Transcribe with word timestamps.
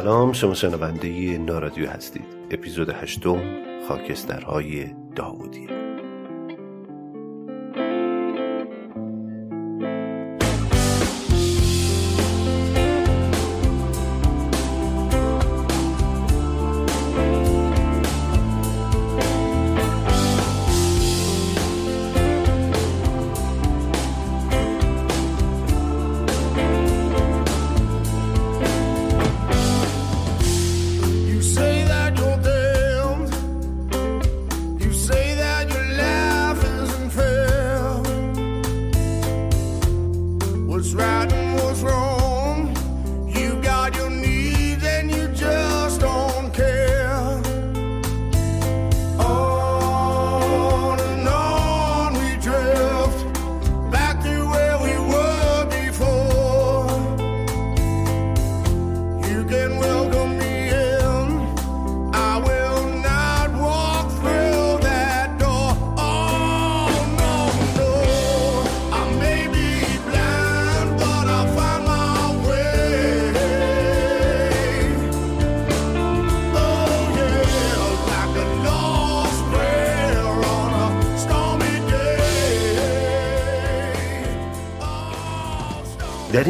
سلام 0.00 0.32
شما 0.32 0.54
شنونده 0.54 1.38
نارادیو 1.38 1.90
هستید. 1.90 2.24
اپیزود 2.50 2.88
هشتم 2.90 3.42
خاکسترهای 3.88 4.86
داودی 5.16 5.69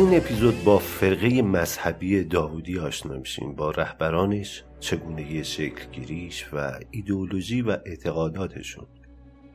این 0.00 0.16
اپیزود 0.16 0.65
با 0.65 0.78
فرقه 0.78 1.43
مذهبی 1.43 2.25
داودی 2.25 2.78
آشنا 2.78 3.19
میشیم. 3.19 3.55
با 3.55 3.71
رهبرانش 3.71 4.65
چگونگی 4.81 5.44
شکلگیریش 5.44 6.47
و 6.53 6.72
ایدئولوژی 6.91 7.62
و 7.62 7.71
اعتقاداتشون. 7.87 8.87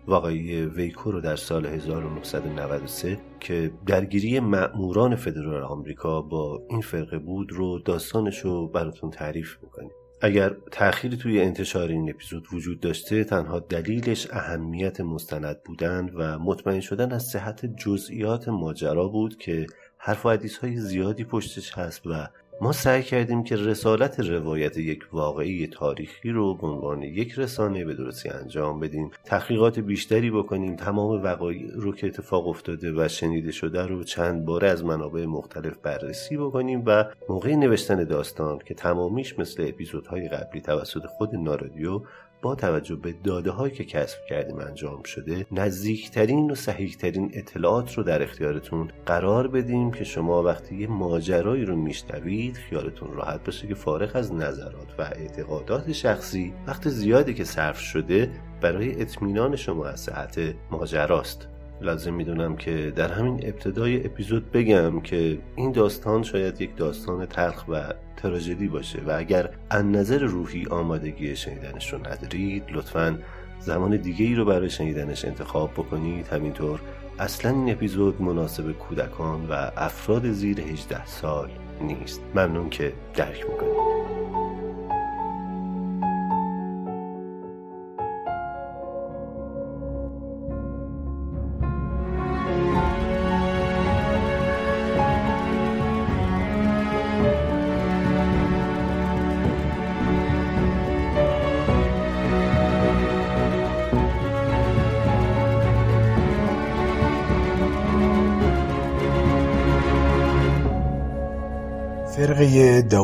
واقعی 0.07 0.65
ویکو 0.65 1.11
رو 1.11 1.21
در 1.21 1.35
سال 1.35 1.65
1993 1.65 3.17
که 3.39 3.71
درگیری 3.85 4.39
مأموران 4.39 5.15
فدرال 5.15 5.63
آمریکا 5.63 6.21
با 6.21 6.61
این 6.69 6.81
فرقه 6.81 7.19
بود 7.19 7.51
رو 7.51 7.79
داستانش 7.79 8.39
رو 8.39 8.67
براتون 8.67 9.09
تعریف 9.09 9.57
می‌کنیم. 9.63 9.91
اگر 10.21 10.55
تأخیری 10.71 11.17
توی 11.17 11.41
انتشار 11.41 11.89
این 11.89 12.09
اپیزود 12.09 12.47
وجود 12.53 12.79
داشته 12.79 13.23
تنها 13.23 13.59
دلیلش 13.59 14.27
اهمیت 14.31 15.01
مستند 15.01 15.63
بودن 15.65 16.09
و 16.15 16.39
مطمئن 16.39 16.79
شدن 16.79 17.11
از 17.11 17.23
صحت 17.23 17.65
جزئیات 17.65 18.49
ماجرا 18.49 19.07
بود 19.07 19.37
که 19.37 19.67
حرف 20.05 20.25
و 20.25 20.29
حدیث 20.29 20.57
های 20.57 20.77
زیادی 20.77 21.23
پشتش 21.23 21.73
هست 21.73 22.07
و 22.07 22.27
ما 22.61 22.71
سعی 22.71 23.03
کردیم 23.03 23.43
که 23.43 23.55
رسالت 23.55 24.19
روایت 24.19 24.77
یک 24.77 25.07
واقعی 25.11 25.67
تاریخی 25.67 26.29
رو 26.29 26.55
به 26.55 26.67
عنوان 26.67 27.03
یک 27.03 27.33
رسانه 27.39 27.85
به 27.85 27.93
درستی 27.93 28.29
انجام 28.29 28.79
بدیم 28.79 29.11
تحقیقات 29.23 29.79
بیشتری 29.79 30.31
بکنیم 30.31 30.75
تمام 30.75 31.23
وقایع 31.23 31.71
رو 31.73 31.95
که 31.95 32.07
اتفاق 32.07 32.47
افتاده 32.47 32.91
و 32.91 33.07
شنیده 33.07 33.51
شده 33.51 33.85
رو 33.85 34.03
چند 34.03 34.45
باره 34.45 34.69
از 34.69 34.85
منابع 34.85 35.25
مختلف 35.25 35.77
بررسی 35.77 36.37
بکنیم 36.37 36.83
و 36.85 37.05
موقع 37.29 37.55
نوشتن 37.55 38.03
داستان 38.03 38.59
که 38.65 38.73
تمامیش 38.73 39.39
مثل 39.39 39.65
اپیزودهای 39.67 40.27
قبلی 40.27 40.61
توسط 40.61 41.05
خود 41.05 41.35
نارادیو 41.35 42.01
با 42.41 42.55
توجه 42.55 42.95
به 42.95 43.13
داده 43.23 43.51
هایی 43.51 43.73
که 43.73 43.83
کسب 43.83 44.17
کردیم 44.29 44.59
انجام 44.59 45.03
شده 45.03 45.45
نزدیکترین 45.51 46.51
و 46.51 46.55
صحیحترین 46.55 47.31
اطلاعات 47.33 47.93
رو 47.93 48.03
در 48.03 48.23
اختیارتون 48.23 48.91
قرار 49.05 49.47
بدیم 49.47 49.91
که 49.91 50.03
شما 50.03 50.43
وقتی 50.43 50.75
یه 50.75 50.87
ماجرایی 50.87 51.65
رو 51.65 51.75
میشنوید 51.75 52.55
خیالتون 52.55 53.13
راحت 53.13 53.43
باشه 53.43 53.67
که 53.67 53.75
فارغ 53.75 54.15
از 54.15 54.33
نظرات 54.33 54.95
و 54.99 55.01
اعتقادات 55.01 55.91
شخصی 55.91 56.53
وقت 56.67 56.89
زیادی 56.89 57.33
که 57.33 57.43
صرف 57.43 57.79
شده 57.79 58.31
برای 58.61 59.01
اطمینان 59.01 59.55
شما 59.55 59.85
از 59.85 59.99
صحت 59.99 60.39
ماجراست. 60.71 61.54
لازم 61.81 62.13
می‌دونم 62.13 62.55
که 62.55 62.93
در 62.95 63.11
همین 63.11 63.39
ابتدای 63.43 64.05
اپیزود 64.05 64.51
بگم 64.51 65.01
که 65.01 65.37
این 65.55 65.71
داستان 65.71 66.23
شاید 66.23 66.61
یک 66.61 66.75
داستان 66.75 67.25
تلخ 67.25 67.65
و 67.69 67.93
تراژدی 68.17 68.67
باشه 68.67 68.99
و 69.07 69.15
اگر 69.17 69.49
ان 69.71 69.91
نظر 69.91 70.19
روحی 70.19 70.65
آمادگی 70.65 71.35
شنیدنش 71.35 71.93
رو 71.93 71.99
ندارید 72.07 72.63
لطفا 72.71 73.19
زمان 73.59 73.97
دیگه 73.97 74.25
ای 74.25 74.35
رو 74.35 74.45
برای 74.45 74.69
شنیدنش 74.69 75.25
انتخاب 75.25 75.71
بکنید. 75.71 76.27
همینطور 76.27 76.81
اصلا 77.19 77.51
این 77.51 77.71
اپیزود 77.71 78.21
مناسب 78.21 78.71
کودکان 78.71 79.45
و 79.49 79.71
افراد 79.77 80.31
زیر 80.31 80.61
18 80.61 81.05
سال 81.05 81.49
نیست. 81.81 82.21
ممنون 82.35 82.69
که 82.69 82.93
درک 83.15 83.45
می‌کنید. 83.49 83.84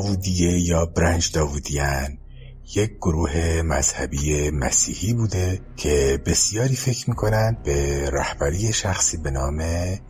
داوودیه 0.01 0.59
یا 0.59 0.86
برنج 0.86 1.31
داوودیان 1.31 2.18
یک 2.75 2.92
گروه 2.92 3.62
مذهبی 3.62 4.50
مسیحی 4.50 5.13
بوده 5.13 5.59
که 5.77 6.21
بسیاری 6.25 6.75
فکر 6.75 7.09
می‌کنن 7.09 7.57
به 7.63 8.09
رهبری 8.09 8.74
شخصی 8.74 9.18
به 9.18 9.31
نام 9.31 9.63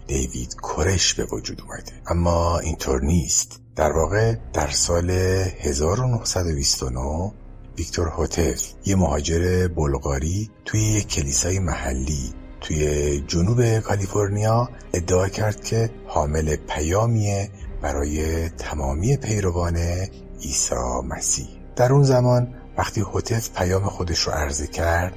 دیوید 0.08 0.56
کورش 0.62 1.14
به 1.14 1.28
وجود 1.32 1.62
اومده. 1.62 1.92
اما 2.08 2.60
اینطور 2.60 3.04
نیست. 3.04 3.62
در 3.76 3.92
واقع 3.92 4.36
در 4.54 4.70
سال 4.70 5.10
1929 5.10 7.32
ویکتور 7.78 8.08
هوتف 8.08 8.64
یه 8.86 8.96
مهاجر 8.96 9.68
بلغاری 9.68 10.50
توی 10.66 10.82
یک 10.82 11.08
کلیسای 11.08 11.60
محلی 11.60 12.34
توی 12.62 13.22
جنوب 13.28 13.80
کالیفرنیا 13.80 14.70
ادعا 14.94 15.28
کرد 15.28 15.64
که 15.64 15.90
حامل 16.08 16.56
پیامیه 16.56 17.50
برای 17.82 18.50
تمامی 18.50 19.18
پیروان 19.18 19.78
عیسی 20.42 20.76
مسیح. 21.10 21.48
در 21.76 21.94
اون 21.94 22.04
زمان 22.04 22.54
وقتی 22.78 23.02
هوتف 23.02 23.50
پیام 23.50 23.84
خودش 23.84 24.20
رو 24.20 24.34
عرضه 24.34 24.68
کرد 24.68 25.14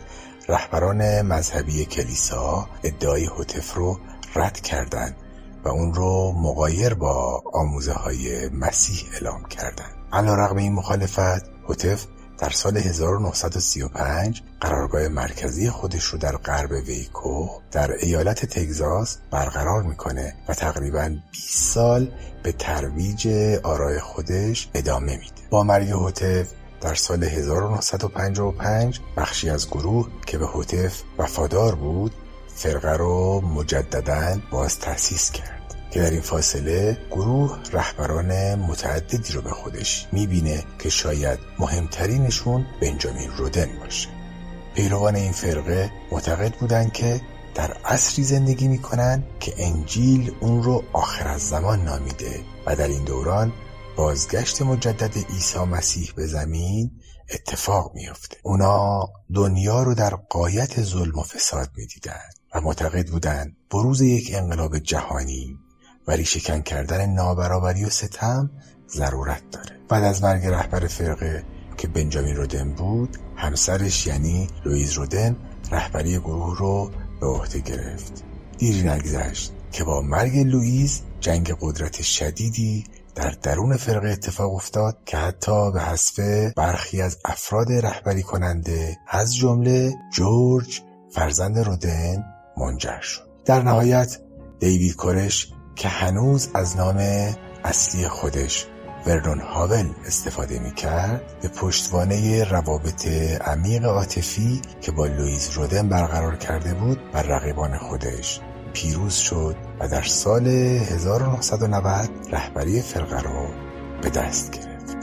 رهبران 0.48 1.22
مذهبی 1.22 1.84
کلیسا 1.84 2.68
ادعای 2.84 3.24
هوتف 3.24 3.74
رو 3.74 3.98
رد 4.34 4.60
کردند 4.60 5.16
و 5.64 5.68
اون 5.68 5.94
رو 5.94 6.32
مقایر 6.32 6.94
با 6.94 7.42
آموزه 7.52 7.92
های 7.92 8.48
مسیح 8.48 8.98
اعلام 9.12 9.44
کردند 9.44 9.94
علا 10.12 10.34
رقم 10.34 10.56
این 10.56 10.72
مخالفت 10.72 11.42
هوتف 11.68 12.06
در 12.38 12.50
سال 12.50 12.76
1935 12.76 14.42
قرارگاه 14.60 15.08
مرکزی 15.08 15.70
خودش 15.70 16.04
رو 16.04 16.18
در 16.18 16.36
غرب 16.36 16.70
ویکو 16.70 17.48
در 17.72 17.90
ایالت 18.00 18.46
تگزاس 18.46 19.16
برقرار 19.30 19.82
می‌کنه 19.82 20.34
و 20.48 20.54
تقریبا 20.54 21.16
20 21.32 21.72
سال 21.72 22.10
به 22.42 22.52
ترویج 22.52 23.28
آرای 23.62 24.00
خودش 24.00 24.68
ادامه 24.74 25.12
میده. 25.16 25.42
با 25.50 25.62
مرگ 25.62 25.88
هوتف 25.90 26.46
در 26.80 26.94
سال 26.94 27.24
1955 27.24 29.00
بخشی 29.16 29.50
از 29.50 29.68
گروه 29.68 30.08
که 30.26 30.38
به 30.38 30.46
هوتف 30.46 31.02
وفادار 31.18 31.74
بود 31.74 32.14
فرقه 32.54 32.92
رو 32.92 33.40
مجددا 33.40 34.38
باز 34.50 34.78
تأسیس 34.78 35.30
کرد. 35.30 35.63
که 35.94 36.00
در 36.00 36.10
این 36.10 36.20
فاصله 36.20 36.98
گروه 37.10 37.58
رهبران 37.72 38.54
متعددی 38.54 39.32
رو 39.32 39.42
به 39.42 39.50
خودش 39.50 40.08
می‌بینه 40.12 40.64
که 40.78 40.88
شاید 40.88 41.38
مهمترینشون 41.58 42.66
بنجامین 42.82 43.30
رودن 43.30 43.78
باشه. 43.78 44.08
پیروان 44.74 45.16
این 45.16 45.32
فرقه 45.32 45.90
معتقد 46.12 46.54
بودند 46.54 46.92
که 46.92 47.20
در 47.54 47.72
عصری 47.72 48.24
زندگی 48.24 48.68
می‌کنن 48.68 49.24
که 49.40 49.54
انجیل 49.58 50.32
اون 50.40 50.62
رو 50.62 50.84
آخر 50.92 51.28
از 51.28 51.48
زمان 51.48 51.84
نامیده 51.84 52.40
و 52.66 52.76
در 52.76 52.88
این 52.88 53.04
دوران 53.04 53.52
بازگشت 53.96 54.62
مجدد 54.62 55.18
عیسی 55.32 55.58
مسیح 55.58 56.12
به 56.16 56.26
زمین 56.26 56.90
اتفاق 57.34 57.92
میافته. 57.94 58.36
اونا 58.42 59.08
دنیا 59.34 59.82
رو 59.82 59.94
در 59.94 60.14
قایت 60.14 60.82
ظلم 60.82 61.18
و 61.18 61.22
فساد 61.22 61.70
می‌دیدن 61.76 62.30
و 62.54 62.60
معتقد 62.60 63.08
بودند 63.08 63.56
بروز 63.70 64.00
یک 64.00 64.30
انقلاب 64.34 64.78
جهانی 64.78 65.58
و 66.06 66.12
ریشهکن 66.12 66.60
کردن 66.60 67.10
نابرابری 67.10 67.84
و 67.84 67.90
ستم 67.90 68.50
ضرورت 68.88 69.42
داره. 69.52 69.78
بعد 69.88 70.04
از 70.04 70.22
مرگ 70.22 70.46
رهبر 70.46 70.86
فرقه 70.86 71.44
که 71.76 71.88
بنجامین 71.88 72.36
رودن 72.36 72.72
بود 72.72 73.18
همسرش 73.36 74.06
یعنی 74.06 74.48
لویز 74.64 74.92
رودن 74.92 75.36
رهبری 75.70 76.18
گروه 76.18 76.58
رو 76.58 76.90
به 77.20 77.26
عهده 77.26 77.58
گرفت. 77.58 78.24
دیری 78.58 78.88
نگذشت 78.88 79.52
که 79.72 79.84
با 79.84 80.00
مرگ 80.00 80.38
لوئیس 80.38 81.00
جنگ 81.20 81.56
قدرت 81.60 82.02
شدیدی 82.02 82.84
در 83.14 83.30
درون 83.42 83.76
فرقه 83.76 84.08
اتفاق 84.08 84.54
افتاد 84.54 84.98
که 85.06 85.16
حتی 85.16 85.72
به 85.72 85.80
حذف 85.80 86.20
برخی 86.56 87.02
از 87.02 87.18
افراد 87.24 87.72
رهبری 87.72 88.22
کننده 88.22 88.98
از 89.08 89.36
جمله 89.36 89.94
جورج 90.12 90.82
فرزند 91.10 91.58
رودن 91.58 92.24
منجر 92.56 93.00
شد. 93.00 93.22
در 93.44 93.62
نهایت 93.62 94.18
دیوید 94.58 94.96
کورش 94.96 95.52
که 95.76 95.88
هنوز 95.88 96.50
از 96.54 96.76
نام 96.76 96.96
اصلی 97.64 98.08
خودش 98.08 98.66
ورنون 99.06 99.40
هاول 99.40 99.88
استفاده 100.06 100.58
می 100.58 100.74
کرد 100.74 101.22
به 101.42 101.48
پشتوانه 101.48 102.44
روابط 102.44 103.06
عمیق 103.40 103.84
عاطفی 103.84 104.62
که 104.80 104.92
با 104.92 105.06
لوئیس 105.06 105.56
رودن 105.56 105.88
برقرار 105.88 106.36
کرده 106.36 106.74
بود 106.74 107.10
بر 107.12 107.22
رقیبان 107.22 107.78
خودش. 107.78 108.40
پیروز 108.72 109.14
شد 109.14 109.56
و 109.80 109.88
در 109.88 110.02
سال 110.02 110.46
1990 110.46 112.10
رهبری 112.30 112.80
فرقه 112.80 113.22
را 113.22 113.46
به 114.02 114.10
دست 114.10 114.50
گرفت. 114.50 114.96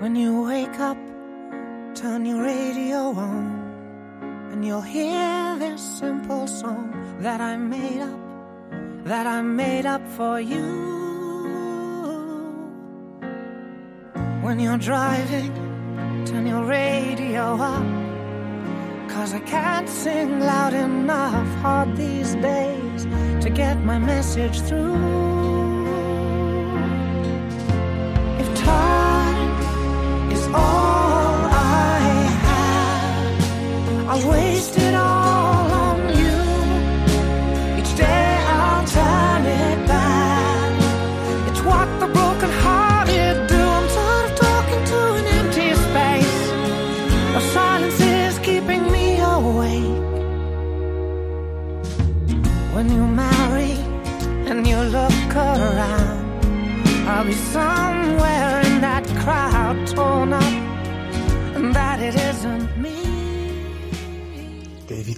When 0.00 0.16
you 0.16 0.32
wake 0.50 0.80
up, 0.90 0.98
turn 1.94 2.26
your 2.26 2.42
radio 2.42 3.00
on 3.26 3.62
And 4.52 4.62
you'll 4.66 4.82
hear 4.82 5.56
this 5.58 5.80
simple 5.80 6.46
song 6.46 6.92
that 7.20 7.40
I 7.40 7.56
made 7.56 8.02
up. 8.02 8.21
That 9.12 9.26
I 9.26 9.42
made 9.42 9.84
up 9.84 10.00
for 10.16 10.40
you. 10.40 10.68
When 14.40 14.58
you're 14.58 14.78
driving, 14.78 15.52
turn 16.24 16.46
your 16.46 16.64
radio 16.64 17.44
up. 17.72 17.88
Cause 19.10 19.34
I 19.34 19.40
can't 19.40 19.86
sing 19.86 20.40
loud 20.40 20.72
enough 20.72 21.46
hard 21.60 21.94
these 21.94 22.34
days 22.36 23.04
to 23.44 23.50
get 23.50 23.84
my 23.84 23.98
message 23.98 24.58
through. 24.62 24.94
If 28.42 28.48
time 28.64 30.32
is 30.32 30.44
all 30.46 31.36
I 31.92 31.98
have, 32.48 34.08
I'll 34.08 34.30
waste 34.30 34.78
it 34.78 34.94
all 34.94 35.21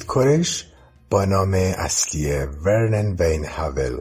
کورش 0.06 0.66
با 1.10 1.24
نام 1.24 1.54
اصلی 1.54 2.32
ورنن 2.64 3.16
وین 3.18 3.44
هاول 3.44 4.00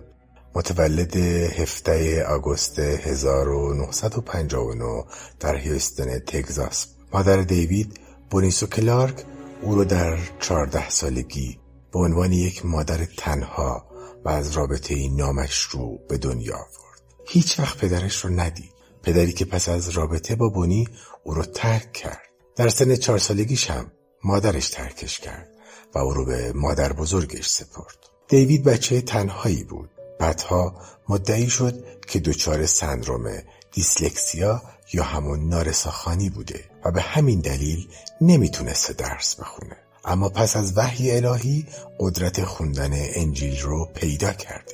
متولد 0.55 1.15
17 1.15 2.25
آگوست 2.25 2.79
1959 2.79 5.03
در 5.39 5.55
هیوستن 5.55 6.19
تگزاس 6.19 6.87
مادر 7.13 7.41
دیوید 7.41 7.99
بونیسو 8.29 8.67
کلارک 8.67 9.23
او 9.61 9.75
را 9.75 9.83
در 9.83 10.17
چهارده 10.39 10.89
سالگی 10.89 11.59
به 11.91 11.99
عنوان 11.99 12.31
یک 12.31 12.65
مادر 12.65 13.05
تنها 13.17 13.85
و 14.25 14.29
از 14.29 14.51
رابطه 14.51 15.09
نامشروع 15.09 15.99
به 16.09 16.17
دنیا 16.17 16.55
آورد. 16.55 17.01
هیچ 17.27 17.59
وقت 17.59 17.77
پدرش 17.77 18.25
رو 18.25 18.29
ندید. 18.29 18.73
پدری 19.03 19.31
که 19.31 19.45
پس 19.45 19.69
از 19.69 19.89
رابطه 19.89 20.35
با 20.35 20.49
بونی 20.49 20.87
او 21.23 21.33
رو 21.33 21.43
ترک 21.43 21.93
کرد. 21.93 22.21
در 22.55 22.69
سن 22.69 22.95
چهار 22.95 23.19
سالگیش 23.19 23.71
هم 23.71 23.91
مادرش 24.23 24.69
ترکش 24.69 25.19
کرد 25.19 25.52
و 25.95 25.99
او 25.99 26.13
رو 26.13 26.25
به 26.25 26.53
مادر 26.53 26.93
بزرگش 26.93 27.49
سپرد. 27.49 27.97
دیوید 28.27 28.63
بچه 28.63 29.01
تنهایی 29.01 29.63
بود. 29.63 29.89
بعدها 30.19 30.75
مدعی 31.09 31.49
شد 31.49 31.83
که 32.07 32.19
دچار 32.19 32.65
سندروم 32.65 33.43
دیسلکسیا 33.71 34.61
یا 34.93 35.03
همون 35.03 35.49
نارساخانی 35.49 36.29
بوده 36.29 36.63
و 36.85 36.91
به 36.91 37.01
همین 37.01 37.39
دلیل 37.39 37.87
نمی‌تونسته 38.21 38.93
درس 38.93 39.35
بخونه 39.35 39.77
اما 40.05 40.29
پس 40.29 40.55
از 40.55 40.77
وحی 40.77 41.11
الهی 41.11 41.65
قدرت 41.99 42.43
خوندن 42.43 42.91
انجیل 42.93 43.61
رو 43.61 43.85
پیدا 43.85 44.33
کرده 44.33 44.73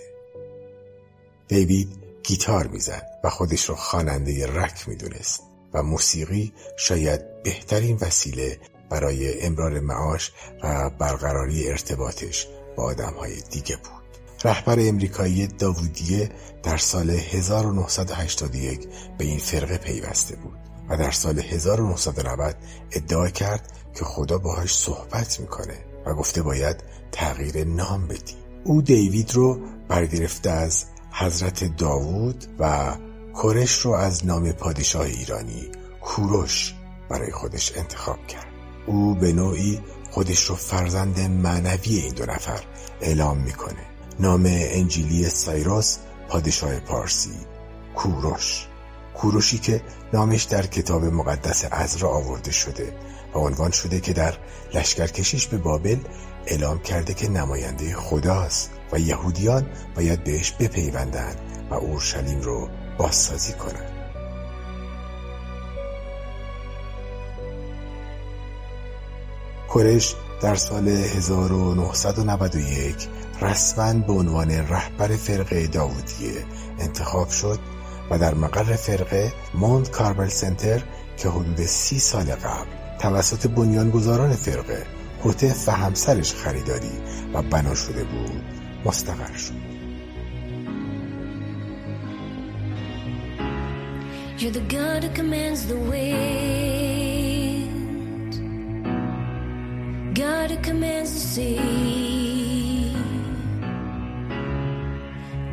دیوید 1.48 1.90
گیتار 2.24 2.68
می‌زد 2.68 3.08
و 3.24 3.30
خودش 3.30 3.70
رو 3.70 3.76
خواننده 3.76 4.48
رک 4.48 4.90
می‌دونست 4.90 5.42
و 5.74 5.84
موسیقی 5.84 6.54
شاید 6.78 7.44
بهترین 7.44 7.98
وسیله 8.02 8.60
برای 8.90 9.42
امرار 9.42 9.80
معاش 9.80 10.32
و 10.64 10.90
برقراری 10.90 11.70
ارتباطش 11.70 12.48
با 12.76 12.84
آدمهای 12.84 13.42
دیگه 13.52 13.76
بود. 13.76 14.00
رهبر 14.44 14.80
امریکایی 14.80 15.48
داوودیه 15.48 16.30
در 16.64 16.78
سال 16.78 17.10
1981 17.10 18.88
به 19.18 19.26
این 19.26 19.40
فرقه 19.40 19.78
پیوسته 19.78 20.36
بود 20.36 20.58
و 20.90 20.98
در 20.98 21.12
سال 21.12 21.40
1990 21.40 22.56
ادعا 22.92 23.30
کرد 23.30 23.72
که 23.96 24.06
خدا 24.06 24.38
باهاش 24.38 24.76
صحبت 24.76 25.40
می‌کنه 25.40 25.78
و 26.06 26.14
گفته 26.14 26.42
باید 26.42 26.84
تغییر 27.12 27.68
نام 27.68 28.08
بدی. 28.08 28.36
او 28.64 28.82
دیوید 28.82 29.36
رو 29.36 29.60
برگرفته 29.88 30.50
از 30.50 30.86
حضرت 31.12 31.78
داوود 31.78 32.46
و 32.60 32.96
کورش 33.34 33.80
رو 33.80 33.92
از 33.92 34.26
نام 34.26 34.52
پادشاه 34.52 35.06
ایرانی 35.06 35.72
کوروش 36.02 36.74
برای 37.10 37.32
خودش 37.32 37.78
انتخاب 37.78 38.28
کرد. 38.28 38.49
او 38.90 39.16
به 39.16 39.34
نوعی 39.34 39.80
خودش 40.12 40.44
رو 40.44 40.56
فرزند 40.56 41.20
معنوی 41.20 41.98
این 41.98 42.14
دو 42.14 42.26
نفر 42.26 42.64
اعلام 43.02 43.38
می‌کنه. 43.38 43.86
نام 44.20 44.44
انجیلی 44.46 45.30
سایروس 45.30 45.98
پادشاه 46.30 46.80
پارسی 46.80 47.34
کوروش. 47.96 48.68
کوروشی 49.16 49.58
که 49.58 49.82
نامش 50.14 50.44
در 50.44 50.66
کتاب 50.66 51.06
مقدس 51.06 51.66
ازرا 51.72 52.10
آورده 52.10 52.52
شده 52.52 52.94
و 53.34 53.38
عنوان 53.38 53.72
شده 53.72 54.00
که 54.00 54.14
در 54.14 54.34
لشکرکشیش 54.74 55.48
به 55.48 55.58
بابل 55.58 55.98
اعلام 56.48 56.80
کرده 56.80 57.14
که 57.14 57.30
نماینده 57.30 57.96
خداست 57.96 58.72
و 58.92 59.00
یهودیان 59.00 59.68
باید 59.96 60.24
بهش 60.24 60.52
بپیوندند 60.52 61.38
و 61.70 61.74
اورشلیم 61.74 62.42
رو 62.42 62.70
بازسازی 62.98 63.54
کنند. 63.54 63.99
کورش 69.70 70.16
در 70.42 70.56
سال 70.56 70.88
1991 70.88 72.96
رسما 73.42 73.94
به 73.94 74.14
عنوان 74.14 74.52
رهبر 74.52 75.08
فرقه 75.08 75.68
داوودیه 75.68 76.46
انتخاب 76.80 77.30
شد 77.30 77.60
و 78.12 78.20
در 78.20 78.34
مقر 78.34 78.76
فرقه 78.76 79.34
موند 79.54 79.90
کاربل 79.90 80.28
سنتر 80.28 80.82
که 81.18 81.30
حدود 81.30 81.66
سی 81.66 82.00
سال 82.00 82.26
قبل 82.26 82.70
توسط 83.00 83.48
بنیانگذاران 83.48 84.34
فرقه 84.34 84.86
هوتف 85.24 85.68
و 85.68 85.72
همسرش 85.72 86.34
خریداری 86.34 87.02
و 87.34 87.42
بنا 87.42 87.76
شده 87.76 88.04
بود 88.04 88.44
مستقر 88.86 89.38
شد. 89.38 89.70
You're 94.40 94.52
the 94.52 94.62
God 94.62 95.04
who 95.04 95.10
commands 95.20 95.68
the 95.68 95.76
wind. 95.76 97.09
God 100.14 100.50
who 100.52 100.58
commands 100.58 101.14
the 101.14 101.20
sea 101.20 102.96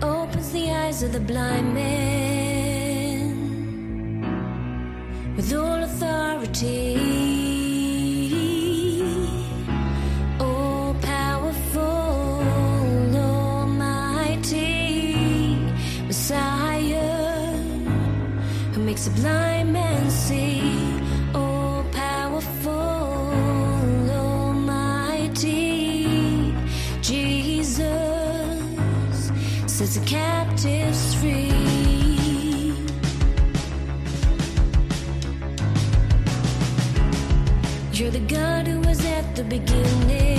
Opens 0.03 0.53
the 0.53 0.71
eyes 0.71 1.03
of 1.03 1.13
the 1.13 1.21
blind 1.21 1.75
man 1.75 3.37
With 5.37 5.53
all 5.53 5.83
authority. 5.83 6.97
All 10.41 10.95
powerful, 11.03 11.83
almighty 13.15 14.57
Messiah 16.07 17.57
who 18.73 18.81
makes 18.83 19.07
a 19.07 19.11
blind 19.11 19.56
beginning. 39.49 40.36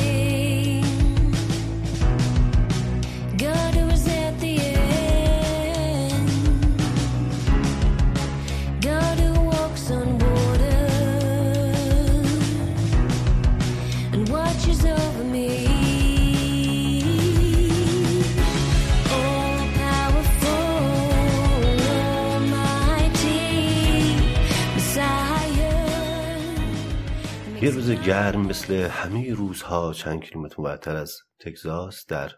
یه 27.68 27.74
روز 27.74 27.92
گرم 27.92 28.42
مثل 28.42 28.74
همه 28.74 29.34
روزها 29.34 29.94
چند 29.94 30.22
کیلومتر 30.22 30.62
ورتر 30.62 30.96
از 30.96 31.18
تگزاس 31.40 32.06
در 32.06 32.32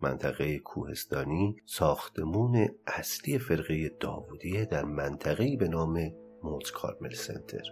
منطقه 0.00 0.58
کوهستانی 0.58 1.56
ساختمون 1.64 2.68
اصلی 2.86 3.38
فرقه 3.38 3.88
داوودیه 4.00 4.64
در 4.64 4.84
منطقه‌ای 4.84 5.56
به 5.56 5.68
نام 5.68 6.10
مونت 6.42 6.70
کارمل 6.70 7.14
سنتر. 7.14 7.62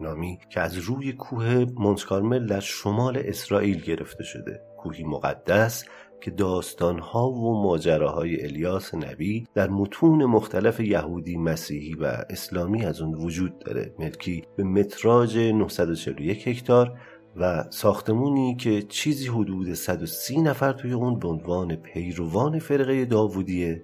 نامی 0.00 0.38
که 0.50 0.60
از 0.60 0.78
روی 0.78 1.12
کوه 1.12 1.66
مونت 1.74 2.04
کارمل 2.04 2.46
در 2.46 2.60
شمال 2.60 3.22
اسرائیل 3.24 3.80
گرفته 3.80 4.24
شده. 4.24 4.62
کوهی 4.78 5.04
مقدس 5.04 5.84
که 6.20 6.30
داستانها 6.30 7.30
و 7.30 7.62
ماجراهای 7.62 8.44
الیاس 8.44 8.94
نبی 8.94 9.46
در 9.54 9.68
متون 9.70 10.24
مختلف 10.24 10.80
یهودی 10.80 11.36
مسیحی 11.36 11.94
و 11.94 12.04
اسلامی 12.30 12.84
از 12.84 13.00
اون 13.00 13.14
وجود 13.14 13.58
داره. 13.58 13.94
ملکی 13.98 14.44
به 14.56 14.64
متراژ 14.64 15.36
941 15.36 16.48
هکتار 16.48 16.98
و 17.36 17.64
ساختمونی 17.70 18.56
که 18.56 18.82
چیزی 18.82 19.28
حدود 19.28 19.74
130 19.74 20.40
نفر 20.40 20.72
توی 20.72 20.92
اون 20.92 21.18
به 21.18 21.28
عنوان 21.28 21.76
پیروان 21.76 22.58
فرقه 22.58 23.04
داوودیه 23.04 23.82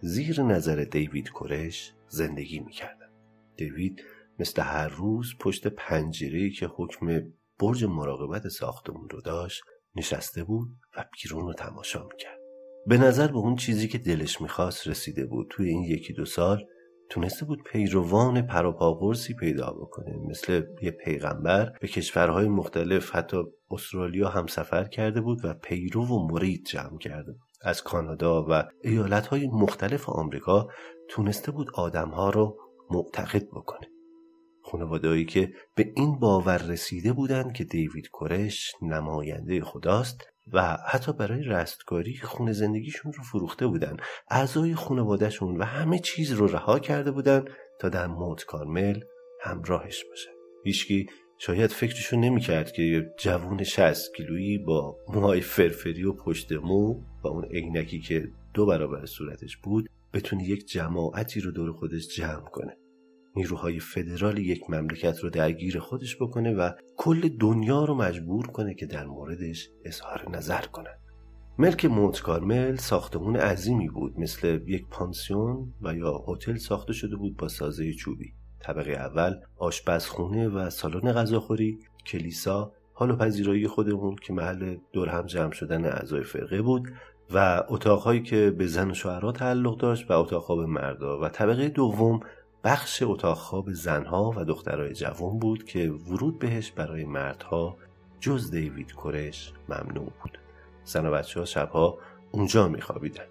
زیر 0.00 0.42
نظر 0.42 0.84
دیوید 0.84 1.30
کرش 1.30 1.92
زندگی 2.08 2.60
می‌کردن. 2.60 3.08
دیوید 3.56 4.02
مثل 4.38 4.62
هر 4.62 4.88
روز 4.88 5.34
پشت 5.40 5.66
پنجره‌ای 5.66 6.50
که 6.50 6.66
حکم 6.76 7.22
برج 7.58 7.84
مراقبت 7.84 8.48
ساختمون 8.48 9.08
رو 9.08 9.20
داشت 9.20 9.62
نشسته 9.96 10.44
بود 10.44 10.68
و 10.96 11.04
بیرون 11.12 11.46
رو 11.46 11.52
تماشا 11.52 12.06
می‌کرد. 12.10 12.38
به 12.86 12.98
نظر 12.98 13.28
به 13.28 13.38
اون 13.38 13.56
چیزی 13.56 13.88
که 13.88 13.98
دلش 13.98 14.40
می‌خواست 14.40 14.88
رسیده 14.88 15.26
بود 15.26 15.46
توی 15.50 15.68
این 15.68 15.82
یکی 15.82 16.12
دو 16.12 16.24
سال 16.24 16.64
تونسته 17.10 17.44
بود 17.44 17.62
پیروان 17.62 18.42
پروپاگورسی 18.42 19.34
پیدا 19.34 19.72
بکنه. 19.72 20.16
مثل 20.30 20.62
یه 20.82 20.90
پیغمبر 20.90 21.72
به 21.80 21.88
کشورهای 21.88 22.48
مختلف 22.48 23.16
حتی 23.16 23.36
استرالیا 23.70 24.28
هم 24.28 24.46
سفر 24.46 24.84
کرده 24.84 25.20
بود 25.20 25.44
و 25.44 25.54
پیرو 25.54 26.06
و 26.06 26.28
مرید 26.32 26.64
جمع 26.64 26.98
کرده 26.98 27.32
بود. 27.32 27.40
از 27.62 27.82
کانادا 27.82 28.46
و 28.48 28.64
ایالتهای 28.84 29.46
مختلف 29.46 30.08
آمریکا 30.08 30.68
تونسته 31.08 31.52
بود 31.52 31.70
آدمها 31.74 32.30
رو 32.30 32.58
معتقد 32.90 33.46
بکنه. 33.46 33.88
خانوادهایی 34.72 35.24
که 35.24 35.52
به 35.74 35.92
این 35.96 36.18
باور 36.18 36.58
رسیده 36.58 37.12
بودند 37.12 37.52
که 37.52 37.64
دیوید 37.64 38.08
کرش 38.20 38.72
نماینده 38.82 39.60
خداست 39.60 40.28
و 40.52 40.76
حتی 40.88 41.12
برای 41.12 41.42
رستگاری 41.42 42.16
خونه 42.16 42.52
زندگیشون 42.52 43.12
رو 43.12 43.22
فروخته 43.22 43.66
بودن 43.66 43.96
اعضای 44.30 44.74
خانوادهشون 44.74 45.56
و 45.56 45.64
همه 45.64 45.98
چیز 45.98 46.32
رو 46.32 46.46
رها 46.46 46.78
کرده 46.78 47.10
بودن 47.10 47.44
تا 47.80 47.88
در 47.88 48.06
موت 48.06 48.44
کارمل 48.44 49.00
همراهش 49.42 50.04
باشه. 50.04 50.30
هیچکی 50.64 51.06
شاید 51.38 51.70
فکرشون 51.70 52.20
نمی‌کرد 52.20 52.72
که 52.72 53.12
جوون 53.18 53.62
60 53.62 54.14
کیلویی 54.16 54.58
با 54.58 54.96
موهای 55.08 55.40
فرفری 55.40 56.04
و 56.04 56.12
پشت 56.12 56.52
مو 56.52 57.00
و 57.24 57.28
اون 57.28 57.44
عینکی 57.44 58.00
که 58.00 58.28
دو 58.54 58.66
برابر 58.66 59.06
صورتش 59.06 59.56
بود 59.56 59.88
بتونه 60.14 60.44
یک 60.44 60.66
جماعتی 60.66 61.40
رو 61.40 61.50
دور 61.50 61.72
خودش 61.72 62.08
جمع 62.08 62.50
کنه. 62.50 62.81
نیروهای 63.36 63.80
فدرال 63.80 64.38
یک 64.38 64.70
مملکت 64.70 65.18
رو 65.18 65.30
درگیر 65.30 65.78
خودش 65.78 66.16
بکنه 66.16 66.52
و 66.52 66.70
کل 66.96 67.28
دنیا 67.28 67.84
رو 67.84 67.94
مجبور 67.94 68.46
کنه 68.46 68.74
که 68.74 68.86
در 68.86 69.06
موردش 69.06 69.70
اظهار 69.84 70.30
نظر 70.30 70.62
کنه. 70.62 70.90
ملک 71.58 71.84
مونت 71.84 72.20
کارمل 72.20 72.76
ساختمون 72.76 73.36
عظیمی 73.36 73.88
بود 73.88 74.18
مثل 74.18 74.60
یک 74.66 74.86
پانسیون 74.90 75.72
و 75.82 75.94
یا 75.94 76.24
هتل 76.28 76.56
ساخته 76.56 76.92
شده 76.92 77.16
بود 77.16 77.36
با 77.36 77.48
سازه 77.48 77.92
چوبی. 77.92 78.34
طبقه 78.60 78.90
اول 78.90 79.34
آشپزخونه 79.56 80.48
و 80.48 80.70
سالن 80.70 81.12
غذاخوری 81.12 81.78
کلیسا 82.06 82.72
حال 82.94 83.10
و 83.10 83.16
پذیرایی 83.16 83.68
خودمون 83.68 84.16
که 84.16 84.32
محل 84.32 84.76
دور 84.92 85.08
هم 85.08 85.26
جمع 85.26 85.52
شدن 85.52 85.84
اعضای 85.84 86.22
فرقه 86.22 86.62
بود 86.62 86.88
و 87.34 87.62
اتاقهایی 87.68 88.22
که 88.22 88.50
به 88.50 88.66
زن 88.66 88.90
و 88.90 88.94
شوهرها 88.94 89.32
تعلق 89.32 89.78
داشت 89.78 90.10
و 90.10 90.12
اتاق 90.12 90.42
خواب 90.42 90.58
مردا 90.60 91.20
و 91.20 91.28
طبقه 91.28 91.68
دوم 91.68 92.20
بخش 92.64 93.02
اتاق 93.06 93.36
خواب 93.36 93.72
زنها 93.72 94.32
و 94.36 94.44
دخترای 94.44 94.94
جوان 94.94 95.38
بود 95.38 95.64
که 95.64 95.90
ورود 95.90 96.38
بهش 96.38 96.70
برای 96.70 97.04
مردها 97.04 97.76
جز 98.20 98.50
دیوید 98.50 98.92
کرش 98.92 99.52
ممنوع 99.68 100.12
بود. 100.22 100.38
زن 100.84 101.06
و 101.06 101.10
بچه 101.10 101.40
ها 101.40 101.46
شبها 101.46 101.98
اونجا 102.30 102.68
میخوابیدن. 102.68 103.24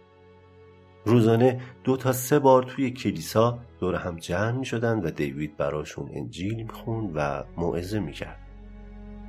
روزانه 1.05 1.61
دو 1.83 1.97
تا 1.97 2.11
سه 2.11 2.39
بار 2.39 2.63
توی 2.63 2.91
کلیسا 2.91 3.59
دور 3.79 3.95
هم 3.95 4.15
جمع 4.15 4.51
می 4.51 4.65
شدن 4.65 4.99
و 4.99 5.11
دیوید 5.11 5.57
براشون 5.57 6.09
انجیل 6.13 6.63
می‌خوند 6.63 7.11
و 7.15 7.43
موعظه 7.57 7.99
می‌کرد. 7.99 8.39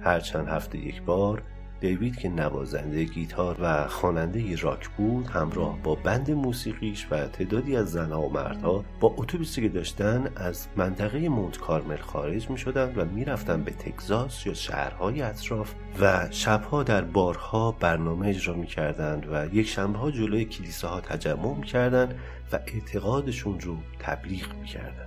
هر 0.00 0.20
چند 0.20 0.48
هفته 0.48 0.78
یک 0.78 1.02
بار 1.02 1.42
دیوید 1.82 2.16
که 2.16 2.28
نوازنده 2.28 3.04
گیتار 3.04 3.56
و 3.60 3.88
خواننده 3.88 4.56
راک 4.56 4.88
بود 4.88 5.26
همراه 5.26 5.78
با 5.82 5.94
بند 5.94 6.30
موسیقیش 6.30 7.06
و 7.10 7.26
تعدادی 7.26 7.76
از 7.76 7.92
زنها 7.92 8.22
و 8.22 8.32
مردها 8.32 8.84
با 9.00 9.14
اتوبوسی 9.16 9.62
که 9.62 9.68
داشتن 9.68 10.30
از 10.36 10.66
منطقه 10.76 11.28
مونت 11.28 11.58
کارمل 11.58 11.96
خارج 11.96 12.50
می 12.50 12.58
شدن 12.58 12.94
و 12.96 13.04
می 13.04 13.24
رفتن 13.24 13.64
به 13.64 13.70
تگزاس 13.70 14.46
یا 14.46 14.54
شهرهای 14.54 15.22
اطراف 15.22 15.74
و 16.00 16.28
شبها 16.30 16.82
در 16.82 17.02
بارها 17.02 17.72
برنامه 17.72 18.28
اجرا 18.28 18.54
می 18.54 18.66
کردند 18.66 19.26
و 19.32 19.54
یک 19.54 19.68
شنبه 19.68 19.98
ها 19.98 20.10
جلوی 20.10 20.44
کلیساها 20.44 21.00
تجمع 21.00 21.54
می 21.54 21.66
کردن 21.66 22.08
و 22.52 22.58
اعتقادشون 22.66 23.60
رو 23.60 23.76
تبلیغ 23.98 24.54
می 24.54 24.66
کردن. 24.66 25.06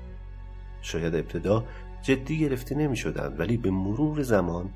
شاید 0.82 1.16
ابتدا 1.16 1.66
جدی 2.02 2.40
گرفته 2.40 2.76
نمی 2.76 2.98
شدن 2.98 3.36
ولی 3.38 3.58
به 3.58 3.72
مرور 3.72 4.22
زمان 4.22 4.70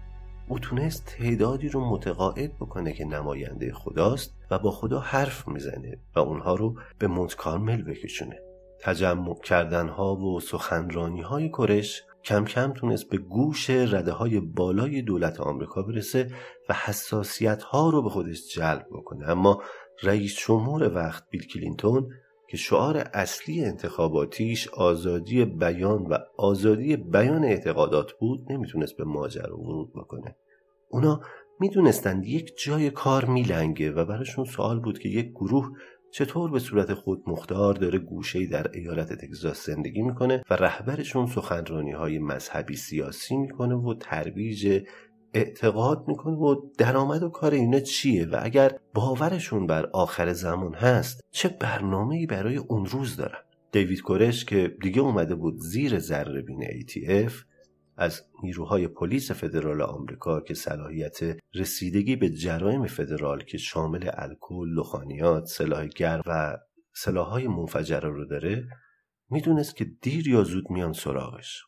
او 0.49 0.59
تونست 0.59 1.05
تعدادی 1.05 1.69
رو 1.69 1.89
متقاعد 1.89 2.55
بکنه 2.55 2.93
که 2.93 3.05
نماینده 3.05 3.73
خداست 3.73 4.35
و 4.51 4.59
با 4.59 4.71
خدا 4.71 4.99
حرف 4.99 5.47
می‌زنه 5.47 5.97
و 6.15 6.19
اونها 6.19 6.55
رو 6.55 6.75
به 6.99 7.07
مونت 7.07 7.35
کارمل 7.35 7.81
بکشونه. 7.81 8.39
تجمع 8.79 9.39
کردنها 9.39 10.15
و 10.15 10.39
سخنرانی 10.39 11.21
های 11.21 11.49
کرش 11.49 12.03
کم 12.23 12.45
کم 12.45 12.73
تونست 12.73 13.09
به 13.09 13.17
گوش 13.17 13.69
رده 13.69 14.11
های 14.11 14.39
بالای 14.39 15.01
دولت 15.01 15.39
آمریکا 15.39 15.81
برسه 15.81 16.31
و 16.69 16.73
حساسیت 16.73 17.63
ها 17.63 17.89
رو 17.89 18.01
به 18.01 18.09
خودش 18.09 18.53
جلب 18.55 18.87
بکنه. 18.91 19.29
اما 19.29 19.61
رئیس 20.03 20.35
جمهور 20.47 20.95
وقت 20.95 21.23
بیل 21.29 21.47
کلینتون 21.47 22.09
که 22.49 22.57
شعار 22.57 22.97
اصلی 22.97 23.65
انتخاباتیش 23.65 24.67
آزادی 24.67 25.45
بیان 25.45 26.01
و 26.01 26.17
آزادی 26.37 26.97
بیان 26.97 27.43
اعتقادات 27.43 28.11
بود 28.19 28.51
نمی‌تونست 28.51 28.97
به 28.97 29.03
ماجرا 29.03 29.59
ورود 29.59 29.93
بکنه. 29.93 30.35
اونا 30.89 31.21
می‌دونستند 31.59 32.25
یک 32.25 32.53
جای 32.65 32.91
کار 32.91 33.25
میلنگه 33.25 33.91
و 33.91 34.05
براشون 34.05 34.45
سوال 34.45 34.79
بود 34.79 34.99
که 34.99 35.09
یک 35.09 35.29
گروه 35.29 35.69
چطور 36.11 36.51
به 36.51 36.59
صورت 36.59 36.93
خود 36.93 37.23
مختار 37.27 37.73
داره 37.73 37.99
گوشه‌ای 37.99 38.47
در 38.47 38.71
ایالت 38.73 39.13
تگزاس 39.13 39.65
زندگی 39.65 40.01
می‌کنه 40.01 40.43
و 40.49 40.55
رهبرشون 40.55 41.25
سخنرانی 41.25 41.91
های 41.91 42.19
مذهبی 42.19 42.75
سیاسی 42.75 43.37
می‌کنه 43.37 43.75
و 43.75 43.93
ترویج 43.93 44.83
اعتقاد 45.33 46.07
می‌کنه 46.07 46.35
و 46.35 46.55
درآمد 46.77 47.23
و 47.23 47.29
کار 47.29 47.53
اینا 47.53 47.79
چیه؟ 47.79 48.25
و 48.25 48.39
اگر 48.41 48.79
باورشون 48.93 49.67
بر 49.67 49.85
آخر 49.85 50.33
زمان 50.33 50.73
هست 50.73 51.21
چه 51.31 51.49
برنامه‌ای 51.49 52.25
برای 52.25 52.57
اون 52.57 52.85
روز 52.85 53.15
دارن؟ 53.15 53.39
دیوید 53.71 54.01
کورش 54.01 54.45
که 54.45 54.77
دیگه 54.81 55.01
اومده 55.01 55.35
بود 55.35 55.57
زیر 55.57 55.99
ذره 55.99 56.41
بین 56.41 56.63
ATF 56.63 57.33
از 57.97 58.21
نیروهای 58.43 58.87
پلیس 58.87 59.31
فدرال 59.31 59.81
آمریکا 59.81 60.41
که 60.41 60.53
صلاحیت 60.53 61.19
رسیدگی 61.55 62.15
به 62.15 62.29
جرایم 62.29 62.87
فدرال 62.87 63.43
که 63.43 63.57
شامل 63.57 64.09
الکل، 64.13 64.69
لخانیات، 64.69 65.45
سلاح 65.45 65.87
گرم 65.87 66.21
و 66.25 66.57
سلاحهای 66.93 67.47
منفجره 67.47 68.09
رو 68.09 68.25
داره 68.25 68.67
می‌دونست 69.29 69.75
که 69.75 69.85
دیر 70.01 70.27
یا 70.27 70.43
زود 70.43 70.71
میان 70.71 70.93
سراغش. 70.93 71.63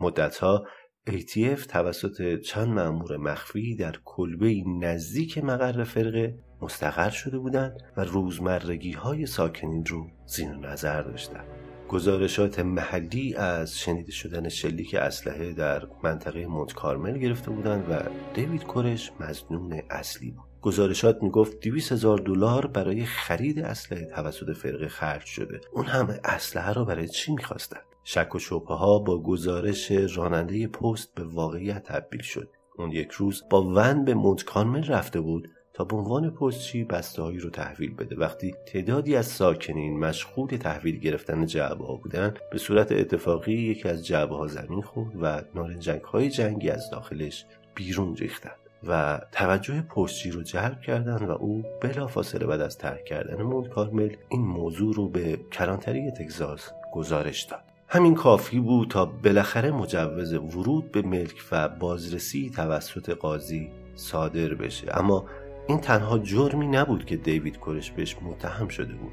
مدتها 0.00 0.66
ATF 1.10 1.66
توسط 1.66 2.38
چند 2.40 2.68
مأمور 2.68 3.16
مخفی 3.16 3.76
در 3.76 3.96
کلبه 4.04 4.64
نزدیک 4.80 5.38
مقر 5.38 5.84
فرقه 5.84 6.38
مستقر 6.60 7.10
شده 7.10 7.38
بودند 7.38 7.82
و 7.96 8.04
روزمرگی 8.04 8.92
های 8.92 9.26
ساکنین 9.26 9.84
رو 9.86 10.06
زیر 10.26 10.48
نظر 10.48 11.02
داشتند. 11.02 11.46
گزارشات 11.88 12.60
محلی 12.60 13.34
از 13.34 13.78
شنیده 13.78 14.12
شدن 14.12 14.48
شلیک 14.48 14.94
اسلحه 14.94 15.52
در 15.52 15.86
منطقه 16.04 16.46
مونت 16.46 16.72
کارمل 16.72 17.18
گرفته 17.18 17.50
بودند 17.50 17.90
و 17.90 18.02
دیوید 18.34 18.64
کورش 18.64 19.12
مزنون 19.20 19.82
اصلی 19.90 20.30
بود. 20.30 20.44
گزارشات 20.60 21.22
می‌گفت 21.22 21.60
200 21.60 21.92
هزار 21.92 22.18
دلار 22.18 22.66
برای 22.66 23.04
خرید 23.04 23.58
اسلحه 23.58 24.04
توسط 24.04 24.52
فرقه 24.56 24.88
خرج 24.88 25.24
شده. 25.24 25.60
اون 25.72 25.86
همه 25.86 26.20
اسلحه 26.24 26.72
رو 26.72 26.84
برای 26.84 27.08
چی 27.08 27.32
می‌خواستن؟ 27.32 27.80
شک 28.04 28.34
و 28.34 28.38
شبه 28.38 28.74
ها 28.74 28.98
با 28.98 29.22
گزارش 29.22 29.92
راننده 29.92 30.66
پست 30.66 31.14
به 31.14 31.24
واقعیت 31.24 31.82
تبدیل 31.82 32.22
شد. 32.22 32.48
اون 32.78 32.92
یک 32.92 33.10
روز 33.10 33.42
با 33.50 33.62
ون 33.62 34.04
به 34.04 34.14
مونت 34.14 34.44
کارمل 34.44 34.84
رفته 34.84 35.20
بود 35.20 35.48
تا 35.74 35.84
به 35.84 35.96
عنوان 35.96 36.30
پستچی 36.30 36.84
بستههایی 36.84 37.38
رو 37.38 37.50
تحویل 37.50 37.94
بده 37.94 38.16
وقتی 38.16 38.54
تعدادی 38.66 39.16
از 39.16 39.26
ساکنین 39.26 39.98
مشغول 39.98 40.48
تحویل 40.48 40.98
گرفتن 40.98 41.46
جعبه 41.46 41.84
ها 41.84 41.94
بودن 41.94 42.34
به 42.50 42.58
صورت 42.58 42.92
اتفاقی 42.92 43.52
یکی 43.52 43.88
از 43.88 44.06
جعبه 44.06 44.36
ها 44.36 44.46
زمین 44.46 44.82
خورد 44.82 45.12
و 45.22 45.42
نارنجک 45.54 46.02
های 46.02 46.30
جنگی 46.30 46.70
از 46.70 46.90
داخلش 46.90 47.46
بیرون 47.74 48.16
ریختند 48.16 48.56
و 48.86 49.20
توجه 49.32 49.82
پستچی 49.82 50.30
رو 50.30 50.42
جلب 50.42 50.80
کردند 50.80 51.28
و 51.28 51.32
او 51.32 51.62
بلافاصله 51.80 52.46
بعد 52.46 52.60
از 52.60 52.78
ترک 52.78 53.04
کردن 53.04 53.42
مونت 53.42 53.68
کارمل 53.68 54.16
این 54.28 54.42
موضوع 54.42 54.94
رو 54.94 55.08
به 55.08 55.36
کلانتری 55.36 56.10
تگزاس 56.10 56.70
گزارش 56.92 57.42
داد 57.42 57.71
همین 57.94 58.14
کافی 58.14 58.60
بود 58.60 58.88
تا 58.88 59.04
بالاخره 59.04 59.70
مجوز 59.70 60.32
ورود 60.32 60.92
به 60.92 61.02
ملک 61.02 61.44
و 61.52 61.68
بازرسی 61.68 62.50
توسط 62.56 63.10
قاضی 63.10 63.70
صادر 63.94 64.54
بشه. 64.54 64.98
اما 64.98 65.26
این 65.68 65.78
تنها 65.78 66.18
جرمی 66.18 66.66
نبود 66.66 67.04
که 67.04 67.16
دیوید 67.16 67.58
کورش 67.58 67.90
بهش 67.90 68.16
متهم 68.22 68.68
شده 68.68 68.94
بود. 68.94 69.12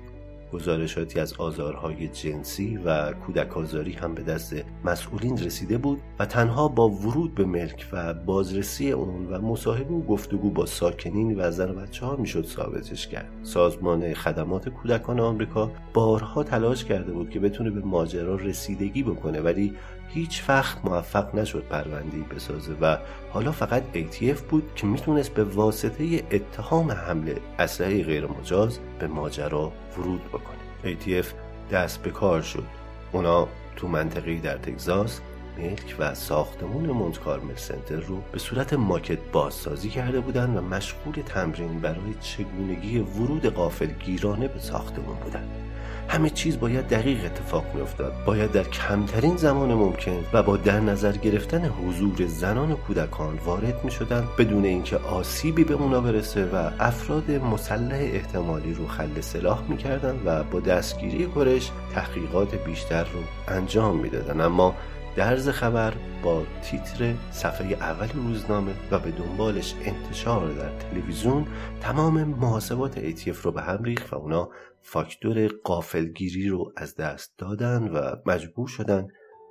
گزارشاتی 0.53 1.19
از 1.19 1.33
آزارهای 1.33 2.07
جنسی 2.07 2.77
و 2.77 3.11
کودک 3.11 3.57
آزاری 3.57 3.93
هم 3.93 4.15
به 4.15 4.23
دست 4.23 4.55
مسئولین 4.83 5.38
رسیده 5.38 5.77
بود 5.77 6.01
و 6.19 6.25
تنها 6.25 6.67
با 6.67 6.89
ورود 6.89 7.35
به 7.35 7.45
ملک 7.45 7.88
و 7.91 8.13
بازرسی 8.13 8.91
اون 8.91 9.27
و 9.27 9.41
مصاحبه 9.41 9.93
و 9.93 10.01
گفتگو 10.01 10.49
با 10.49 10.65
ساکنین 10.65 11.39
و 11.39 11.51
زن 11.51 11.69
و 11.71 11.73
بچه 11.73 12.05
ها 12.05 12.15
می‌شد 12.15 12.45
ثابتش 12.45 13.07
کرد. 13.07 13.29
سازمان 13.43 14.13
خدمات 14.13 14.69
کودکان 14.69 15.19
آمریکا 15.19 15.71
بارها 15.93 16.43
تلاش 16.43 16.85
کرده 16.85 17.12
بود 17.12 17.29
که 17.29 17.39
بتونه 17.39 17.69
به 17.69 17.81
ماجرا 17.81 18.35
رسیدگی 18.35 19.03
بکنه 19.03 19.41
ولی 19.41 19.73
هیچ 20.13 20.43
وقت 20.50 20.78
موفق 20.86 21.36
نشد 21.36 21.63
پروندی 21.69 22.22
بسازه 22.22 22.74
و 22.82 22.98
حالا 23.32 23.52
فقط 23.52 23.84
ATF 23.93 24.41
بود 24.50 24.72
که 24.76 24.88
می‌تونست 24.88 25.34
به 25.34 25.43
واسطه 25.43 26.24
اتهام 26.32 26.91
حمله 26.91 27.38
اسلحه 27.60 28.04
غیر 28.04 28.28
مجاز 28.28 28.80
به 29.00 29.08
ماجرا 29.08 29.72
ورود 29.98 30.22
بکنه. 30.24 30.95
ATF 30.95 31.26
دست 31.72 32.02
به 32.02 32.12
کار 32.12 32.41
شد. 32.41 32.65
اونا 33.12 33.48
تو 33.76 33.88
منطقه 33.88 34.36
در 34.39 34.58
تگزاس 34.58 35.22
ملک 35.58 35.95
و 36.00 36.15
ساختمون 36.15 36.86
مونت 36.86 37.19
کارمل 37.19 37.56
سنتر 37.56 37.95
رو 37.95 38.22
به 38.32 38.39
صورت 38.39 38.74
ماکت 38.74 39.19
بازسازی 39.32 39.89
کرده 39.89 40.19
بودند 40.19 40.58
و 40.58 40.62
مشغول 40.62 41.13
تمرین 41.13 41.80
برای 41.80 42.13
چگونگی 42.22 43.00
ورود 43.00 43.45
قافل 43.45 43.88
گیرانه 43.88 44.48
به 44.48 44.60
ساختمون 44.60 45.15
بودند 45.15 45.68
همه 46.10 46.30
چیز 46.30 46.60
باید 46.60 46.88
دقیق 46.88 47.26
اتفاق 47.26 47.65
میافتاد. 47.76 48.13
باید 48.26 48.52
در 48.52 48.63
کمترین 48.63 49.38
زمان 49.38 49.74
ممکن 49.74 50.26
و 50.34 50.43
با 50.43 50.58
در 50.58 50.80
نظر 50.80 51.12
گرفتن 51.12 51.65
حضور 51.65 52.26
زنان 52.26 52.72
و 52.72 52.76
کودکان 52.76 53.38
وارد 53.45 53.84
می 53.84 53.91
شدن 53.91 54.28
بدون 54.38 54.65
اینکه 54.65 54.98
آسیبی 54.98 55.63
به 55.63 55.74
اونا 55.74 56.02
برسه 56.02 56.45
و 56.45 56.69
افراد 56.80 57.32
مسلح 57.32 57.98
احتمالی 58.00 58.74
رو 58.74 58.88
خل 58.88 59.22
سلاح 59.22 59.63
می‌کردن 59.69 60.19
و 60.26 60.43
با 60.43 60.60
دستگیری 60.60 61.28
کرش 61.36 61.72
تحقیقات 61.93 62.56
بیشتر 62.56 63.04
رو 63.04 63.19
انجام 63.48 63.98
می‌دادن 63.98 64.41
اما 64.41 64.76
درز 65.15 65.50
خبر 65.50 65.93
با 66.24 66.43
تیتر 66.63 67.13
صفحه 67.32 67.67
اول 67.67 68.08
روزنامه 68.13 68.72
و 68.91 69.00
به 69.00 69.12
دنبالش 69.12 69.76
انتشار 69.86 70.52
در 70.52 70.69
تلویزیون 70.69 71.48
تمام 71.82 72.24
محاسبات 72.24 73.00
ATF 73.00 73.38
رو 73.43 73.52
به 73.52 73.62
هم 73.62 73.84
ریخت 73.84 74.13
و 74.13 74.15
اونا 74.15 74.50
فاکتور 74.81 75.47
قافلگیری 75.63 76.47
رو 76.47 76.73
از 76.77 76.95
دست 76.95 77.33
دادن 77.37 77.87
و 77.87 78.15
مجبور 78.25 78.67
شدن 78.67 79.07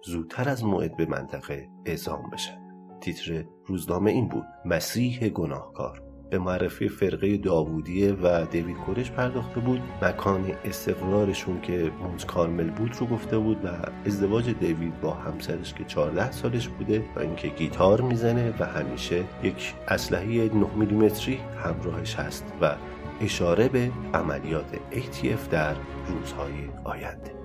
زودتر 0.07 0.49
از 0.49 0.65
موعد 0.65 0.97
به 0.97 1.07
منطقه 1.07 1.69
اعزام 1.87 2.31
بشن. 2.31 2.59
تیتر 3.01 3.45
روزنامه 3.67 4.11
این 4.11 4.29
بود 4.29 4.45
مسیح 4.65 5.29
گناهکار. 5.29 6.03
به 6.31 6.39
معرفی 6.39 6.89
فرقه 6.89 7.37
داوودیه 7.37 8.13
و 8.13 8.47
دیوید 8.51 8.77
کورش 8.77 9.11
پرداخته 9.11 9.61
بود. 9.61 9.81
مکان 10.03 10.53
استقرارشون 10.65 11.61
که 11.61 11.93
مونز 12.03 12.25
کارمل 12.25 12.71
بود 12.71 12.97
رو 13.01 13.07
گفته 13.07 13.39
بود 13.39 13.65
و 13.65 13.69
ازدواج 14.07 14.51
دیوید 14.51 15.01
با 15.01 15.11
همسرش 15.11 15.75
که 15.75 15.85
14 15.85 16.31
سالش 16.31 16.69
بوده 16.69 17.05
و 17.17 17.21
اینکه 17.21 17.49
گیتار 17.49 18.01
می‌زنه 18.01 18.55
و 18.59 18.65
همیشه 18.65 19.25
یک 19.43 19.75
اسلحه 19.89 20.55
9 20.55 20.67
میلیمتری 20.77 21.37
همراهش 21.37 22.15
هست 22.15 22.55
و 22.61 22.77
اشاره 23.21 23.69
به 23.69 23.91
عملیات 24.15 24.75
ATF 24.93 25.49
در 25.51 25.75
روزهای 26.09 26.69
آینده. 26.85 27.39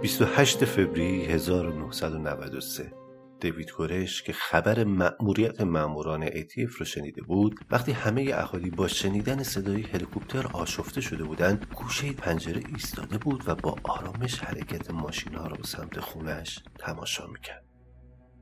28 0.00 0.64
فوریه 0.64 1.28
1993 1.28 2.99
دیوید 3.40 3.70
کورش 3.70 4.22
که 4.22 4.32
خبر 4.32 4.84
مأموریت 4.84 5.60
ماموران 5.60 6.26
ATF 6.26 6.72
رو 6.78 6.84
شنیده 6.84 7.22
بود 7.22 7.60
وقتی 7.70 7.92
همه 7.92 8.30
اهالی 8.34 8.70
با 8.70 8.88
شنیدن 8.88 9.42
صدای 9.42 9.82
هلیکوپتر 9.82 10.46
آشفته 10.46 11.00
شده 11.00 11.24
بودند 11.24 11.66
گوشه 11.74 12.12
پنجره 12.12 12.62
ایستاده 12.68 13.18
بود 13.18 13.42
و 13.46 13.54
با 13.54 13.76
آرامش 13.84 14.38
حرکت 14.38 14.90
ماشینا 14.90 15.46
رو 15.46 15.56
به 15.56 15.66
سمت 15.66 16.00
خونش 16.00 16.58
تماشا 16.78 17.26
می‌کرد. 17.26 17.69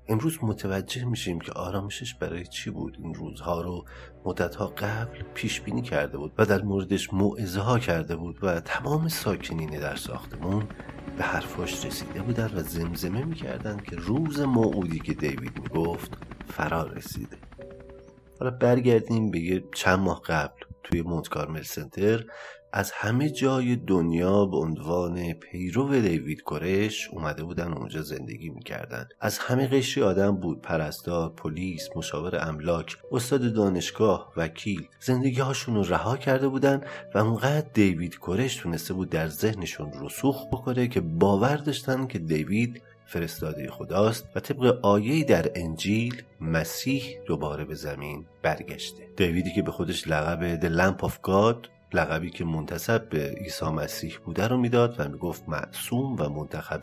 امروز 0.09 0.39
متوجه 0.43 1.05
میشیم 1.05 1.41
که 1.41 1.53
آرامشش 1.53 2.15
برای 2.15 2.47
چی 2.47 2.71
بود. 2.71 2.97
این 3.03 3.15
روزها 3.15 3.61
رو 3.61 3.85
مدتها 4.25 4.67
قبل 4.67 5.23
پیش 5.35 5.61
بینی 5.61 5.83
کرده 5.83 6.19
بود 6.19 6.33
و 6.39 6.47
در 6.47 6.63
موردش 6.63 7.13
موعظه 7.13 7.61
ها 7.61 7.79
کرده 7.79 8.17
بود 8.17 8.39
و 8.43 8.61
تمام 8.61 9.09
ساکنین 9.09 9.81
در 9.81 9.97
ساختمون 9.97 10.69
به 11.17 11.25
حرفاش 11.25 11.85
رسیده 11.85 12.23
بودن 12.23 12.51
و 12.57 12.63
زمزمه 12.63 13.25
می‌کردن 13.25 13.77
که 13.77 13.97
روز 13.97 14.41
موعودی 14.41 14.99
که 14.99 15.15
دیوید 15.15 15.59
می‌گفت 15.63 16.19
فرا 16.49 16.83
رسیده. 16.83 17.37
حالا 18.41 18.51
برگردیم 18.51 19.31
به 19.31 19.65
چند 19.75 19.99
ماه 19.99 20.23
قبل 20.23 20.65
توی 20.83 21.03
مونت 21.03 21.29
کارمل 21.29 21.63
سنتر. 21.63 22.25
از 22.73 22.91
همه 22.91 23.31
جای 23.31 23.77
دنیا 23.77 24.47
به 24.47 24.57
عنوان 24.57 25.33
پیرو 25.33 26.01
دیوید 26.01 26.43
کورش 26.43 27.09
اومده 27.13 27.45
بودن 27.45 27.73
اونجا 27.73 28.03
زندگی 28.03 28.49
می‌کردن. 28.49 29.09
از 29.21 29.39
همه 29.39 29.67
قشری 29.67 30.05
آدم 30.05 30.37
بود 30.37 30.63
پرستار 30.63 31.31
پلیس 31.31 31.89
مشاور 31.97 32.49
املاک 32.49 32.97
استاد 33.13 33.53
دانشگاه 33.53 34.33
وکیل. 34.37 34.89
زندگی 35.01 35.41
هاشون 35.41 35.75
رو 35.75 35.83
رها 35.83 36.17
کرده 36.17 36.49
بودن 36.49 36.81
و 37.15 37.19
اونقدر 37.19 37.67
دیوید 37.75 38.19
کورش 38.19 38.57
تونسته 38.57 38.95
بود 38.95 39.11
در 39.11 39.29
ذهنشون 39.29 39.93
رسوخ 40.01 40.47
بکنه 40.47 40.89
که 40.89 41.01
باور 41.01 41.57
داشتن 41.57 42.07
که 42.07 42.19
دیوید 42.19 42.83
فرستاده 43.07 43.71
خداست 43.71 44.29
و 44.35 44.41
طبق 44.41 44.79
آیه 44.83 45.25
در 45.25 45.51
انجیل 45.55 46.23
مسیح 46.41 47.19
دوباره 47.27 47.65
به 47.65 47.75
زمین 47.75 48.27
برگشته. 48.43 49.09
دیویدی 49.17 49.53
که 49.55 49.63
به 49.63 49.71
خودش 49.71 50.09
لقب 50.09 50.61
The 50.61 50.81
Lamp 50.81 51.09
of 51.09 51.13
God 51.13 51.78
لقبی 51.93 52.31
که 52.31 52.45
منتصب 52.45 53.09
به 53.09 53.35
عیسی 53.41 53.67
مسیح 53.67 54.17
بوده 54.25 54.49
رو 54.49 54.57
می‌داد 54.57 54.95
و 54.99 55.09
می‌گفت 55.09 55.49
معصوم 55.49 56.17
و 56.19 56.29
منتخب 56.29 56.81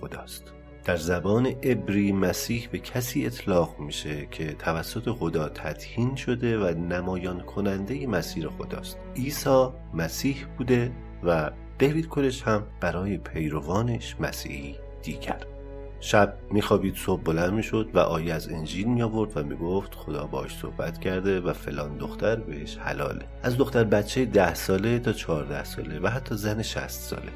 خداست. 0.00 0.52
در 0.84 0.96
زبان 0.96 1.46
عبری 1.46 2.12
مسیح 2.12 2.68
به 2.72 2.78
کسی 2.78 3.26
اطلاق 3.26 3.78
میشه 3.78 4.26
که 4.30 4.52
توسط 4.52 5.10
خدا 5.10 5.48
تدهین 5.48 6.14
شده 6.16 6.58
و 6.58 6.78
نمایان 6.78 7.40
کننده 7.40 8.06
مسیر 8.06 8.48
خداست. 8.48 8.98
عیسی 9.16 9.68
مسیح 9.94 10.46
بوده 10.58 10.92
و 11.22 11.50
دیوید 11.78 12.08
کرش 12.08 12.42
هم 12.42 12.66
برای 12.80 13.18
پیروانش 13.18 14.16
مسیحی 14.20 14.76
دیگر. 15.02 15.53
شب 16.04 16.34
میخوابید 16.50 16.96
صبح 16.96 17.22
بلند 17.22 17.52
می‌شد 17.52 17.88
و 17.94 17.98
آیه 17.98 18.34
از 18.34 18.48
انجیل 18.48 18.86
می 18.86 19.02
آورد 19.02 19.36
و 19.36 19.42
می‌گفت 19.42 19.94
خدا 19.94 20.26
باش 20.26 20.56
صحبت 20.56 20.98
کرده 20.98 21.40
و 21.40 21.52
فلان 21.52 21.96
دختر 21.96 22.36
بهش 22.36 22.76
حلاله 22.76 23.24
از 23.42 23.56
دختر 23.56 23.84
بچه 23.84 24.24
ده 24.24 24.54
ساله 24.54 24.98
تا 24.98 25.12
چهارده 25.12 25.64
ساله 25.64 26.00
و 26.00 26.08
حتی 26.08 26.34
زن 26.34 26.62
شست 26.62 27.00
ساله. 27.00 27.32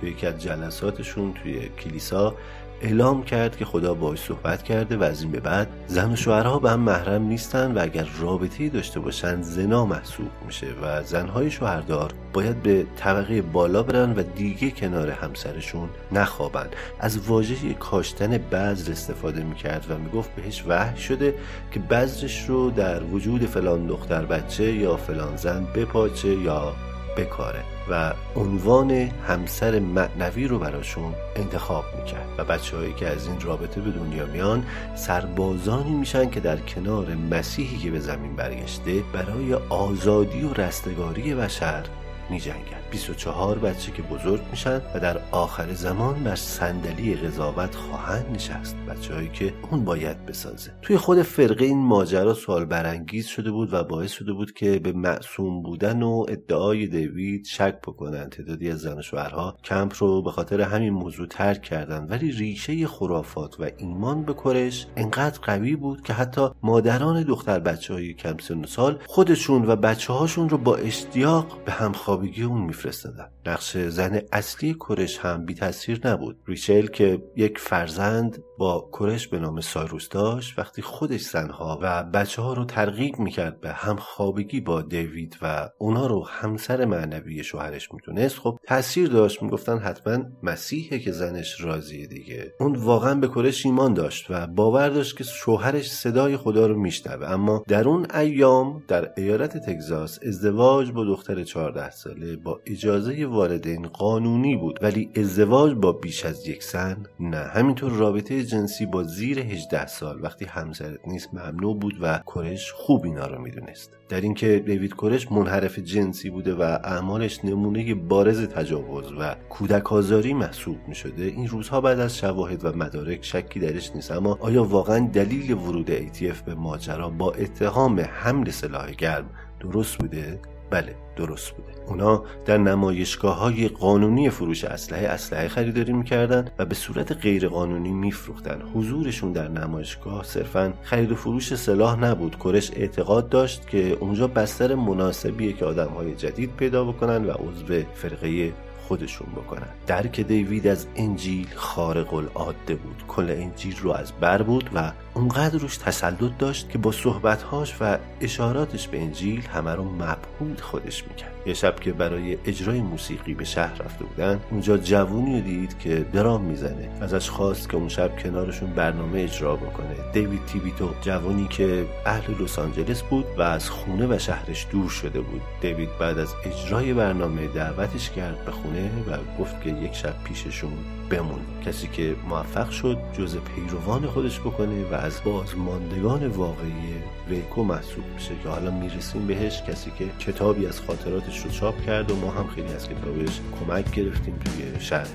توی 0.00 0.10
یکی 0.10 0.26
از 0.26 0.42
جلساتشون 0.42 1.32
توی 1.32 1.68
کلیسا 1.68 2.34
اعلام 2.80 3.24
کرد 3.24 3.56
که 3.56 3.64
خدا 3.64 3.94
باش 3.94 4.18
صحبت 4.18 4.62
کرده 4.62 4.96
و 4.96 5.02
از 5.02 5.22
این 5.22 5.30
به 5.30 5.40
بعد 5.40 5.68
زن 5.86 6.12
و 6.12 6.16
شوهرها 6.16 6.58
به 6.58 6.70
هم 6.70 6.80
محرم 6.80 7.22
نیستن 7.22 7.72
و 7.72 7.82
اگر 7.82 8.06
رابطه 8.18 8.68
داشته 8.68 9.00
باشن 9.00 9.42
زنا 9.42 9.86
محسوب 9.86 10.28
میشه 10.46 10.66
و 10.82 11.02
زنهای 11.02 11.50
شوهردار 11.50 12.12
باید 12.32 12.62
به 12.62 12.86
طبقه 12.96 13.42
بالا 13.42 13.82
برن 13.82 14.12
و 14.12 14.22
دیگه 14.22 14.70
کنار 14.70 15.10
همسرشون 15.10 15.88
نخوابن. 16.12 16.66
از 17.00 17.18
واژه 17.28 17.74
کاشتن 17.74 18.38
بذر 18.38 18.92
استفاده 18.92 19.42
می‌کرد 19.42 19.86
و 19.90 19.98
می‌گفت 19.98 20.34
بهش 20.34 20.64
وحی 20.66 21.00
شده 21.00 21.34
که 21.70 21.80
بذرش 21.80 22.48
رو 22.48 22.70
در 22.70 23.02
وجود 23.02 23.46
فلان 23.46 23.86
دختر 23.86 24.26
بچه 24.26 24.72
یا 24.72 24.96
فلان 24.96 25.36
زن 25.36 25.66
بپاچه 25.74 26.28
یا 26.28 26.72
بکاره. 27.16 27.75
و 27.90 28.12
عنوان 28.36 28.90
همسر 29.28 29.78
معنوی 29.78 30.48
رو 30.48 30.58
براشون 30.58 31.14
انتخاب 31.36 31.84
می‌کرد. 31.98 32.28
و 32.38 32.44
بچه 32.44 32.76
هایی 32.76 32.92
که 32.92 33.08
از 33.08 33.26
این 33.26 33.40
رابطه 33.40 33.80
به 33.80 33.90
دنیا 33.90 34.26
میان 34.26 34.64
سربازانی 34.94 35.90
میشن 35.90 36.30
که 36.30 36.40
در 36.40 36.56
کنار 36.56 37.14
مسیحی 37.14 37.78
که 37.78 37.90
به 37.90 38.00
زمین 38.00 38.36
برگشته 38.36 39.02
برای 39.12 39.54
آزادی 39.54 40.42
و 40.42 40.52
رستگاری 40.52 41.34
بشر 41.34 41.84
می 42.30 42.40
جنگن 42.40 42.80
24 42.90 43.58
بچه 43.58 43.92
که 43.92 44.02
بزرگ 44.02 44.40
میشن 44.50 44.80
و 44.94 45.00
در 45.00 45.20
آخر 45.30 45.72
زمان 45.72 46.24
بر 46.24 46.34
صندلی 46.34 47.14
قضاوت 47.14 47.74
خواهند 47.74 48.26
نشست. 48.34 48.76
بچههایی 48.76 49.28
که 49.28 49.54
اون 49.70 49.84
باید 49.84 50.26
بسازه. 50.26 50.72
توی 50.82 50.96
خود 50.96 51.22
فرقه 51.22 51.64
این 51.64 51.78
ماجرا 51.78 52.34
سوال 52.34 52.64
برانگیز 52.64 53.26
شده 53.26 53.50
بود 53.50 53.72
و 53.72 53.84
باعث 53.84 54.12
شده 54.12 54.32
بود 54.32 54.52
که 54.52 54.78
به 54.78 54.92
معصوم 54.92 55.62
بودن 55.62 56.02
و 56.02 56.26
ادعای 56.28 56.86
دیوید 56.86 57.44
شک 57.46 57.80
بکنن 57.80 58.30
تعدادی 58.30 58.70
از 58.70 58.78
زن 58.78 58.98
و 58.98 59.02
شوهرها 59.02 59.56
کمپ 59.64 59.94
رو 59.98 60.22
به 60.22 60.30
خاطر 60.30 60.60
همین 60.60 60.92
موضوع 60.92 61.26
ترک 61.26 61.62
کردن 61.62 62.04
ولی 62.04 62.32
ریشه 62.32 62.86
خرافات 62.86 63.60
و 63.60 63.70
ایمان 63.76 64.22
به 64.22 64.34
کرش 64.34 64.86
انقدر 64.96 65.38
قوی 65.42 65.76
بود 65.76 66.02
که 66.02 66.12
حتی 66.12 66.48
مادران 66.62 67.22
دختر 67.22 67.58
بچه 67.58 67.94
های 67.94 68.14
کم 68.14 68.36
سن 68.38 68.64
سال 68.64 68.98
خودشون 69.06 69.64
و 69.64 69.76
بچه 69.76 70.12
هاشون 70.12 70.48
رو 70.48 70.58
با 70.58 70.76
اشتیاق 70.76 71.64
به 71.64 71.72
همخوابگی 72.16 72.42
اون 72.42 72.62
میفرستادن. 72.62 73.28
نقش 73.46 73.76
زن 73.76 74.20
اصلی 74.32 74.74
کرش 74.74 75.18
هم 75.18 75.44
بی 75.44 75.54
تاثیر 75.54 76.00
نبود. 76.04 76.38
ریچل 76.46 76.86
که 76.86 77.22
یک 77.36 77.58
فرزند 77.58 78.42
با 78.58 78.90
کرش 78.92 79.28
به 79.28 79.38
نام 79.38 79.60
سایروس 79.60 80.08
داشت 80.08 80.58
وقتی 80.58 80.82
خودش 80.82 81.20
زنها 81.20 81.78
و 81.82 82.04
بچه 82.04 82.42
ها 82.42 82.52
رو 82.52 82.64
ترغیب 82.64 83.18
می‌کرد 83.18 83.60
به 83.60 83.72
همخوابگی 83.72 84.60
با 84.60 84.82
دیوید 84.82 85.36
و 85.42 85.68
اونا 85.78 86.06
رو 86.06 86.26
همسر 86.26 86.84
معنوی 86.84 87.44
شوهرش 87.44 87.92
می‌تونست 87.92 88.38
خب 88.38 88.58
تاثیر 88.66 89.08
داشت. 89.08 89.42
می‌گفتن 89.42 89.78
حتما 89.78 90.24
مسیحه 90.42 90.98
که 90.98 91.12
زنش 91.12 91.60
راضیه 91.60 92.06
دیگه. 92.06 92.54
اون 92.60 92.76
واقعا 92.76 93.14
به 93.14 93.28
کرش 93.28 93.66
ایمان 93.66 93.94
داشت 93.94 94.26
و 94.30 94.46
باور 94.46 94.88
داشت 94.88 95.16
که 95.16 95.24
شوهرش 95.24 95.90
صدای 95.90 96.36
خدا 96.36 96.66
رو 96.66 96.80
میشنوه. 96.80 97.26
اما 97.26 97.64
در 97.68 97.88
اون 97.88 98.06
ایام 98.14 98.82
در 98.88 99.12
ایالت 99.16 99.56
تگزاس 99.56 100.18
ازدواج 100.26 100.90
با 100.90 101.04
دختر 101.04 101.44
14 101.44 101.90
ساله 101.90 102.36
با 102.36 102.60
اجازه 102.66 103.26
والدین 103.26 103.86
قانونی 103.86 104.56
بود 104.56 104.78
ولی 104.82 105.10
ازدواج 105.16 105.72
با 105.74 105.92
بیش 105.92 106.24
از 106.24 106.48
یک 106.48 106.62
زن 106.62 107.06
نه. 107.20 107.36
همینطور 107.36 107.92
رابطه 107.92 108.42
جنسی 108.46 108.86
با 108.86 109.02
زیر 109.02 109.38
18 109.38 109.86
سال. 109.86 110.22
وقتی 110.22 110.44
همسرت 110.44 111.00
نیست 111.06 111.34
ممنوع 111.34 111.78
بود 111.78 111.94
و 112.00 112.20
کرش 112.34 112.72
خوب 112.72 113.04
اینا 113.04 113.26
رو 113.26 113.42
می‌دونست. 113.42 113.90
در 114.08 114.20
اینکه 114.20 114.58
دیوید 114.58 114.94
کرش 114.94 115.32
منحرف 115.32 115.78
جنسی 115.78 116.30
بوده 116.30 116.54
و 116.54 116.62
اعمالش 116.62 117.44
نمونه 117.44 117.94
بارز 117.94 118.48
تجاوز 118.48 119.12
و 119.12 119.34
کودک 119.48 119.92
آزاری 119.92 120.34
محسوب 120.34 120.76
می 120.88 120.94
شده 120.94 121.24
این 121.24 121.48
روزها 121.48 121.80
بعد 121.80 122.00
از 122.00 122.16
شواهد 122.16 122.64
و 122.64 122.72
مدارک 122.76 123.24
شکی 123.24 123.60
درش 123.60 123.90
نیست. 123.94 124.10
اما 124.10 124.38
آیا 124.40 124.64
واقعا 124.64 125.10
دلیل 125.12 125.52
ورود 125.52 125.96
ATF 125.96 126.42
به 126.46 126.54
ماجرا 126.54 127.08
با 127.08 127.32
اتهام 127.32 128.00
حمل 128.00 128.50
سلاح 128.50 128.90
گرم 128.90 129.30
درست 129.60 129.98
بوده؟ 129.98 130.40
بله 130.70 130.94
درست 131.16 131.50
بوده. 131.50 131.72
اونا 131.86 132.24
در 132.44 132.58
نمایشگاه 132.58 133.38
های 133.38 133.68
قانونی 133.68 134.30
فروش 134.30 134.64
اسلحه 134.64 135.08
اسلحه 135.08 135.48
خریداری 135.48 135.92
می‌کردن 135.92 136.48
و 136.58 136.64
به 136.64 136.74
صورت 136.74 137.12
غیر 137.12 137.48
قانونی 137.48 137.92
میفروختن. 137.92 138.62
حضورشون 138.74 139.32
در 139.32 139.48
نمایشگاه 139.48 140.24
صرفا 140.24 140.74
خرید 140.82 141.12
و 141.12 141.14
فروش 141.14 141.54
سلاح 141.54 142.00
نبود. 142.00 142.36
کرش 142.44 142.70
اعتقاد 142.76 143.28
داشت 143.28 143.68
که 143.68 143.96
اونجا 144.00 144.26
بستر 144.26 144.74
مناسبیه 144.74 145.52
که 145.52 145.64
آدم 145.64 145.88
های 145.88 146.14
جدید 146.14 146.56
پیدا 146.56 146.84
بکنن 146.84 147.24
و 147.24 147.30
عضو 147.30 147.82
فرقه 147.94 148.52
خودشون 148.88 149.28
بکنن. 149.36 149.68
درک 149.86 150.20
دیوید 150.20 150.66
از 150.66 150.86
انجیل 150.96 151.46
خارق 151.54 152.14
العاده 152.14 152.74
بود. 152.74 153.04
کل 153.08 153.30
انجیل 153.30 153.76
رو 153.82 153.90
از 153.90 154.12
بر 154.20 154.42
بود 154.42 154.70
و 154.74 154.92
اونقدر 155.16 155.58
روش 155.58 155.76
تسلط 155.76 156.38
داشت 156.38 156.70
که 156.70 156.78
با 156.78 156.92
صحبتهاش 156.92 157.74
و 157.80 157.98
اشاراتش 158.20 158.88
به 158.88 159.02
انجیل 159.02 159.46
همه 159.46 159.74
رو 159.74 159.84
مبهود 159.84 160.60
خودش 160.60 161.04
می‌کرد. 161.08 161.32
یه 161.46 161.54
شب 161.54 161.80
که 161.80 161.92
برای 161.92 162.38
اجرای 162.44 162.80
موسیقی 162.80 163.34
به 163.34 163.44
شهر 163.44 163.82
رفته 163.82 164.04
بودن 164.04 164.40
اونجا 164.50 164.76
جوونی 164.76 165.34
رو 165.34 165.40
دید 165.40 165.78
که 165.78 166.06
درام 166.12 166.42
می‌زنه. 166.42 166.88
ازش 167.00 167.30
خواست 167.30 167.68
که 167.68 167.76
اون 167.76 167.88
شب 167.88 168.18
کنارشون 168.18 168.70
برنامه 168.70 169.20
اجرا 169.20 169.56
بکنه. 169.56 170.12
دیوید 170.12 170.46
تیبیتو 170.46 170.90
جوانی 171.00 171.48
که 171.48 171.86
اهل 172.06 172.42
لس 172.42 172.58
آنجلس 172.58 173.02
بود 173.02 173.24
و 173.38 173.42
از 173.42 173.70
خونه 173.70 174.06
و 174.06 174.18
شهرش 174.18 174.66
دور 174.70 174.88
شده 174.90 175.20
بود. 175.20 175.42
دیوید 175.60 175.98
بعد 176.00 176.18
از 176.18 176.34
اجرای 176.44 176.94
برنامه 176.94 177.46
دعوتش 177.46 178.10
کرد 178.10 178.44
به 178.44 178.52
خونه 178.52 178.90
و 179.10 179.42
گفت 179.42 179.62
که 179.62 179.70
یک 179.70 179.94
شب 179.94 180.14
پیششون 180.24 180.72
بمون. 181.10 181.40
کسی 181.66 181.88
که 181.88 182.16
موفق 182.28 182.70
شد 182.70 182.98
جز 183.18 183.36
پیروان 183.36 184.06
خودش 184.06 184.40
بکنه 184.40 184.90
و 184.90 184.94
از 184.94 185.20
بازماندگان 185.24 186.26
واقعی 186.26 186.94
ویکو 187.28 187.64
محسوب 187.64 188.04
میشه 188.14 188.30
که 188.42 188.48
حالا 188.48 188.70
می‌رسیم 188.70 189.26
بهش 189.26 189.62
کسی 189.62 189.92
که 189.98 190.04
کتابی 190.18 190.66
از 190.66 190.80
خاطراتش 190.80 191.38
رو 191.38 191.50
چاپ 191.50 191.86
کرد 191.86 192.10
و 192.10 192.16
ما 192.16 192.30
هم 192.30 192.46
خیلی 192.46 192.72
از 192.72 192.88
کتابش 192.88 193.40
کمک 193.60 193.90
گرفتیم 193.90 194.38
توی 194.44 194.80
شرح 194.80 195.08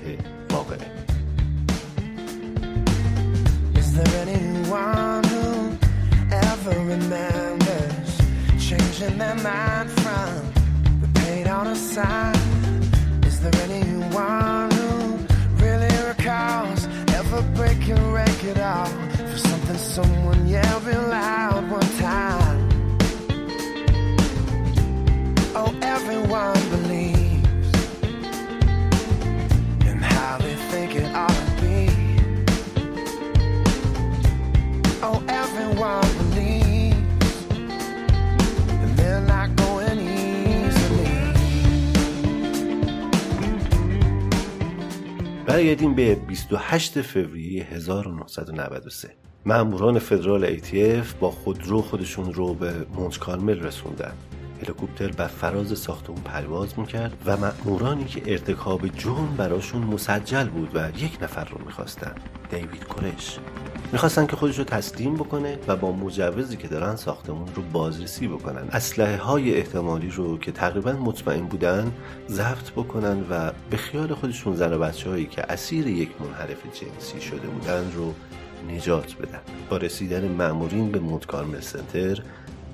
واقعه. 0.50 1.02
miracles, 16.18 16.86
ever 17.14 17.42
breaking 17.54 17.96
it 18.48 18.58
out 18.58 18.88
oh. 18.88 19.26
for 19.26 19.38
something, 19.38 19.76
someone, 19.78 20.46
yeah, 20.46 20.86
realize. 20.86 21.41
برگردیم 45.52 45.94
به 45.94 46.14
28 46.14 47.02
فوریه 47.02 47.64
1993 47.64 49.10
ماموران 49.46 49.98
فدرال 49.98 50.56
ATF 50.56 51.14
با 51.20 51.30
خودرو 51.30 51.82
خودشون 51.82 52.32
رو 52.32 52.54
به 52.54 52.86
مونت 52.94 53.18
کارمل 53.18 53.60
رسوندن. 53.60 54.12
هلیکوپتر 54.62 55.08
بر 55.08 55.26
فراز 55.26 55.78
ساختمون 55.78 56.20
پرواز 56.20 56.78
می‌کرد 56.78 57.22
و 57.26 57.36
مأمورانی 57.36 58.04
که 58.04 58.22
ارتکاب 58.26 58.88
جرم 58.88 59.34
براشون 59.36 59.82
مسجل 59.82 60.48
بود 60.48 60.70
و 60.74 60.90
یک 60.98 61.18
نفر 61.22 61.44
رو 61.44 61.64
می‌خواستن. 61.64 62.14
دیوید 62.50 62.84
کرش 62.84 63.38
می‌خواستن 63.92 64.26
که 64.26 64.36
خودش 64.36 64.58
رو 64.58 64.64
تسلیم 64.64 65.14
بکنه 65.14 65.58
و 65.68 65.76
با 65.76 65.92
مجوزی 65.92 66.56
که 66.56 66.68
دارن 66.68 66.96
ساختمون 66.96 67.48
رو 67.54 67.62
بازرسی 67.72 68.28
بکنن. 68.28 68.68
اسلحه 68.72 69.16
های 69.16 69.54
احتمالی 69.54 70.10
رو 70.10 70.38
که 70.38 70.52
تقریبا 70.52 70.92
مطمئن 70.92 71.46
بودن 71.46 71.92
ضبط 72.28 72.70
بکنن 72.70 73.24
و 73.30 73.52
به 73.70 73.76
خیال 73.76 74.14
خودشون 74.14 74.56
زن 74.56 74.72
و 74.72 74.78
بچه 74.78 75.10
هایی 75.10 75.26
که 75.26 75.52
اسیر 75.52 75.86
یک 75.86 76.10
منحرف 76.20 76.62
جنسی 76.66 77.20
شده 77.20 77.48
بودن 77.48 77.92
رو 77.92 78.14
نجات 78.70 79.16
بدن. 79.16 79.40
با 79.70 79.76
رسیدن 79.76 80.28
مأمورین 80.28 80.92
به 80.92 80.98
مونت 80.98 81.26
کارمل 81.26 81.60
سنتر 81.60 82.22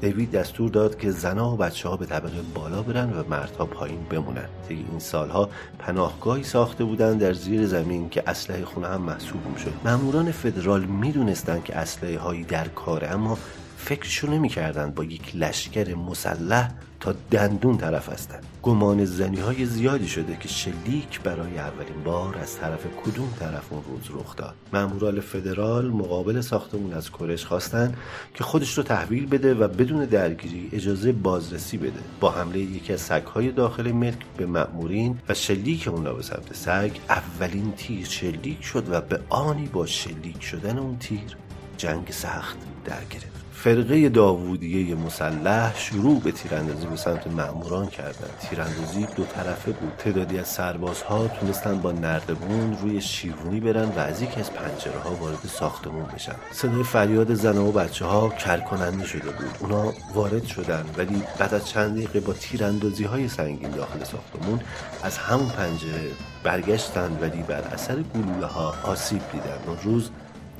دیوید 0.01 0.31
دستور 0.31 0.71
داد 0.71 0.99
که 0.99 1.11
زنها 1.11 1.55
و 1.55 1.57
بچه 1.57 1.89
ها 1.89 1.97
به 1.97 2.07
طبقه 2.07 2.43
بالا 2.55 2.83
برن 2.83 3.13
و 3.13 3.23
مردها 3.29 3.67
پایین 3.67 4.05
بمونن. 4.11 4.49
طی 4.69 4.75
این 4.91 4.99
سالها 4.99 5.51
پناهگاهی 5.79 6.45
ساخته 6.45 6.85
بودند 6.85 7.21
در 7.21 7.33
زیر 7.33 7.67
زمین 7.67 8.09
که 8.09 8.23
اسلحه 8.27 8.65
خونه 8.65 8.87
هم 8.87 9.03
محسوب 9.03 9.47
می‌شد 9.55 9.73
ماموران 9.85 10.33
فدرال 10.33 10.85
می‌دونستند 10.85 11.65
که 11.65 11.77
اسلحه 11.77 12.19
هایی 12.19 12.45
در 12.45 12.69
کاره 12.69 13.09
اما 13.09 13.39
فکرشو 13.77 14.31
نمی‌کردند 14.31 14.95
با 14.95 15.05
یک 15.05 15.37
لشکر 15.37 15.95
مسلح 15.95 16.71
تا 17.01 17.15
دندون 17.31 17.77
طرف 17.77 18.09
هستند 18.09 18.47
گمان 18.63 19.05
زنی 19.05 19.41
های 19.41 19.67
زیادی 19.67 20.09
شده 20.09 20.37
که 20.37 20.49
شلیک 20.49 21.21
برای 21.21 21.59
اولین 21.59 22.03
بار 22.05 22.39
از 22.39 22.57
طرف 22.57 22.87
کدوم 23.05 23.35
طرف 23.41 23.73
اون 23.73 23.83
روز 23.89 24.21
رخ 24.21 24.37
داد. 24.37 24.55
مامورال 24.73 25.21
فدرال 25.21 25.91
مقابل 25.91 26.41
ساختمون 26.41 26.93
از 26.93 27.11
کرش 27.11 27.47
خواستن 27.47 27.95
که 28.35 28.45
خودش 28.45 28.79
رو 28.79 28.85
تحویل 28.85 29.27
بده 29.27 29.55
و 29.55 29.69
بدون 29.69 30.05
درگیری 30.05 30.69
اجازه 30.73 31.13
بازرسی 31.13 31.77
بده. 31.77 32.01
با 32.21 32.31
حمله 32.31 32.59
یکی 32.59 32.93
از 32.93 33.01
سگهای 33.01 33.53
داخل 33.53 33.93
ملک 33.93 34.19
به 34.37 34.47
مأمورین 34.47 35.19
و 35.29 35.35
شلیک 35.35 35.89
اونا 35.89 36.13
به 36.13 36.23
سمت 36.23 36.55
سگ 36.55 36.91
اولین 37.09 37.73
تیر 37.73 38.07
شلیک 38.07 38.65
شد 38.65 38.85
و 38.91 39.01
به 39.01 39.21
آنی 39.29 39.67
با 39.67 39.87
شلیک 39.87 40.43
شدن 40.43 40.79
اون 40.79 40.99
تیر 40.99 41.37
جنگ 41.79 42.11
سخت 42.11 42.57
در 42.85 43.05
گرفت. 43.11 43.38
فرقه 43.53 44.09
داوودیه 44.09 44.95
مسلح 44.95 45.79
شروع 45.79 46.21
به 46.21 46.33
تیراندازی 46.33 46.87
به 46.87 46.97
سمت 46.97 47.27
مأموران 47.27 47.87
کردند. 47.87 48.38
تیراندازی 48.51 49.07
دو 49.17 49.25
طرفه 49.25 49.73
بود. 49.73 49.93
تعدادی 49.99 50.38
از 50.38 50.49
سربازها 50.49 51.29
تونستن 51.29 51.79
با 51.79 51.93
نردبون 51.93 52.79
روی 52.83 53.01
شیروانی 53.01 53.61
برن 53.61 53.88
و 53.88 53.99
از 53.99 54.23
یکی 54.23 54.41
از 54.41 54.53
پنجره 54.53 54.99
ها 54.99 55.14
وارد 55.14 55.38
ساختمون 55.47 56.05
بشن. 56.14 56.35
صدای 56.51 56.83
فریاد 56.85 57.35
زنها 57.35 57.64
و 57.64 57.73
بچه 57.73 58.05
ها 58.05 58.29
کرکننده 58.29 59.07
شده 59.07 59.31
بود. 59.31 59.57
اونا 59.61 59.93
وارد 60.14 60.47
شدن 60.47 60.85
ولی 60.97 61.23
بعد 61.38 61.55
از 61.55 61.69
چند 61.69 61.97
دقیقه 61.97 62.21
با 62.21 62.33
تیراندازی 62.33 63.05
های 63.05 63.29
سنگین 63.29 63.71
داخل 63.71 64.05
ساختمون 64.05 64.61
از 65.03 65.19
همون 65.19 65.49
پنجره 65.49 66.11
برگشتند 66.43 67.23
ولی 67.23 67.43
بر 67.43 67.61
اثر 67.61 68.03
گلوله 68.03 68.47
ها 68.47 68.75
آسیب 68.83 69.23
دیدن. 69.33 69.59
اون 69.67 69.77
روز 69.83 70.11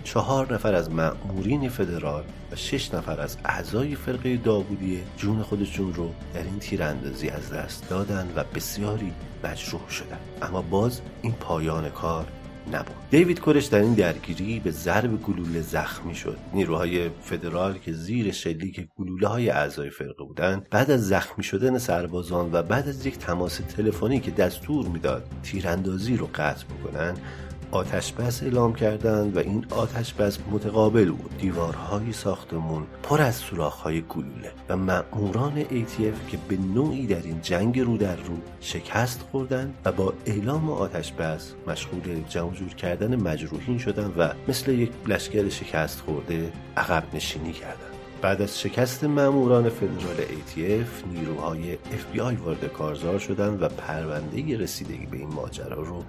چهار 0.05 0.55
نفر 0.55 0.75
از 0.75 0.91
مأمورین 0.91 1.69
فدرال 1.69 2.25
و 2.53 2.57
شش 2.57 2.95
نفر 2.95 3.21
از 3.21 3.37
اعضای 3.45 3.95
فرقه 3.95 4.37
داوودیه 4.37 5.01
جون 5.17 5.43
خودشون 5.43 5.95
رو 5.95 6.13
در 6.35 6.43
این 6.43 6.59
تیراندازی 6.59 7.29
از 7.29 7.53
دست 7.53 7.89
دادن 7.91 8.33
و 8.37 8.45
بسیاری 8.55 9.13
مجروح 9.45 9.89
شدن. 9.91 10.19
اما 10.43 10.63
باز 10.63 11.01
این 11.23 11.33
پایان 11.33 11.91
کار 11.91 12.27
نبود. 12.73 12.97
دیوید 13.11 13.41
کورش 13.41 13.65
در 13.65 13.79
این 13.79 13.95
درگیری 13.95 14.61
به 14.61 14.71
ضرب 14.71 15.23
گلوله 15.23 15.61
زخمی 15.61 16.15
شد. 16.15 16.39
نیروهای 16.55 17.11
فدرال 17.23 17.79
که 17.79 17.93
زیر 17.93 18.33
شلیک 18.33 18.89
گلوله 18.97 19.29
های 19.29 19.51
اعضای 19.51 19.91
فرقه 19.91 20.25
بودند 20.25 20.69
بعد 20.71 20.91
از 20.91 21.09
زخمی 21.09 21.45
شدن 21.45 21.79
سربازان 21.79 22.51
و 22.53 22.63
بعد 22.63 22.89
از 22.89 23.07
یک 23.07 23.19
تماس 23.19 23.61
تلفنی 23.77 24.21
که 24.21 24.31
دستور 24.31 24.89
می‌داد 24.89 25.29
تیراندازی 25.43 26.17
رو 26.17 26.29
قطع 26.35 26.65
بکنن 26.67 27.15
آتش 27.71 28.13
بس 28.13 28.43
اعلام 28.43 28.75
کردند 28.75 29.37
و 29.37 29.39
این 29.39 29.67
آتش 29.71 30.15
بس 30.15 30.39
متقابل 30.51 31.11
بود. 31.11 31.37
دیوارهای 31.39 32.13
ساختمون 32.13 32.87
پر 33.03 33.23
از 33.23 33.35
سوراخ‌های 33.35 34.01
گلوله 34.01 34.53
و 34.69 34.77
مأموران 34.77 35.65
ATF 35.65 36.31
که 36.31 36.39
به 36.49 36.57
نوعی 36.57 37.07
در 37.07 37.23
این 37.23 37.41
جنگ 37.43 37.81
رو 37.81 37.97
در 37.97 38.17
رو 38.17 38.37
شکست 38.61 39.21
خوردند 39.33 39.75
و 39.85 39.93
با 39.93 40.15
اعلام 40.27 40.71
آتش 40.71 41.13
بس 41.13 41.55
مشغول 41.67 42.23
جمع 42.29 42.55
جور 42.55 42.75
کردن 42.75 43.17
مجروحین 43.17 43.79
شدند 43.79 44.15
و 44.19 44.31
مثل 44.49 44.73
یک 44.73 44.91
لشکر 45.07 45.49
شکست 45.49 46.01
خورده 46.01 46.53
عقب 46.77 47.05
نشینی 47.15 47.53
کردند. 47.53 47.99
بعد 48.23 48.43
از 48.43 48.61
شکست 48.61 49.05
ماموران 49.05 49.69
فدرال 49.69 50.17
ATF 50.17 51.07
نیروهای 51.13 51.75
FBI 51.75 52.41
وارد 52.45 52.65
کارزار 52.65 53.19
شدند 53.19 53.63
و 53.63 53.69
پرونده 53.69 54.59
رسیدگی 54.59 55.07
به 55.07 55.17
این 55.17 55.29
ماجرا 55.29 55.83
رو 55.83 56.05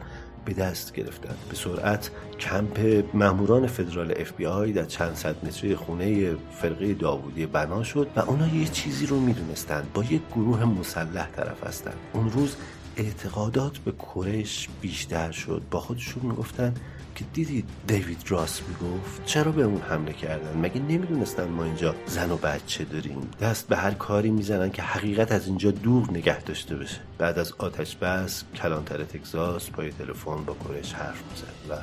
به 0.45 0.53
دست 0.53 0.93
گرفتند. 0.93 1.37
به 1.49 1.55
سرعت 1.55 2.11
کمپ 2.39 3.03
ماموران 3.13 3.67
فدرال 3.67 4.13
اف 4.17 4.31
بی 4.31 4.45
آی 4.45 4.73
در 4.73 4.85
چند 4.85 5.15
صد 5.15 5.45
متری 5.45 5.75
خونه 5.75 6.35
فرقه 6.51 6.93
داوودی 6.93 7.45
بنا 7.45 7.83
شد 7.83 8.07
و 8.15 8.19
اونا 8.19 8.47
یه 8.47 8.65
چیزی 8.65 9.05
رو 9.05 9.19
می‌دونستند. 9.19 9.93
با 9.93 10.03
یک 10.03 10.21
گروه 10.35 10.65
مسلح 10.65 11.29
طرف 11.35 11.67
هستند. 11.67 11.97
اون 12.13 12.31
روز 12.31 12.55
اعتقادات 12.97 13.77
به 13.77 13.91
کرش 13.91 14.69
بیشتر 14.81 15.31
شد. 15.31 15.61
با 15.71 15.79
خودشون 15.79 16.25
می‌گفتن 16.25 16.73
که 17.19 17.25
دیدید 17.33 17.65
دیوید 17.87 18.23
راست 18.27 18.63
می‌گفت؟ 18.67 19.25
چرا 19.25 19.51
به 19.51 19.63
اون 19.63 19.81
حمله 19.81 20.13
کردن؟ 20.13 20.57
مگه 20.57 20.79
نمی‌دونستن 20.81 21.47
ما 21.47 21.63
اینجا 21.63 21.95
زن 22.05 22.31
و 22.31 22.37
بچه 22.37 22.83
داریم؟ 22.83 23.31
دست 23.41 23.67
به 23.67 23.77
هر 23.77 23.91
کاری 23.91 24.29
می‌زنن 24.29 24.71
که 24.71 24.81
حقیقت 24.81 25.31
از 25.31 25.47
اینجا 25.47 25.71
دور 25.71 26.11
نگه 26.11 26.41
داشته 26.41 26.75
بشه. 26.75 26.99
بعد 27.17 27.39
از 27.39 27.53
آتش 27.57 27.95
بس 27.95 28.43
کلانتر 28.55 29.03
تگزاس 29.03 29.69
پای 29.69 29.91
تلفن 29.91 30.43
با 30.45 30.55
کرش 30.69 30.93
حرف 30.93 31.23
می‌زد 31.31 31.45
و 31.69 31.73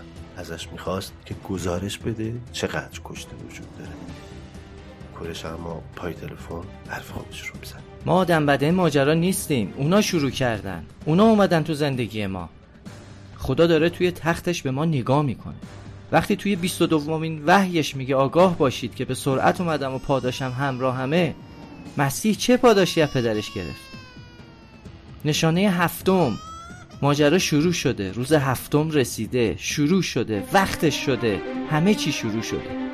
ازش 0.41 0.69
می‌خواست 0.73 1.13
که 1.25 1.35
گزارش 1.49 1.99
بده 1.99 2.35
چقدر 2.53 3.01
کشته 3.05 3.31
وجود 3.37 3.67
داره. 3.79 3.91
کرش 5.21 5.45
اما 5.45 5.83
پای 5.97 6.15
تلفن 6.15 6.63
حرف 6.89 7.11
خودش 7.11 7.41
رو 7.41 7.55
می‌زد. 7.61 7.83
ما 8.07 8.15
آدم 8.15 8.47
بده 8.47 8.71
ماجرا 8.71 9.15
نیستیم. 9.15 9.75
اونا 9.77 10.01
شروع 10.01 10.31
کردن. 10.31 10.87
اونا 11.05 11.25
اومدن 11.25 11.63
تو 11.63 11.75
زندگی 11.75 12.27
ما. 12.27 12.49
خدا 13.39 13.67
داره 13.67 13.91
توی 13.91 14.11
تختش 14.11 14.63
به 14.63 14.71
ما 14.71 14.85
نگاه 14.85 15.23
می‌کنه. 15.23 15.55
وقتی 16.13 16.37
توی 16.37 16.57
22 16.57 16.99
دومین 16.99 17.43
وحیش 17.47 17.97
میگه 17.97 18.17
آگاه 18.17 18.59
باشید 18.59 18.95
که 18.95 19.05
به 19.05 19.15
سرعت 19.15 19.61
اومدم 19.61 19.95
و 19.95 19.99
پاداشم 19.99 20.53
همراه 20.59 20.97
همه 20.97 21.35
مسیح 21.97 22.35
چه 22.35 22.57
پاداشی 22.57 23.03
از 23.03 23.13
پدرش 23.13 23.53
گرفت؟ 23.53 23.87
نشانه 25.25 25.61
هفتم 25.61 26.39
ماجرا 27.03 27.39
شروع 27.39 27.73
شده 27.73 28.13
روز 28.13 28.33
هفتم 28.33 28.91
رسیده 28.91 29.55
شروع 29.59 30.03
شده 30.03 30.45
وقتش 30.53 31.07
شده 31.07 31.41
همه 31.71 31.95
چی 31.95 32.13
شروع 32.13 32.43
شده. 32.43 32.86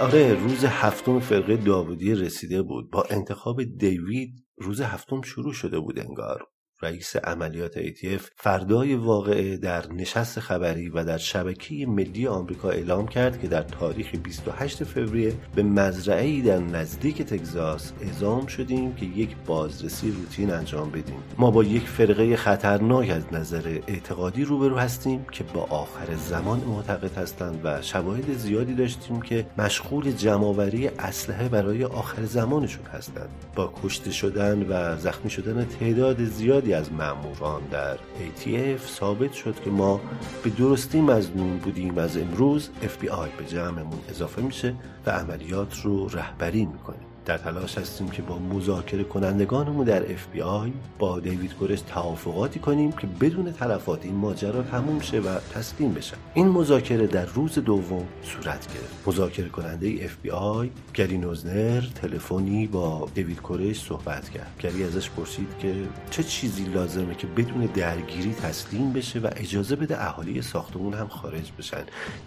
آره 0.00 0.34
روز 0.34 0.64
هفتم 0.64 1.20
فرقه 1.20 1.56
داودی 1.56 2.14
رسیده 2.14 2.62
بود. 2.62 2.90
با 2.90 3.04
انتخاب 3.10 3.64
دیوید 3.64 4.46
روز 4.58 4.80
هفتم 4.80 5.22
شروع 5.22 5.52
شده 5.52 5.80
بود 5.80 5.98
انگار. 5.98 6.48
رئیس 6.82 7.16
عملیات 7.16 7.78
ATF 7.78 8.22
فردای 8.36 8.94
واقعه 8.94 9.56
در 9.56 9.92
نشست 9.92 10.40
خبری 10.40 10.88
و 10.88 11.04
در 11.04 11.18
شبکه 11.18 11.86
ملی 11.86 12.26
آمریکا 12.26 12.70
اعلام 12.70 13.08
کرد 13.08 13.40
که 13.40 13.48
در 13.48 13.62
تاریخ 13.62 14.14
28 14.14 14.84
فوریه 14.84 15.32
به 15.54 15.62
مزرعه 15.62 16.42
در 16.42 16.58
نزدیک 16.58 17.22
تگزاس 17.22 17.92
اعزام 18.00 18.46
شدیم 18.46 18.94
که 18.94 19.06
یک 19.06 19.36
بازرسی 19.46 20.10
روتین 20.10 20.50
انجام 20.50 20.90
بدیم. 20.90 21.22
ما 21.38 21.50
با 21.50 21.64
یک 21.64 21.88
فرقه 21.88 22.36
خطرناک 22.36 23.10
از 23.10 23.32
نظر 23.32 23.78
اعتقادی 23.86 24.44
روبرو 24.44 24.78
هستیم 24.78 25.26
که 25.32 25.44
با 25.44 25.62
آخر 25.62 26.14
زمان 26.16 26.60
معتقد 26.60 27.18
هستند 27.18 27.60
و 27.64 27.82
شواهد 27.82 28.36
زیادی 28.36 28.74
داشتیم 28.74 29.22
که 29.22 29.46
مشغول 29.58 30.12
جمعآوری 30.12 30.88
اسلحه 30.88 31.48
برای 31.48 31.84
آخر 31.84 32.24
زمانشون 32.24 32.86
هستند. 32.86 33.28
با 33.54 33.72
کشته 33.82 34.10
شدن 34.10 34.62
و 34.68 34.96
زخمی 34.96 35.30
شدن 35.30 35.64
تعداد 35.64 36.24
زیادی 36.24 36.69
از 36.74 36.92
ماموران 36.92 37.62
در 37.70 37.96
ATF 37.96 38.86
ثابت 38.86 39.32
شد 39.32 39.60
که 39.64 39.70
ما 39.70 40.00
به 40.44 40.50
درستی 40.50 41.00
مزنون 41.00 41.58
بودیم 41.58 41.98
از 41.98 42.16
امروز 42.16 42.70
FBI 42.82 43.28
به 43.38 43.44
جمعمون 43.46 44.00
اضافه 44.08 44.42
میشه 44.42 44.74
و 45.06 45.10
عملیات 45.10 45.80
رو 45.80 46.08
رهبری 46.08 46.66
می‌کنیم. 46.66 47.09
در 47.26 47.38
تلاش 47.38 47.78
هستیم 47.78 48.08
که 48.08 48.22
با 48.22 48.38
مذاکره 48.38 49.04
کنندگانمون 49.04 49.84
در 49.84 50.02
FBI 50.02 50.70
با 50.98 51.20
دیوید 51.20 51.54
گورش 51.54 51.80
توافقاتی 51.80 52.60
کنیم 52.60 52.92
که 52.92 53.06
بدون 53.06 53.52
تلفات 53.52 54.04
این 54.04 54.14
ماجرا 54.14 54.62
تموم 54.62 55.00
شه 55.00 55.20
و 55.20 55.38
تسلیم 55.54 55.94
بشن 55.94 56.16
این 56.34 56.48
مذاکره 56.48 57.06
در 57.06 57.24
روز 57.24 57.54
دوم 57.54 58.06
صورت 58.22 58.66
گرفت. 58.66 59.08
مذاکره 59.08 59.48
کننده 59.48 60.08
FBI 60.08 60.68
گری 60.94 61.18
نوزنر 61.18 61.80
تلفنی 61.80 62.66
با 62.66 63.08
دیوید 63.14 63.42
کورش 63.42 63.80
صحبت 63.80 64.28
کرد. 64.28 64.56
گری 64.58 64.84
ازش 64.84 65.10
پرسید 65.10 65.48
که 65.58 65.74
چه 66.10 66.22
چیزی 66.22 66.64
لازمه 66.64 67.14
که 67.14 67.26
بدون 67.26 67.66
درگیری 67.66 68.34
تسلیم 68.34 68.92
بشه 68.92 69.18
و 69.18 69.28
اجازه 69.36 69.76
بده 69.76 70.04
اهالی 70.04 70.42
ساختمون 70.42 70.94
هم 70.94 71.08
خارج 71.08 71.52
بشن. 71.58 71.82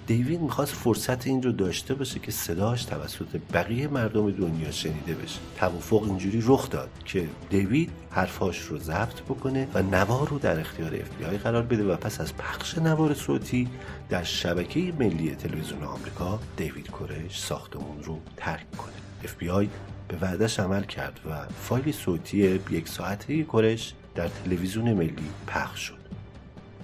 دیوید 0.07 0.41
می‌خواست 0.41 0.73
فرصت 0.73 1.27
این 1.27 1.43
رو 1.43 1.51
داشته 1.51 1.93
باشه 1.93 2.19
که 2.19 2.31
صداش 2.31 2.85
توسط 2.85 3.39
بقیه 3.53 3.87
مردم 3.87 4.31
دنیا 4.31 4.71
شنیده 4.83 5.13
بشه. 5.13 5.39
توافق 5.57 6.03
اینجوری 6.03 6.43
رخ 6.45 6.69
داد 6.69 6.89
که 7.05 7.27
دیوید 7.49 7.91
حرفاش 8.09 8.59
رو 8.59 8.77
ضبط 8.77 9.21
بکنه 9.21 9.67
و 9.73 9.81
نوار 9.81 10.27
رو 10.29 10.39
در 10.39 10.59
اختیار 10.59 10.91
FBI 10.97 11.35
قرار 11.43 11.61
بده 11.61 11.83
و 11.83 11.95
پس 11.95 12.21
از 12.21 12.37
پخش 12.37 12.77
نوار 12.77 13.13
صوتی 13.13 13.69
در 14.09 14.23
شبکه 14.23 14.93
ملی 14.99 15.35
تلویزیون 15.35 15.83
آمریکا 15.83 16.39
دیوید 16.57 16.91
کورش 16.91 17.39
ساختمون 17.39 18.03
رو 18.03 18.19
ترک 18.37 18.71
کنه. 18.71 18.93
FBI 19.23 19.67
به 20.07 20.17
وعدش 20.21 20.59
عمل 20.59 20.83
کرد 20.83 21.19
و 21.29 21.45
فایل 21.61 21.91
صوتی 21.91 22.59
یک 22.69 22.87
ساعته 22.87 23.43
کورش 23.43 23.93
در 24.15 24.27
تلویزیون 24.27 24.93
ملی 24.93 25.15
پخش 25.47 25.79
شد. 25.79 26.02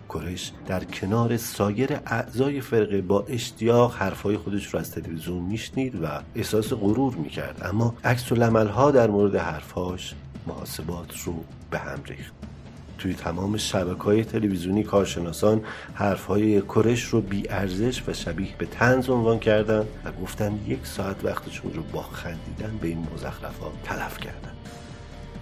کورش 0.09 0.51
در 0.67 0.83
کنار 0.83 1.37
سایر 1.37 1.99
اعضای 2.05 2.61
فرقه 2.61 3.01
با 3.01 3.25
اشتیاق 3.27 3.95
حرفهای 3.95 4.37
خودش 4.37 4.73
رو 4.73 4.79
از 4.79 4.91
تلویزیون 4.91 5.41
میشنید 5.41 6.03
و 6.03 6.07
احساس 6.35 6.73
غرور 6.73 7.15
می‌کرد. 7.15 7.61
اما 7.65 7.95
عکس 8.03 8.31
ها 8.31 8.91
در 8.91 9.07
مورد 9.07 9.35
حرفاش 9.35 10.13
محاسبات 10.47 11.17
رو 11.25 11.43
به 11.71 11.79
هم 11.79 11.99
ریخت. 12.05 12.33
توی 12.97 13.13
تمام 13.13 13.57
شبکه 13.57 14.03
های 14.03 14.23
تلویزیونی 14.23 14.83
کارشناسان 14.83 15.61
حرفهای 15.93 16.61
کرش 16.61 17.03
رو 17.03 17.21
بی 17.21 17.49
ارزش 17.49 18.03
و 18.07 18.13
شبیه 18.13 18.55
به 18.57 18.65
تنز 18.65 19.09
عنوان 19.09 19.39
کردن 19.39 19.85
و 20.05 20.11
گفتن 20.21 20.59
یک 20.67 20.79
ساعت 20.83 21.25
وقتشون 21.25 21.73
رو 21.73 21.83
با 21.83 22.01
خندیدن 22.01 22.77
به 22.81 22.87
این 22.87 23.07
مزخرفات 23.13 23.71
تلف 23.83 24.17
کردن 24.17 24.51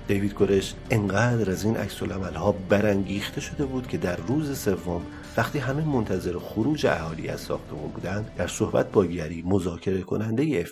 دیوید 0.08 0.34
کرش 0.34 0.74
انقدر 0.92 1.52
از 1.52 1.64
این 1.64 1.78
عکس 1.78 2.02
ها 2.36 2.52
برانگیخته 2.52 3.42
شده 3.42 3.66
بود 3.66 3.88
که 3.88 3.98
در 3.98 4.16
روز 4.16 4.60
سوم 4.60 5.02
وقتی 5.38 5.60
همه 5.60 5.86
منتظر 5.86 6.40
خروج 6.40 6.86
اهالی 6.86 7.28
از 7.28 7.40
ساختمان 7.40 7.88
بودند 7.88 8.32
در 8.38 8.48
صحبت 8.48 8.92
با 8.92 9.06
گری 9.06 9.44
مذاکره 9.46 10.02
کننده 10.02 10.44
اف 10.44 10.72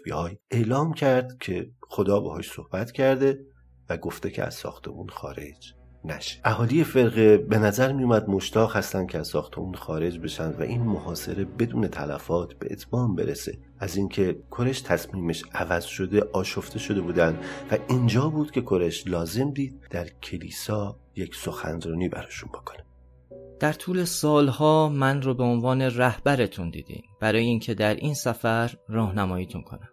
اعلام 0.52 0.94
کرد 0.94 1.38
که 1.40 1.70
خدا 1.82 2.20
باهاش 2.20 2.52
صحبت 2.52 2.92
کرده 2.92 3.40
و 3.90 3.98
گفته 3.98 4.30
که 4.30 4.44
از 4.44 4.54
ساختمون 4.54 5.08
خارج. 5.08 5.74
نشه. 6.12 6.40
اهالی 6.44 6.84
فرقه 6.84 7.38
به 7.38 7.58
نظر 7.58 7.94
میومد 7.94 8.30
مشتاق 8.30 8.76
هستن 8.76 9.06
که 9.06 9.20
از 9.20 9.28
ساختمون 9.28 9.74
خارج 9.74 10.20
بشن 10.20 10.50
و 10.50 10.62
این 10.62 10.82
محاصره 10.82 11.46
بدون 11.46 11.88
تلفات 11.88 12.54
به 12.54 12.68
اتمام 12.72 13.16
برسه. 13.16 13.58
از 13.80 13.98
اینکه 13.98 14.40
کرش 14.52 14.82
تصمیمش 14.82 15.44
عوض 15.54 15.86
شده 15.86 16.22
آشفته 16.34 16.80
شده 16.80 17.02
بودن 17.02 17.40
و 17.72 17.78
اینجا 17.90 18.30
بود 18.30 18.52
که 18.52 18.62
کرش 18.62 19.08
لازم 19.08 19.52
دید 19.52 19.88
در 19.90 20.08
کلیسا 20.24 21.00
یک 21.16 21.36
سخنرانی 21.36 22.10
براشون 22.10 22.50
بکنه. 22.50 22.86
در 23.60 23.74
طول 23.74 24.04
سالها 24.04 24.90
من 24.90 25.22
رو 25.22 25.34
به 25.34 25.44
عنوان 25.44 25.82
رهبرتون 25.82 26.70
دیدین. 26.70 27.04
برای 27.22 27.44
اینکه 27.44 27.74
در 27.74 27.96
این 27.96 28.14
سفر 28.14 28.76
راهنماییتون 28.90 29.62
کنم. 29.62 29.90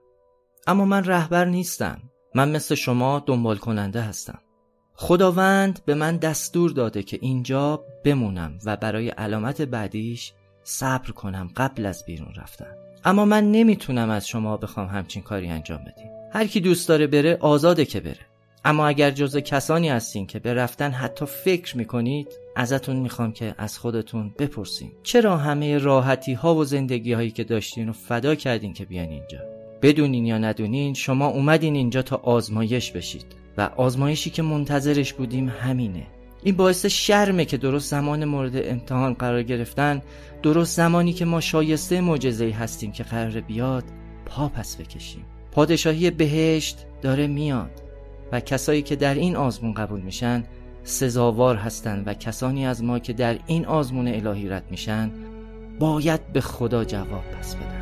اما 0.66 0.84
من 0.84 1.04
رهبر 1.04 1.44
نیستم. 1.44 2.02
من 2.34 2.50
مثل 2.50 2.74
شما 2.74 3.22
دنبال 3.26 3.56
کننده 3.56 4.00
هستم. 4.00 4.38
خداوند 4.94 5.80
به 5.86 5.94
من 5.94 6.16
دستور 6.16 6.70
داده 6.70 7.02
که 7.02 7.18
اینجا 7.20 7.84
بمونم 8.04 8.58
و 8.64 8.76
برای 8.76 9.08
علامت 9.08 9.62
بعدیش 9.62 10.32
صبر 10.64 11.10
کنم 11.10 11.50
قبل 11.56 11.86
از 11.86 12.04
بیرون 12.04 12.34
رفتن. 12.36 12.74
اما 13.04 13.24
من 13.24 13.52
نمی‌تونم 13.52 14.10
از 14.10 14.28
شما 14.28 14.56
بخوام 14.56 14.86
همچین 14.86 15.22
کاری 15.22 15.48
انجام 15.48 15.78
بدیم 15.78 16.10
هر 16.32 16.46
کی 16.46 16.60
دوست 16.60 16.88
داره 16.88 17.06
بره 17.06 17.38
آزاده 17.40 17.84
که 17.84 18.00
بره. 18.00 18.26
اما 18.64 18.86
اگر 18.86 19.10
جزء 19.10 19.40
کسانی 19.40 19.88
هستین 19.88 20.26
که 20.26 20.38
به 20.38 20.54
رفتن 20.54 20.90
حتی 20.90 21.26
فکر 21.26 21.76
می‌کنید 21.76 22.28
ازتون 22.56 22.96
می‌خوام 22.96 23.32
که 23.32 23.54
از 23.58 23.78
خودتون 23.78 24.34
بپرسیم 24.38 24.92
چرا 25.02 25.36
همه 25.36 25.78
راحتی 25.78 26.32
ها 26.32 26.54
و 26.54 26.64
زندگی 26.64 27.12
هایی 27.12 27.30
که 27.30 27.44
داشتین 27.44 27.88
و 27.88 27.92
فدا 27.92 28.34
کردین 28.34 28.72
که 28.72 28.84
بیان 28.84 29.08
اینجا؟ 29.08 29.38
بدونین 29.82 30.26
یا 30.26 30.38
ندونین 30.38 30.94
شما 30.94 31.26
اومدین 31.26 31.74
اینجا 31.74 32.02
تا 32.02 32.16
آزمایش 32.16 32.92
بشید. 32.92 33.41
و 33.58 33.70
آزمایشی 33.76 34.30
که 34.30 34.42
منتظرش 34.42 35.12
بودیم 35.12 35.48
همینه. 35.48 36.06
این 36.42 36.56
باعث 36.56 36.86
شرمه 36.86 37.44
که 37.44 37.56
درست 37.56 37.90
زمان 37.90 38.24
مورد 38.24 38.52
امتحان 38.54 39.14
قرار 39.14 39.42
گرفتن 39.42 40.02
درست 40.42 40.76
زمانی 40.76 41.12
که 41.12 41.24
ما 41.24 41.40
شایسته 41.40 42.00
معجزه‌ای 42.00 42.50
هستیم 42.50 42.92
که 42.92 43.02
قرار 43.02 43.40
بیاد 43.40 43.84
پا 44.26 44.48
پس 44.48 44.76
بکشیم. 44.76 45.24
پادشاهی 45.52 46.10
بهشت 46.10 46.86
داره 47.02 47.26
میاد 47.26 47.70
و 48.32 48.40
کسایی 48.40 48.82
که 48.82 48.96
در 48.96 49.14
این 49.14 49.36
آزمون 49.36 49.74
قبول 49.74 50.00
میشن 50.00 50.44
سزاوار 50.84 51.56
هستند 51.56 52.08
و 52.08 52.14
کسانی 52.14 52.66
از 52.66 52.84
ما 52.84 52.98
که 52.98 53.12
در 53.12 53.38
این 53.46 53.66
آزمون 53.66 54.08
الهی 54.08 54.48
رد 54.48 54.64
میشن 54.70 55.10
باید 55.78 56.32
به 56.32 56.40
خدا 56.40 56.84
جواب 56.84 57.24
پس 57.38 57.54
بدن. 57.54 57.81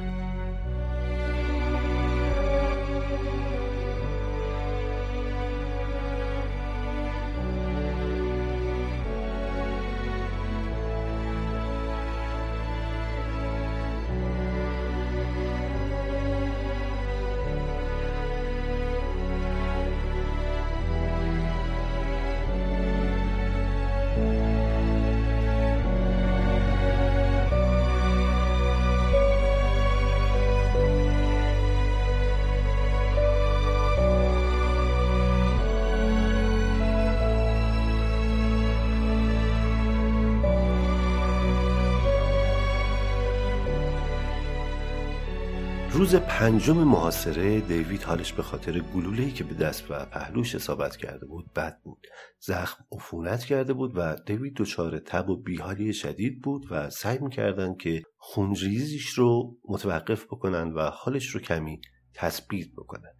روز 46.00 46.14
پنجم 46.14 46.76
محاصره 46.76 47.60
دیوید 47.60 48.02
حالش 48.02 48.32
به 48.32 48.42
خاطر 48.42 48.80
گلوله‌ای 48.80 49.30
که 49.30 49.44
به 49.44 49.54
دست 49.54 49.90
و 49.90 50.04
پهلوش 50.04 50.54
اصابت 50.54 50.96
کرده 50.96 51.26
بود 51.26 51.52
بد 51.52 51.80
بود. 51.82 52.06
زخم 52.38 52.84
عفونت 52.92 53.44
کرده 53.44 53.72
بود 53.72 53.92
و 53.96 54.16
دیوید 54.26 54.54
دچار 54.56 54.98
تب 54.98 55.30
و 55.30 55.36
بیحالی 55.36 55.92
شدید 55.92 56.42
بود 56.42 56.66
و 56.70 56.90
سعی 56.90 57.18
می‌کردند 57.18 57.76
که 57.76 58.02
خونریزیش 58.16 59.08
رو 59.08 59.56
متوقف 59.68 60.24
بکنن 60.24 60.72
و 60.72 60.80
حالش 60.80 61.26
رو 61.26 61.40
کمی 61.40 61.80
تثبیت 62.14 62.68
بکنن. 62.76 63.19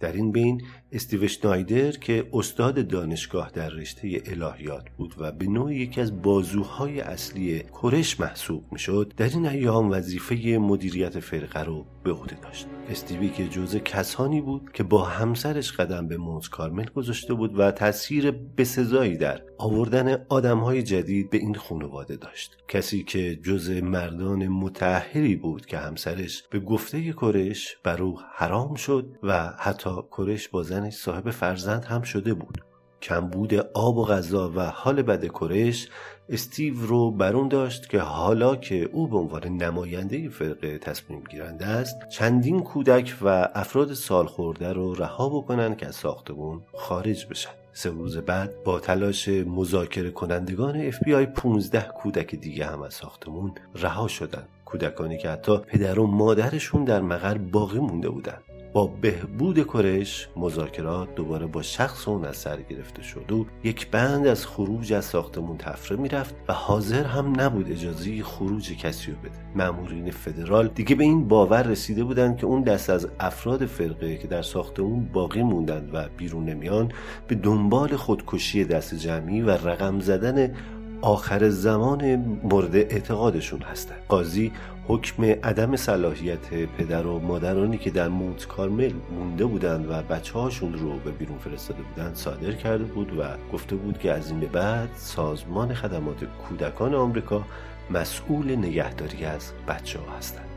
در 0.00 0.12
این 0.12 0.32
بین 0.32 0.62
استیو 0.92 1.28
شنایدر 1.28 1.90
که 1.90 2.28
استاد 2.32 2.88
دانشگاه 2.88 3.50
در 3.54 3.68
رشته 3.68 4.22
الهیات 4.26 4.84
بود 4.96 5.14
و 5.18 5.32
به 5.32 5.46
نوع 5.46 5.74
یکی 5.74 6.00
از 6.00 6.22
بازوهای 6.22 7.00
اصلی 7.00 7.62
کرش 7.82 8.20
محسوب 8.20 8.64
می‌شد 8.72 9.12
در 9.16 9.28
این 9.28 9.46
ایام 9.46 9.90
وظیفه 9.90 10.58
مدیریت 10.60 11.20
فرقه 11.20 11.64
رو 11.64 11.86
به 12.04 12.12
عهده 12.12 12.36
داشت. 12.42 12.66
استیوی 12.88 13.28
که 13.28 13.48
جزء 13.48 13.78
کسانی 13.78 14.40
بود 14.40 14.72
که 14.72 14.82
با 14.82 15.04
همسرش 15.04 15.72
قدم 15.72 16.08
به 16.08 16.16
موز 16.16 16.48
کارمل 16.48 16.84
گذاشته 16.84 17.34
بود 17.34 17.58
و 17.58 17.70
تاثیر 17.70 18.30
بسزایی 18.30 19.16
در 19.16 19.42
آوردن 19.58 20.24
آدمهای 20.28 20.82
جدید 20.82 21.30
به 21.30 21.38
این 21.38 21.54
خانواده 21.54 22.16
داشت. 22.16 22.56
کسی 22.68 23.04
که 23.04 23.36
جزء 23.36 23.80
مردان 23.80 24.48
متحری 24.48 25.36
بود 25.36 25.66
که 25.66 25.78
همسرش 25.78 26.42
به 26.50 26.60
گفته 26.60 27.12
کرش 27.12 27.76
بر 27.84 28.02
او 28.02 28.18
حرام 28.34 28.74
شد 28.74 29.18
و 29.22 29.52
حتی 29.58 29.90
کرش 30.16 30.48
با 30.48 30.62
زنش 30.62 30.94
صاحب 30.94 31.30
فرزند 31.30 31.84
هم 31.84 32.02
شده 32.02 32.34
بود. 32.34 32.58
کمبود 33.02 33.54
آب 33.54 33.96
و 33.96 34.04
غذا 34.04 34.52
و 34.56 34.60
حال 34.60 35.02
بد 35.02 35.24
کرش 35.24 35.88
استیو 36.30 36.86
رو 36.86 37.10
برون 37.10 37.48
داشت 37.48 37.88
که 37.88 38.00
حالا 38.00 38.56
که 38.56 38.88
او 38.92 39.06
به 39.06 39.16
عنوان 39.16 39.44
نماینده 39.44 40.28
فرقه 40.28 40.78
تصمیم 40.78 41.24
گیرنده 41.30 41.66
است 41.66 42.08
چندین 42.08 42.60
کودک 42.60 43.16
و 43.22 43.48
افراد 43.54 43.92
سالخورده 43.92 44.72
رو 44.72 44.94
رها 44.94 45.28
بکنن 45.28 45.76
که 45.76 45.86
از 45.86 45.94
ساختمون 45.94 46.60
خارج 46.74 47.26
بشن. 47.26 47.50
سه 47.72 47.90
روز 47.90 48.16
بعد 48.16 48.62
با 48.64 48.80
تلاش 48.80 49.28
مذاکره 49.28 50.10
کنندگان 50.10 50.90
FBI 50.90 51.26
15 51.34 51.80
کودک 51.80 52.34
دیگه 52.34 52.66
هم 52.66 52.82
از 52.82 52.94
ساختمون 52.94 53.52
رها 53.74 54.08
شدن. 54.08 54.44
کودکانی 54.64 55.18
که 55.18 55.30
حتی 55.30 55.58
پدر 55.58 55.98
و 55.98 56.06
مادرشون 56.06 56.84
در 56.84 57.00
مقر 57.00 57.38
باقی 57.38 57.78
مونده 57.78 58.08
بودند 58.08 58.42
با 58.72 58.86
بهبود 58.86 59.66
کرش 59.66 60.28
مذاکرات 60.36 61.14
دوباره 61.14 61.46
با 61.46 61.62
شخص 61.62 62.08
اون 62.08 62.24
از 62.24 62.36
سر 62.36 62.62
گرفته 62.62 63.02
شد 63.02 63.32
و 63.32 63.46
یک 63.64 63.90
بند 63.90 64.26
از 64.26 64.46
خروج 64.46 64.92
از 64.92 65.04
ساختمون 65.04 65.56
تفره 65.58 65.96
می‌رفت 65.96 66.34
و 66.48 66.52
حاضر 66.52 67.04
هم 67.04 67.40
نبود 67.40 67.72
اجازه 67.72 68.22
خروج 68.22 68.72
کسی 68.72 69.10
رو 69.10 69.18
بده. 69.18 69.38
مامورین 69.56 70.10
فدرال 70.10 70.68
دیگه 70.68 70.94
به 70.94 71.04
این 71.04 71.28
باور 71.28 71.62
رسیده 71.62 72.04
بودند 72.04 72.36
که 72.36 72.46
اون 72.46 72.62
دست 72.62 72.90
از 72.90 73.08
افراد 73.20 73.66
فرقه 73.66 74.16
که 74.16 74.28
در 74.28 74.42
ساختمون 74.42 75.08
باقی 75.12 75.42
موندند 75.42 75.90
و 75.92 76.08
بیرون 76.16 76.44
نمیان 76.44 76.92
به 77.28 77.34
دنبال 77.34 77.96
خودکشی 77.96 78.64
دست 78.64 78.94
جمعی 78.94 79.42
و 79.42 79.50
رقم 79.50 80.00
زدن 80.00 80.54
آخر 81.02 81.48
زمان 81.48 82.16
مورد 82.42 82.76
اعتقادشون 82.76 83.60
هستند. 83.60 83.98
قاضی 84.08 84.52
حکم 84.88 85.24
عدم 85.24 85.76
صلاحیت 85.76 86.54
پدر 86.78 87.06
و 87.06 87.18
مادرانی 87.18 87.78
که 87.78 87.90
در 87.90 88.08
مونت 88.08 88.46
کارمل 88.46 88.92
مونده 89.10 89.44
بودند 89.44 89.90
و 89.90 90.02
بچه 90.02 90.38
هاشون 90.38 90.72
رو 90.72 90.98
به 90.98 91.10
بیرون 91.10 91.38
فرستاده 91.38 91.82
بودند 91.82 92.16
صادر 92.16 92.52
کرده 92.52 92.84
بود 92.84 93.18
و 93.18 93.22
گفته 93.52 93.76
بود 93.76 93.98
که 93.98 94.12
از 94.12 94.30
این 94.30 94.40
به 94.40 94.46
بعد 94.46 94.88
سازمان 94.96 95.74
خدمات 95.74 96.24
کودکان 96.24 96.94
آمریکا 96.94 97.44
مسئول 97.90 98.56
نگهداری 98.56 99.24
از 99.24 99.52
بچه 99.68 99.98
ها 99.98 100.16
هستند. 100.16 100.48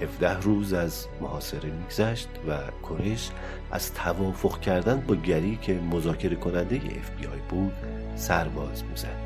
17 0.00 0.40
روز 0.40 0.72
از 0.72 1.06
محاصره 1.20 1.70
میگذشت 1.70 2.28
و 2.48 2.58
کرش 2.88 3.30
از 3.70 3.94
توافق 3.94 4.60
کردن 4.60 5.00
با 5.08 5.14
گری 5.14 5.58
که 5.62 5.80
مذاکره 5.92 6.36
کننده 6.36 6.78
FBI 6.78 7.50
بود 7.50 7.72
سرباز 8.16 8.84
می‌زد. 8.90 9.23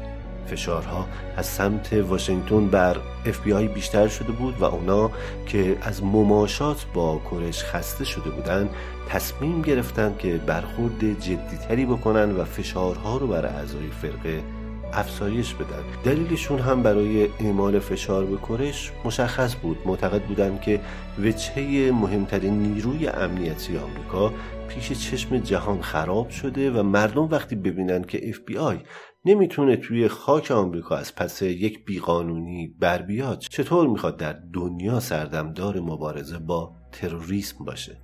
فشارها 0.51 1.07
از 1.37 1.47
سمت 1.47 1.93
واشنگتن 1.93 2.69
بر 2.69 2.97
FBI 3.25 3.75
بیشتر 3.75 4.09
شده 4.09 4.33
بود 4.33 4.61
و 4.61 4.65
اونا 4.65 5.11
که 5.47 5.77
از 5.83 6.05
مماشات 6.05 6.87
با 6.95 7.21
کرش 7.31 7.65
خسته 7.65 8.05
شده 8.05 8.31
بودند 8.31 8.71
تصمیم 9.09 9.63
گرفتند 9.63 10.19
که 10.19 10.41
برخورد 10.47 11.21
جدیتری 11.21 11.87
بکنن 11.87 12.37
و 12.37 12.45
فشارها 12.45 13.17
رو 13.17 13.27
بر 13.27 13.47
اعضای 13.47 13.91
فرقه 14.03 14.43
افزایش 14.93 15.55
بدن. 15.55 15.85
دلیلشون 16.05 16.59
هم 16.59 16.83
برای 16.83 17.29
اعمال 17.41 17.79
فشار 17.79 18.25
به 18.25 18.37
کرش 18.49 18.93
مشخص 19.05 19.55
بود. 19.55 19.79
معتقد 19.87 20.23
بودند 20.23 20.61
که 20.61 20.81
وجهه 21.19 21.91
مهمترین 21.93 22.63
نیروی 22.63 23.09
امنیتی 23.09 23.79
آمریکا 23.79 24.33
پیش 24.69 24.93
چشم 24.93 25.39
جهان 25.39 25.83
خراب 25.83 26.31
شده 26.31 26.71
و 26.71 26.83
مردم 26.83 27.23
وقتی 27.23 27.57
ببینن 27.57 28.03
که 28.03 28.33
FBI 28.33 28.77
نمی‌تونه 29.25 29.77
توی 29.77 30.09
خاک 30.09 30.51
آمریکا 30.51 30.97
از 30.97 31.15
پس 31.15 31.43
یک 31.43 31.85
بیقانونی 31.85 32.75
بر 32.79 33.03
بیاد. 33.03 33.39
چطور 33.39 33.89
می‌خواد 33.89 34.17
در 34.17 34.33
دنیا 34.53 35.01
سردمدار 35.01 35.81
مبارزه 35.81 36.39
با 36.39 36.73
تروریسم 36.93 37.65
باشه؟ 37.65 38.01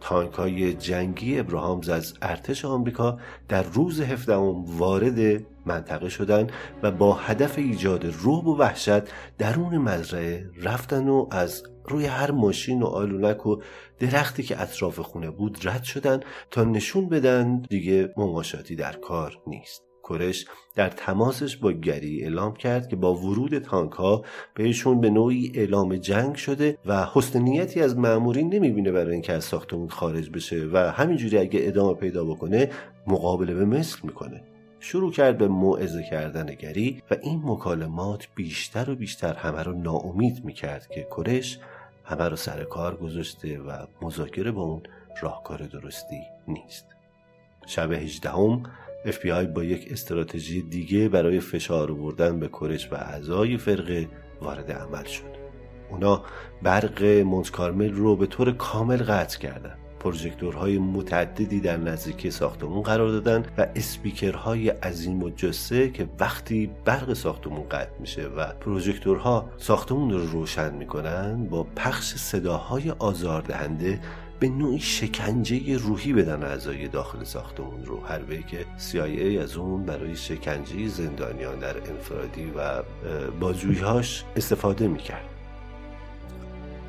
تانک 0.00 0.32
های 0.32 0.74
جنگی 0.74 1.38
ابراهامز 1.38 1.88
از 1.88 2.14
ارتش 2.22 2.64
آمریکا 2.64 3.18
در 3.48 3.62
روز 3.62 4.00
هفدهم 4.00 4.64
وارد 4.64 5.46
منطقه 5.66 6.08
شدن 6.08 6.46
و 6.82 6.90
با 6.90 7.14
هدف 7.14 7.58
ایجاد 7.58 8.06
روب 8.06 8.46
و 8.46 8.56
وحشت 8.56 9.02
درون 9.38 9.78
مزرعه 9.78 10.50
رفتن 10.62 11.08
و 11.08 11.26
از 11.30 11.62
روی 11.84 12.06
هر 12.06 12.30
ماشین 12.30 12.82
و 12.82 12.86
آلونک 12.86 13.46
و 13.46 13.56
درختی 13.98 14.42
که 14.42 14.62
اطراف 14.62 14.98
خونه 14.98 15.30
بود 15.30 15.58
رد 15.62 15.82
شدن 15.82 16.20
تا 16.50 16.64
نشون 16.64 17.08
بدن 17.08 17.60
دیگه 17.60 18.14
مماشاتی 18.16 18.76
در 18.76 18.92
کار 18.92 19.38
نیست. 19.46 19.87
کرش 20.08 20.46
در 20.74 20.88
تماسش 20.88 21.56
با 21.56 21.72
گری 21.72 22.22
اعلام 22.22 22.54
کرد 22.54 22.88
که 22.88 22.96
با 22.96 23.14
ورود 23.14 23.58
تانک 23.58 23.92
ها 23.92 24.24
بهشون 24.54 25.00
به 25.00 25.10
نوعی 25.10 25.52
اعلام 25.54 25.96
جنگ 25.96 26.34
شده 26.34 26.78
و 26.86 27.06
حسن 27.12 27.42
نیتی 27.42 27.80
از 27.80 27.98
مأمورین 27.98 28.54
نمی‌بینه 28.54 28.92
برای 28.92 29.12
اینکه 29.12 29.32
از 29.32 29.44
ساختمون 29.44 29.88
خارج 29.88 30.30
بشه 30.30 30.68
و 30.72 30.76
همینجوری 30.76 31.38
اگه 31.38 31.60
ادامه 31.62 31.94
پیدا 31.94 32.24
بکنه 32.24 32.70
مقابله 33.06 33.54
به 33.54 33.64
مثل 33.64 33.98
می‌کنه. 34.02 34.42
شروع 34.80 35.12
کرد 35.12 35.38
به 35.38 35.48
موعظه 35.48 36.02
کردن 36.10 36.46
گری 36.46 37.02
و 37.10 37.16
این 37.22 37.42
مکالمات 37.44 38.28
بیشتر 38.34 38.90
و 38.90 38.94
بیشتر 38.94 39.34
همه 39.34 39.62
رو 39.62 39.72
ناامید 39.72 40.44
می‌کرد 40.44 40.88
که 40.88 41.06
کرش 41.16 41.58
همه 42.04 42.24
رو 42.24 42.36
سر 42.36 42.64
کار 42.64 42.96
گذاشته 42.96 43.58
و 43.58 43.86
مذاکره 44.02 44.50
با 44.50 44.62
اون 44.62 44.82
راهکار 45.22 45.58
درستی 45.58 46.20
نیست. 46.48 46.86
شب 47.66 47.92
هجدهم 47.92 48.62
FBI 49.06 49.46
با 49.54 49.64
یک 49.64 49.88
استراتژی 49.90 50.62
دیگه 50.62 51.08
برای 51.08 51.40
فشار 51.40 51.92
آوردن 51.92 52.40
به 52.40 52.48
کرش 52.48 52.92
و 52.92 52.94
اعضای 52.94 53.56
فرقه 53.56 54.08
وارد 54.40 54.72
عمل 54.72 55.04
شد. 55.04 55.38
اونا 55.90 56.22
برق 56.62 57.04
مونتکارمل 57.04 57.92
رو 57.92 58.16
به 58.16 58.26
طور 58.26 58.52
کامل 58.52 58.96
قطع 58.96 59.38
کردن. 59.38 59.78
پروژکتورهای 60.00 60.78
متعددی 60.78 61.60
در 61.60 61.76
نزدیکی 61.76 62.30
ساختمون 62.30 62.82
قرار 62.82 63.08
دادن 63.10 63.46
و 63.58 63.66
اسپیکرهای 63.76 64.68
عظیم 64.68 65.22
و 65.22 65.30
جسه 65.30 65.90
که 65.90 66.08
وقتی 66.20 66.70
برق 66.84 67.12
ساختمون 67.12 67.68
قطع 67.68 68.00
میشه 68.00 68.26
و 68.26 68.52
پروژکتورها 68.52 69.50
ساختمون 69.56 70.10
رو 70.10 70.26
روشن 70.26 70.74
می‌کنن 70.74 71.46
با 71.46 71.62
پخش 71.76 72.14
صداهای 72.14 72.90
آزاردهنده 72.90 74.00
به 74.40 74.48
نوعی 74.48 74.78
شکنجه 74.78 75.76
روحی 75.76 76.12
بدن 76.12 76.42
اعضای 76.42 76.88
داخل 76.88 77.24
ساختمون 77.24 77.84
رو. 77.84 78.00
هر 78.00 78.42
که 78.42 78.66
CIA 78.92 79.42
از 79.42 79.56
اون 79.56 79.84
برای 79.84 80.16
شکنجه 80.16 80.88
زندانیان 80.88 81.58
در 81.58 81.76
انفرادی 81.76 82.52
و 82.56 82.82
بازجوییهاش 83.40 84.24
استفاده 84.36 84.88
می‌کرد. 84.88 85.24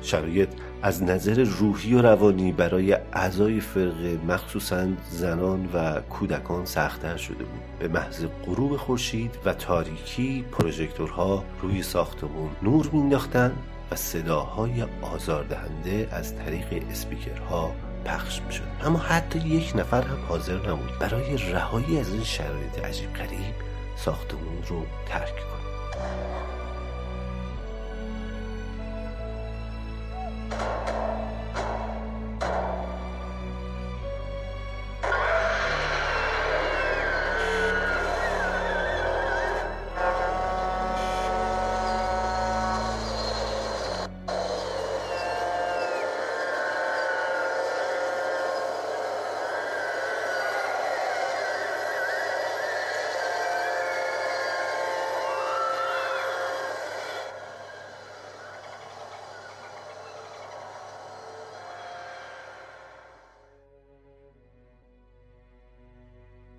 شرایط 0.02 0.48
از 0.82 1.02
نظر 1.02 1.44
روحی 1.44 1.94
و 1.94 2.02
روانی 2.02 2.52
برای 2.52 2.92
اعضای 3.12 3.60
فرقه 3.60 4.18
مخصوصا 4.28 4.88
زنان 5.10 5.68
و 5.74 6.00
کودکان 6.00 6.64
سختتر 6.64 7.16
شده 7.16 7.44
بود. 7.44 7.60
به 7.78 7.88
محض 7.88 8.26
غروب 8.46 8.76
خورشید 8.76 9.38
و 9.44 9.54
تاریکی 9.54 10.44
پروژکتورها 10.52 11.44
روی 11.62 11.82
ساختمون 11.82 12.50
نور 12.62 12.90
مینداختند 12.92 13.58
و 13.90 13.96
صداهای 13.96 14.86
آزاردهنده 15.02 16.08
از 16.12 16.36
طریق 16.36 16.84
اسپیکرها 16.90 17.72
پخش 18.04 18.40
می 18.40 18.52
شد 18.52 18.62
اما 18.84 18.98
حتی 18.98 19.38
یک 19.38 19.72
نفر 19.76 20.02
هم 20.02 20.18
حاضر 20.28 20.70
نبود 20.70 20.98
برای 21.00 21.36
رهایی 21.36 21.98
از 21.98 22.08
این 22.08 22.24
شرایط 22.24 22.78
عجیب 22.78 23.14
غریب 23.14 23.54
ساختمون 23.96 24.62
رو 24.68 24.86
ترک 25.06 25.34
کنه. 25.36 25.60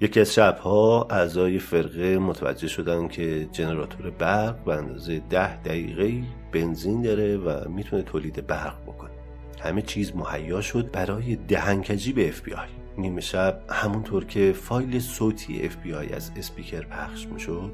یکی 0.04 0.20
از 0.20 0.34
شبها 0.34 1.08
اعضای 1.10 1.60
فرقه 1.60 2.18
متوجه 2.18 2.68
شدن 2.68 3.08
که 3.08 3.48
جنراتور 3.52 4.10
برق 4.10 4.64
به 4.64 4.76
اندازه 4.76 5.22
ده 5.30 5.58
دقیقه 5.58 6.24
بنزین 6.52 7.02
داره 7.02 7.38
و 7.38 7.70
می‌تونه 7.70 8.04
تولید 8.04 8.48
برق 8.48 8.82
بکنه. 8.84 9.12
همه 9.60 9.82
چیز 9.82 10.16
مهیا 10.16 10.62
شد 10.62 10.92
برای 10.92 11.36
دهنکجی 11.36 12.14
به 12.14 12.32
FBI 12.32 12.98
نیمه 12.98 13.22
شب 13.22 13.62
همونطور 13.70 14.26
که 14.26 14.54
فایل 14.54 15.00
صوتی 15.00 15.70
FBI 15.70 16.14
از 16.14 16.32
اسپیکر 16.38 16.82
پخش 16.82 17.28
می‌شد 17.28 17.72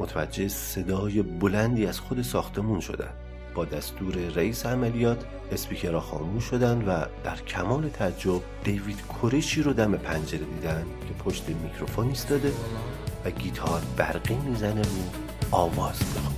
متوجه 0.00 0.48
صدای 0.48 1.22
بلندی 1.22 1.86
از 1.86 2.00
خود 2.00 2.22
ساختمون 2.22 2.80
شدن. 2.80 3.12
با 3.54 3.64
دستور 3.64 4.14
رئیس 4.14 4.66
عملیات 4.66 5.24
اسپیکرها 5.52 6.00
خاموش 6.00 6.44
شدن 6.44 6.78
و 6.78 7.04
در 7.24 7.36
کمال 7.36 7.88
تعجب 7.88 8.40
دیوید 8.64 8.98
کرشی 9.22 9.62
رو 9.62 9.72
دم 9.72 9.96
پنجره 9.96 10.38
دیدن 10.38 10.84
که 11.08 11.14
پشت 11.24 11.48
میکروفون 11.48 12.08
ایستاده 12.08 12.52
و 13.24 13.30
گیتار 13.30 13.82
برقی 13.96 14.34
می‌زنه 14.34 14.82
و 14.82 14.84
آواز 15.50 16.02
می‌خونه 16.14 16.33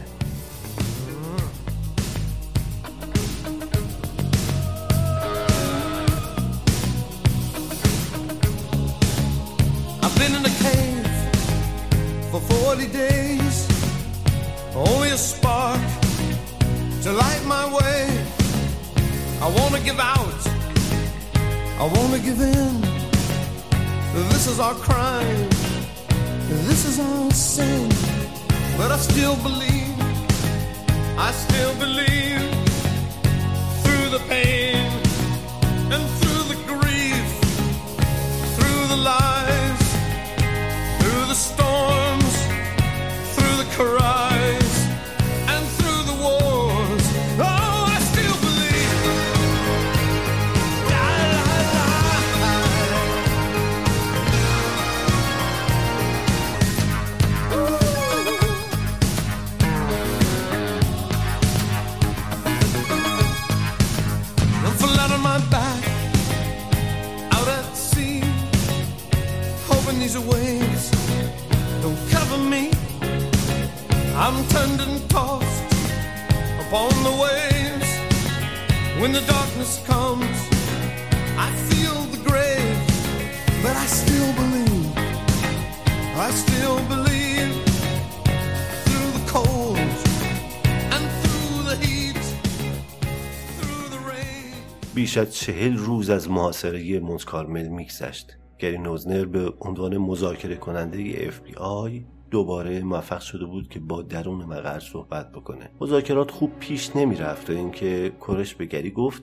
از 95.19 95.35
چهل 95.35 95.77
روز 95.77 96.11
از 96.11 96.31
محاصره 96.31 97.01
مونت 97.01 97.25
کارمل 97.25 97.69
میگذشت. 97.69 98.37
گری 98.59 98.79
نوزنر 98.79 99.25
به 99.25 99.53
عنوان 99.61 99.99
مذاکره 99.99 100.57
کننده 100.57 101.31
FBI 101.31 102.05
دوباره 102.31 102.83
موفق 102.83 103.21
شده 103.21 103.45
بود 103.45 103.69
که 103.69 103.81
با 103.81 104.03
درون 104.03 104.45
مقر 104.45 104.81
صحبت 104.81 105.33
بکنه. 105.33 105.71
مذاکرات 105.81 106.31
خوب 106.31 106.59
پیش 106.59 106.97
نمی‌رفت 106.97 107.51
و 107.51 107.53
اینکه 107.53 108.13
کرش 108.27 108.55
به 108.55 108.65
گری 108.67 108.91
گفت 108.91 109.23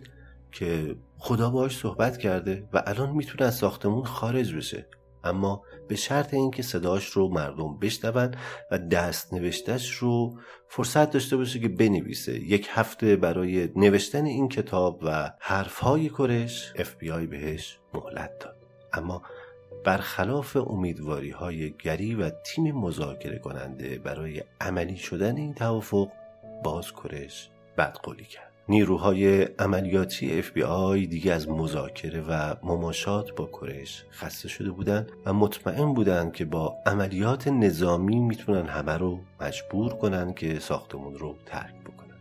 که 0.52 0.96
خدا 1.18 1.50
باش 1.50 1.78
صحبت 1.78 2.18
کرده 2.18 2.70
و 2.74 2.84
الان 2.88 3.10
می‌تونه 3.12 3.46
از 3.46 3.56
ساختمون 3.56 4.04
خارج 4.04 4.56
بشه. 4.56 4.88
اما 5.24 5.62
به 5.88 5.96
شرط 5.96 6.34
اینکه 6.34 6.64
صداش 6.64 7.10
رو 7.10 7.28
مردم 7.28 7.78
بشنون 7.80 8.36
و 8.72 8.78
دست 8.78 9.34
نوشتش 9.34 9.92
رو 9.92 10.40
فرصت 10.68 11.12
داشته 11.12 11.38
باشه 11.38 11.60
که 11.60 11.70
بنویسه. 11.70 12.40
یک 12.40 12.68
هفته 12.72 13.16
برای 13.16 13.70
نوشتن 13.76 14.26
این 14.26 14.50
کتاب 14.50 15.00
و 15.04 15.32
حرفهای 15.40 16.10
کرش 16.10 16.74
FBI 16.76 17.28
بهش 17.30 17.80
مهلت 17.94 18.40
داد. 18.40 18.58
اما 18.94 19.22
برخلاف 19.86 20.58
امیدواری 20.58 21.30
های 21.30 21.74
گری 21.84 22.16
و 22.16 22.30
تیم 22.30 22.76
مذاکره 22.76 23.40
کننده 23.40 24.00
برای 24.00 24.44
عملی 24.62 24.98
شدن 24.98 25.38
این 25.38 25.54
توافق 25.54 26.12
باز 26.64 26.92
کرش 26.92 27.50
بدقولی 27.78 28.26
کرد. 28.26 28.53
نیروهای 28.70 29.43
عملیاتی 29.43 30.43
FBI 30.43 31.07
دیگه 31.09 31.34
از 31.34 31.49
مذاکره 31.49 32.22
و 32.22 32.55
مماشات 32.64 33.36
با 33.36 33.49
کرش 33.61 34.05
خسته 34.11 34.47
شده 34.47 34.72
بودند 34.72 35.11
و 35.26 35.34
مطمئن 35.34 35.93
بودند 35.93 36.34
که 36.34 36.45
با 36.45 36.76
عملیات 36.86 37.47
نظامی 37.47 38.20
می‌تونن 38.20 38.66
همه 38.66 38.97
رو 38.97 39.20
مجبور 39.41 39.93
کنن 39.93 40.34
که 40.34 40.59
ساختمون 40.59 41.16
رو 41.16 41.36
ترک 41.45 41.76
بکنن. 41.86 42.18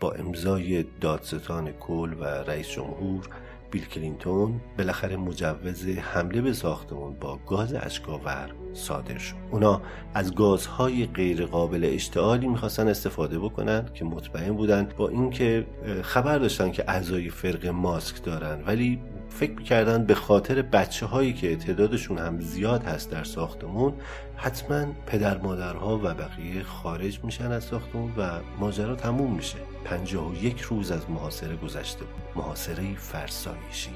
با 0.00 0.12
امضای 0.12 0.84
دادستان 1.00 1.72
کل 1.72 2.14
و 2.20 2.24
رئیس 2.24 2.68
جمهور 2.68 3.28
بیل 3.70 3.84
کلینتون 3.84 4.60
بالاخره 4.78 5.16
مجوز 5.16 5.88
حمله 5.88 6.40
به 6.40 6.52
ساختمون 6.52 7.14
با 7.20 7.38
گاز 7.46 7.74
اشکاور 7.74 8.50
صادر 8.72 9.18
شد. 9.18 9.34
اونا 9.50 9.82
از 10.14 10.34
گازهای 10.34 11.06
غیر 11.06 11.46
قابل 11.46 11.90
اشتعالی 11.92 12.48
می‌خواستن 12.48 12.88
استفاده 12.88 13.38
بکنن 13.38 13.88
که 13.94 14.04
مطمئن 14.04 14.52
بودن 14.52 14.88
با 14.96 15.08
اینکه 15.08 15.66
خبر 16.02 16.38
داشتن 16.38 16.70
که 16.72 16.84
اعضای 16.90 17.30
فرق 17.30 17.66
ماسک 17.66 18.24
دارن 18.24 18.62
ولی 18.66 19.00
فکر 19.30 19.52
می‌کردن 19.52 20.04
به 20.04 20.14
خاطر 20.14 20.62
بچه 20.62 21.06
هایی 21.06 21.32
که 21.32 21.56
تعدادشون 21.56 22.18
هم 22.18 22.40
زیاد 22.40 22.84
هست 22.84 23.10
در 23.10 23.24
ساختمون 23.24 23.94
حتما 24.36 24.86
پدر 25.06 25.38
مادرها 25.38 25.98
و 25.98 26.14
بقیه 26.14 26.62
خارج 26.62 27.24
میشن 27.24 27.52
از 27.52 27.64
ساختمون 27.64 28.12
و 28.16 28.30
ماجرا 28.58 28.96
تموم 28.96 29.34
میشه. 29.34 29.58
پنجاه 29.84 30.30
و 30.30 30.34
یک 30.34 30.60
روز 30.60 30.90
از 30.90 31.10
محاصره 31.10 31.56
گذشته 31.56 32.04
بود. 32.04 32.22
محاصره 32.36 32.94
فرسایشی. 32.96 33.90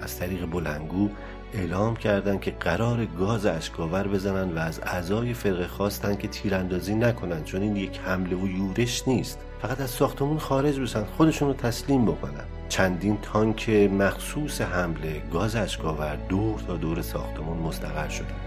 از 0.00 0.18
طریق 0.18 0.46
بلنگو 0.46 1.10
اعلام 1.54 1.96
کردند 1.96 2.40
که 2.40 2.50
قرار 2.50 3.04
گاز 3.04 3.46
اشکاور 3.46 4.08
بزنن 4.08 4.54
و 4.54 4.58
از 4.58 4.80
اعضای 4.82 5.34
فرقه 5.34 5.66
خواستن 5.66 6.16
که 6.16 6.28
تیراندازی 6.28 6.94
نکنن 6.94 7.44
چون 7.44 7.62
این 7.62 7.76
یک 7.76 7.98
حمله 7.98 8.36
و 8.36 8.48
یورش 8.48 9.08
نیست. 9.08 9.38
فقط 9.62 9.80
از 9.80 9.90
ساختمون 9.90 10.38
خارج 10.38 10.80
بشن 10.80 11.04
خودشون 11.04 11.48
رو 11.48 11.54
تسلیم 11.54 12.04
بکنن. 12.04 12.44
چندین 12.68 13.18
تانک 13.22 13.70
مخصوص 13.70 14.60
حمله 14.60 15.22
گاز 15.32 15.56
اشکاور 15.56 16.16
دور 16.16 16.60
تا 16.60 16.76
دور 16.76 17.02
ساختمون 17.02 17.58
مستقر 17.58 18.08
شدن. 18.08 18.40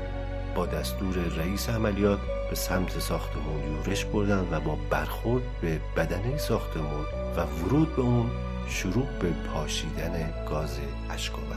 با 0.56 0.66
دستور 0.66 1.16
رئیس 1.38 1.70
عملیات 1.70 2.20
به 2.50 2.56
سمت 2.56 3.00
ساختمون 3.00 3.76
یورش 3.76 4.06
بردن 4.06 4.48
و 4.52 4.60
با 4.60 4.78
برخورد 4.90 5.44
به 5.62 5.80
بدنه 5.98 6.38
ساختمون 6.38 7.06
و 7.38 7.42
ورود 7.42 7.96
به 7.96 8.02
اون 8.02 8.30
شروع 8.68 9.06
به 9.20 9.28
پاشیدن 9.54 10.34
گاز 10.50 10.80
اشکاور. 11.10 11.55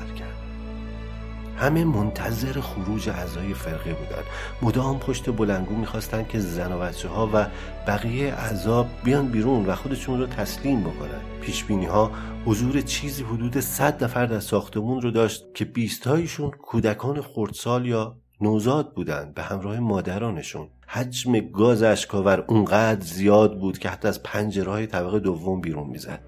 همه 1.58 1.84
منتظر 1.84 2.60
خروج 2.60 3.08
اعضای 3.08 3.54
فرقه 3.54 3.94
بودن. 3.94 4.22
مدام 4.62 4.98
پشت 4.98 5.30
بلنگو 5.30 5.74
می‌خواستن 5.74 6.24
که 6.24 6.38
زن 6.38 6.72
و 6.72 6.78
بچه 6.78 7.08
ها 7.08 7.30
و 7.34 7.46
بقیه 7.86 8.34
اعضا 8.34 8.86
بیان 9.04 9.28
بیرون 9.28 9.66
و 9.66 9.74
خودشون 9.74 10.20
رو 10.20 10.26
تسلیم 10.26 10.80
بکنن. 10.80 11.40
پیش 11.40 11.64
بینی 11.64 11.86
ها 11.86 12.10
حضور 12.44 12.80
چیزی 12.80 13.22
حدود 13.22 13.60
100 13.60 14.04
نفر 14.04 14.26
در 14.26 14.40
ساختمون 14.40 15.02
رو 15.02 15.10
داشت 15.10 15.44
که 15.54 15.64
بیستایشون 15.64 16.50
کودکان 16.50 17.22
خردسال 17.22 17.86
یا 17.86 18.16
نوزاد 18.40 18.94
بودند 18.94 19.34
به 19.34 19.42
همراه 19.42 19.80
مادرانشون. 19.80 20.68
حجم 20.86 21.40
گاز 21.40 21.82
اشکاور 21.82 22.44
اونقدر 22.48 23.00
زیاد 23.00 23.60
بود 23.60 23.78
که 23.78 23.88
حتی 23.88 24.08
از 24.08 24.22
پنجره 24.22 24.70
های 24.70 24.86
طبقه 24.86 25.18
دوم 25.18 25.60
بیرون 25.60 25.86
می‌زد. 25.86 26.20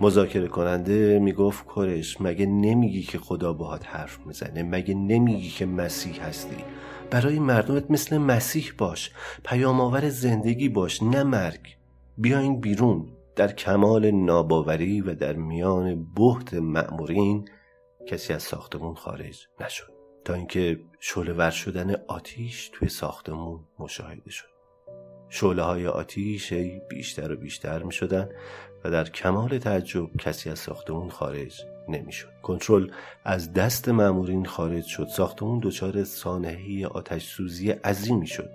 مذاکره 0.00 0.48
کننده 0.48 1.18
می‌گفت 1.18 1.66
کرش 1.76 2.20
مگه 2.20 2.46
نمیگی 2.46 3.02
که 3.02 3.18
خدا 3.18 3.52
باهات 3.52 3.86
حرف 3.86 4.26
می‌زنه؟ 4.26 4.62
مگه 4.62 4.94
نمیگی 4.94 5.48
که 5.48 5.66
مسیح 5.66 6.22
هستی؟ 6.22 6.64
برای 7.10 7.38
مردمت 7.38 7.90
مثل 7.90 8.18
مسیح 8.18 8.72
باش 8.78 9.12
پیام 9.44 9.80
آور 9.80 10.08
زندگی 10.08 10.68
باش 10.68 11.02
نه 11.02 11.22
مرگ. 11.22 11.76
بیاین 12.18 12.60
بیرون 12.60 13.06
در 13.36 13.52
کمال 13.52 14.10
ناباوری 14.10 15.00
و 15.00 15.14
در 15.14 15.32
میان 15.32 16.06
بهت 16.16 16.54
مأمورین 16.54 17.48
کسی 18.06 18.32
از 18.32 18.42
ساختمون 18.42 18.94
خارج 18.94 19.46
نشد. 19.60 19.92
تا 20.24 20.34
اینکه 20.34 20.80
شعله 21.00 21.32
ور 21.32 21.50
شدن 21.50 21.94
آتیش 22.08 22.70
توی 22.72 22.88
ساختمون 22.88 23.60
مشاهده 23.78 24.30
شد. 24.30 24.48
شعله 25.28 25.62
های 25.62 25.86
آتیش 25.86 26.52
بیشتر 26.88 27.32
و 27.32 27.36
بیشتر 27.36 27.82
می 27.82 27.92
شدن 27.92 28.28
و 28.84 28.90
در 28.90 29.04
کمال 29.04 29.58
تعجب 29.58 30.16
کسی 30.18 30.50
از 30.50 30.58
ساختمون 30.58 31.08
خارج 31.08 31.62
نمی‌شد. 31.88 32.28
کنترل 32.42 32.90
از 33.24 33.52
دست 33.52 33.88
مامورین 33.88 34.44
خارج 34.44 34.84
شد. 34.84 35.06
ساختمون 35.06 35.60
دچار 35.62 36.04
سانحه 36.04 36.86
آتش 36.86 37.24
سوزی 37.24 37.70
عظیمی 37.70 38.26
شد. 38.26 38.50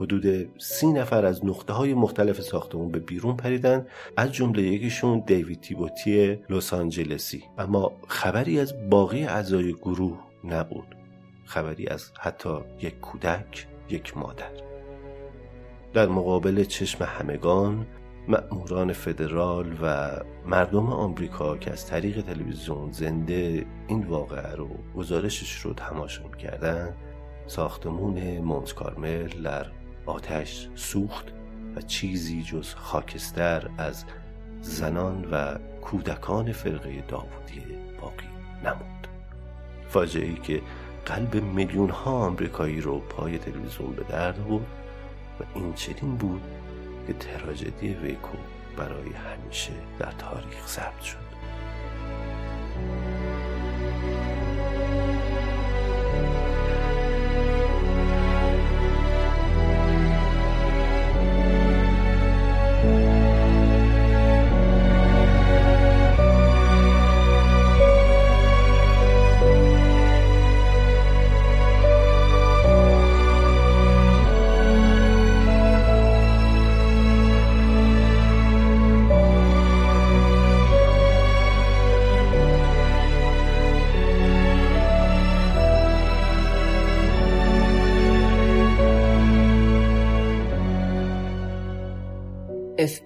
حدود 0.00 0.48
سی 0.58 0.86
نفر 0.86 1.24
از 1.26 1.44
نقطه 1.44 1.72
های 1.72 1.94
مختلف 1.94 2.40
ساختمون 2.40 2.90
به 2.90 2.98
بیرون 2.98 3.36
پریدن 3.36 3.86
از 4.16 4.32
جمله 4.32 4.62
یکیشون 4.62 5.22
دیوید 5.26 5.60
تیبوتی 5.60 6.38
لس 6.50 6.74
آنجلسی 6.74 7.44
اما 7.58 7.92
خبری 8.08 8.60
از 8.60 8.90
باقی 8.90 9.24
اعضای 9.24 9.72
گروه 9.72 10.18
نبود 10.44 10.96
خبری 11.44 11.86
از 11.86 12.12
حتی 12.20 12.58
یک 12.80 13.00
کودک 13.00 13.66
یک 13.90 14.16
مادر 14.16 14.50
در 15.92 16.08
مقابل 16.08 16.64
چشم 16.64 17.04
همگان 17.04 17.86
مأموران 18.28 18.92
فدرال 18.92 19.76
و 19.82 20.10
مردم 20.46 20.86
آمریکا 20.86 21.56
که 21.56 21.72
از 21.72 21.86
طریق 21.86 22.20
تلویزیون 22.20 22.92
زنده 22.92 23.66
این 23.86 24.04
واقعه 24.04 24.54
رو 24.54 24.68
گزارشش 24.96 25.60
رو 25.60 25.72
تماشا 25.72 26.28
می‌کردن 26.28 26.94
ساختمون 27.46 28.38
مونت 28.38 28.74
کارمل 28.74 29.42
در 29.42 29.66
آتش 30.06 30.68
سوخت 30.74 31.26
و 31.76 31.80
چیزی 31.80 32.42
جز 32.42 32.74
خاکستر 32.74 33.70
از 33.78 34.04
زنان 34.60 35.24
و 35.32 35.58
کودکان 35.80 36.52
فرقه 36.52 37.04
داوودی 37.08 37.62
باقی 38.00 38.26
نموند. 38.64 39.06
فاجعه 39.88 40.26
ای 40.26 40.34
که 40.34 40.62
قلب 41.06 41.34
میلیون 41.34 41.90
ها 41.90 42.10
آمریکایی 42.10 42.80
رو 42.80 42.98
پای 42.98 43.38
تلویزیون 43.38 43.92
به 43.92 44.02
درد 44.02 44.36
بود 44.36 44.66
و 45.40 45.44
این 45.54 45.72
چنین 45.72 46.16
بود 46.16 46.42
که 47.06 47.12
تراژدی 47.12 47.94
ویکو 47.94 48.38
برای 48.76 49.10
همیشه 49.12 49.72
در 49.98 50.12
تاریخ 50.12 50.66
ثبت 50.66 51.02
شد. 51.02 51.29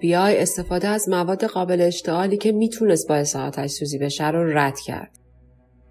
FBI 0.05 0.41
استفاده 0.41 0.87
از 0.87 1.09
مواد 1.09 1.43
قابل 1.43 1.81
اشتعالی 1.81 2.37
که 2.37 2.51
می‌تونست 2.51 3.07
باعث 3.07 3.35
آتش 3.35 3.69
سوزی 3.69 3.97
بشه 3.97 4.31
رو 4.31 4.57
رد 4.57 4.79
کرد. 4.79 5.11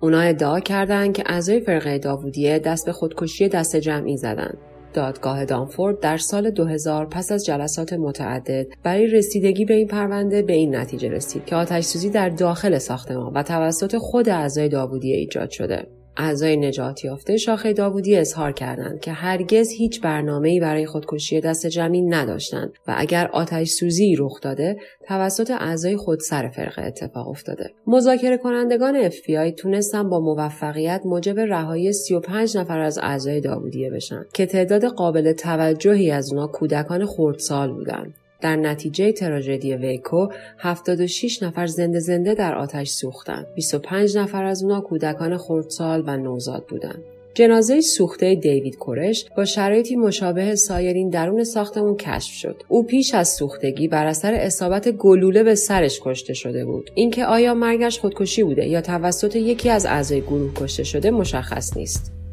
اونا 0.01 0.21
ادعا 0.21 0.61
کردند 0.61 1.15
که 1.15 1.23
اعضای 1.27 1.61
فرقه 1.61 1.99
داوودیه 1.99 2.59
دست 2.59 2.87
به 2.87 2.93
خودکشی 2.93 3.49
دست 3.49 3.77
جمعی 3.77 4.17
زدند. 4.17 4.59
دادگاه 4.95 5.45
دانفورد 5.45 6.01
در 6.01 6.17
سال 6.17 6.51
2000 6.51 7.07
پس 7.07 7.33
از 7.33 7.45
جلسات 7.45 7.93
متعدد 7.93 8.67
برای 8.83 9.07
رسیدگی 9.07 9.65
به 9.65 9.75
این 9.75 9.89
پرونده 9.89 10.43
به 10.43 10.53
این 10.53 10.77
نتیجه 10.77 11.09
رسید 11.09 11.45
که 11.45 11.57
آتش 11.57 11.85
سوزی 11.85 12.11
در 12.11 12.29
داخل 12.29 12.79
ساختمان 12.79 13.33
و 13.33 13.43
توسط 13.43 13.97
خود 13.97 14.29
اعضای 14.29 14.69
داوودیه 14.69 15.17
ایجاد 15.17 15.51
شده. 15.51 15.87
اعضای 16.17 16.57
نجات 16.57 17.05
یافته 17.05 17.37
شاخه 17.37 17.73
داوودی 17.73 18.17
اظهار 18.17 18.53
کردند 18.53 19.01
که 19.01 19.13
هرگز 19.13 19.71
هیچ 19.71 20.01
برنامه‌ای 20.01 20.61
برای 20.61 20.87
خودکشی 20.87 21.41
دست 21.41 21.67
جمعی 21.67 22.03
نداشتند 22.03 22.73
و 22.89 22.95
اگر 22.97 23.27
آتش 23.27 23.69
سوزی 23.69 24.17
رخ 24.19 24.41
داده 24.41 24.77
توسط 25.09 25.51
اعضای 25.51 25.97
خودسر 25.97 26.49
فرقه 26.49 26.83
اتفاق 26.83 27.29
افتاده. 27.29 27.71
مذاکره 27.87 28.37
کنندگان 28.37 29.11
FBI 29.11 29.55
تونستن 29.57 30.09
با 30.09 30.21
موفقیت 30.21 31.01
موجب 31.05 31.41
رهایی 31.41 31.93
35 31.93 32.57
نفر 32.57 32.79
از 32.79 32.99
اعضای 32.99 33.41
داوودیه 33.41 33.91
بشن 33.91 34.25
که 34.35 34.47
تعداد 34.47 34.85
قابل 34.85 35.33
توجهی 35.33 36.11
از 36.11 36.33
اونا 36.33 36.47
کودکان 36.47 37.07
خردسال 37.07 37.73
بودند. 37.73 38.15
در 38.45 38.57
نتیجه 38.57 39.13
تراژدی 39.13 39.75
ویکو 39.75 40.29
76 40.59 41.43
نفر 41.43 41.67
زنده 41.67 42.01
زنده 42.01 42.35
در 42.35 42.55
آتش 42.55 42.89
سوختند. 42.89 43.47
25 43.55 44.19
نفر 44.19 44.45
از 44.45 44.63
اونا 44.63 44.81
کودکان 44.81 45.37
خردسال 45.37 46.03
و 46.07 46.17
نوزاد 46.17 46.65
بودند. 46.69 47.03
جنازه 47.35 47.81
سوخته 47.81 48.35
دیوید 48.35 48.79
کورش 48.79 49.27
با 49.37 49.45
شرایطی 49.45 49.97
مشابه 49.97 50.55
سایرین 50.55 51.11
درون 51.11 51.45
ساختمون 51.45 51.97
کشف 51.97 52.33
شد. 52.33 52.63
او 52.69 52.83
پیش 52.83 53.15
از 53.15 53.29
سوختگی 53.29 53.89
بر 53.89 54.07
اثر 54.07 54.35
اصابت 54.35 54.89
گلوله 54.89 55.43
به 55.43 55.55
سرش 55.55 56.01
کشته 56.03 56.35
شده 56.35 56.65
بود. 56.65 56.91
اینکه 56.95 57.25
آیا 57.25 57.55
مرگش 57.55 57.99
خودکشی 57.99 58.43
بوده 58.43 58.67
یا 58.67 58.81
توسط 58.81 59.37
یکی 59.37 59.71
از 59.71 59.87
اعضای 59.87 60.21
گروه 60.21 60.53
کشته 60.55 60.85
شده 60.85 61.11
مشخص 61.11 61.77
نیست. 61.77 62.24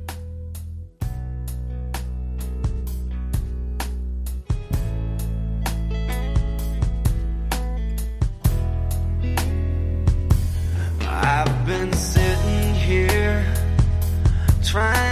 Trying 14.72 15.11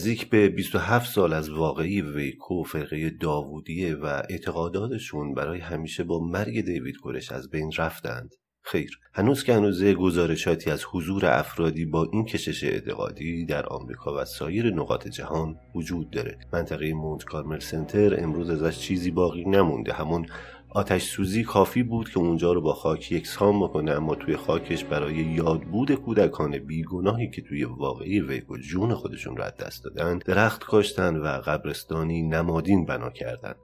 نزدیک 0.00 0.30
به 0.30 0.48
27 0.48 1.12
سال 1.12 1.32
از 1.32 1.48
واقعی 1.48 2.02
ویکو 2.02 2.62
فرقه 2.62 3.10
داوودیه 3.10 3.94
و 3.94 4.22
اعتقاداتشون 4.30 5.34
برای 5.34 5.60
همیشه 5.60 6.04
با 6.04 6.20
مرگ 6.20 6.60
دیوید 6.60 6.96
کورش 6.96 7.32
از 7.32 7.50
بین 7.50 7.72
رفتند؟ 7.78 8.34
خیر 8.62 8.90
هنوز 9.14 9.44
که 9.44 9.54
هنوزه 9.54 9.94
گزارشاتی 9.94 10.70
از 10.70 10.84
حضور 10.92 11.26
افرادی 11.26 11.84
با 11.84 12.08
این 12.12 12.24
کشش 12.24 12.64
اعتقادی 12.64 13.46
در 13.46 13.66
آمریکا 13.66 14.22
و 14.22 14.24
سایر 14.24 14.74
نقاط 14.74 15.08
جهان 15.08 15.56
وجود 15.74 16.10
داره 16.10 16.38
منطقه 16.52 16.92
مونت 16.94 17.24
کارمل 17.24 17.58
سنتر 17.58 18.22
امروز 18.22 18.50
ازش 18.50 18.78
چیزی 18.78 19.10
باقی 19.10 19.44
نمونده 19.44 19.92
همون 19.92 20.26
آتش 20.72 21.02
سوزی 21.02 21.44
کافی 21.44 21.82
بود 21.82 22.10
که 22.10 22.18
اونجا 22.18 22.52
رو 22.52 22.60
با 22.60 22.74
خاک 22.74 23.12
یکسان 23.12 23.60
بکنه 23.60 23.92
اما 23.92 24.14
توی 24.14 24.36
خاکش 24.36 24.84
برای 24.84 25.14
یادبود 25.14 25.94
کودکان 25.94 26.58
بیگناهی 26.58 27.30
که 27.30 27.42
توی 27.42 27.64
واقعی 27.64 28.20
ویگو 28.20 28.58
جون 28.58 28.94
خودشون 28.94 29.36
رو 29.36 29.42
از 29.42 29.56
دست 29.56 29.84
دادن 29.84 30.18
درخت 30.18 30.64
کاشتن 30.64 31.16
و 31.16 31.26
قبرستانی 31.26 32.22
نمادین 32.22 32.86
بنا 32.86 33.10
کردن. 33.10 33.54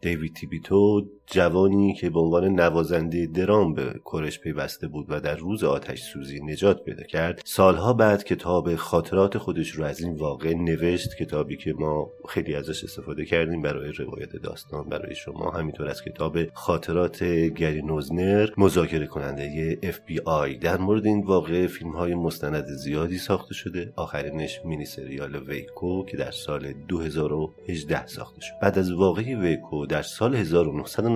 دیوید 0.00 0.34
تیبیتو 0.34 1.06
جوانی 1.32 1.94
که 1.94 2.10
به 2.10 2.20
عنوان 2.20 2.44
نوازنده 2.44 3.26
درام 3.26 3.74
به 3.74 4.00
کورش 4.04 4.40
پیوسته 4.40 4.88
بود 4.88 5.06
و 5.08 5.20
در 5.20 5.36
روز 5.36 5.64
آتش 5.64 6.02
سوزی 6.02 6.40
نجات 6.40 6.84
پیدا 6.84 7.02
کرد 7.02 7.42
سالها 7.44 7.92
بعد 7.92 8.24
کتاب 8.24 8.74
خاطرات 8.74 9.38
خودش 9.38 9.70
رو 9.70 9.84
از 9.84 10.00
این 10.00 10.14
واقع 10.14 10.54
نوشت 10.54 11.16
کتابی 11.16 11.56
که 11.56 11.72
ما 11.72 12.10
خیلی 12.28 12.54
ازش 12.54 12.84
استفاده 12.84 13.24
کردیم 13.24 13.62
برای 13.62 13.92
روایت 13.92 14.36
داستان 14.36 14.88
برای 14.88 15.14
شما. 15.14 15.50
همینطور 15.50 15.88
از 15.88 16.02
کتاب 16.02 16.38
خاطرات 16.52 17.24
گری 17.24 17.82
نوزنر 17.82 18.48
مذاکره 18.56 19.06
کننده 19.06 19.78
FBI 19.82 20.58
در 20.60 20.78
مورد 20.78 21.06
این 21.06 21.24
واقع 21.26 21.66
فیلم 21.66 21.92
های 21.92 22.14
مستند 22.14 22.66
زیادی 22.66 23.18
ساخته 23.18 23.54
شده. 23.54 23.92
آخرینش 23.96 24.60
مینی 24.64 24.84
سریال 24.84 25.36
ویکو 25.36 26.04
که 26.04 26.16
در 26.16 26.30
سال 26.30 26.72
2018 26.72 28.06
ساخته 28.06 28.40
شد. 28.40 28.54
بعد 28.62 28.78
از 28.78 28.92
واقعی 28.92 29.34
ویکو 29.34 29.86
در 29.86 30.02
سال 30.02 30.36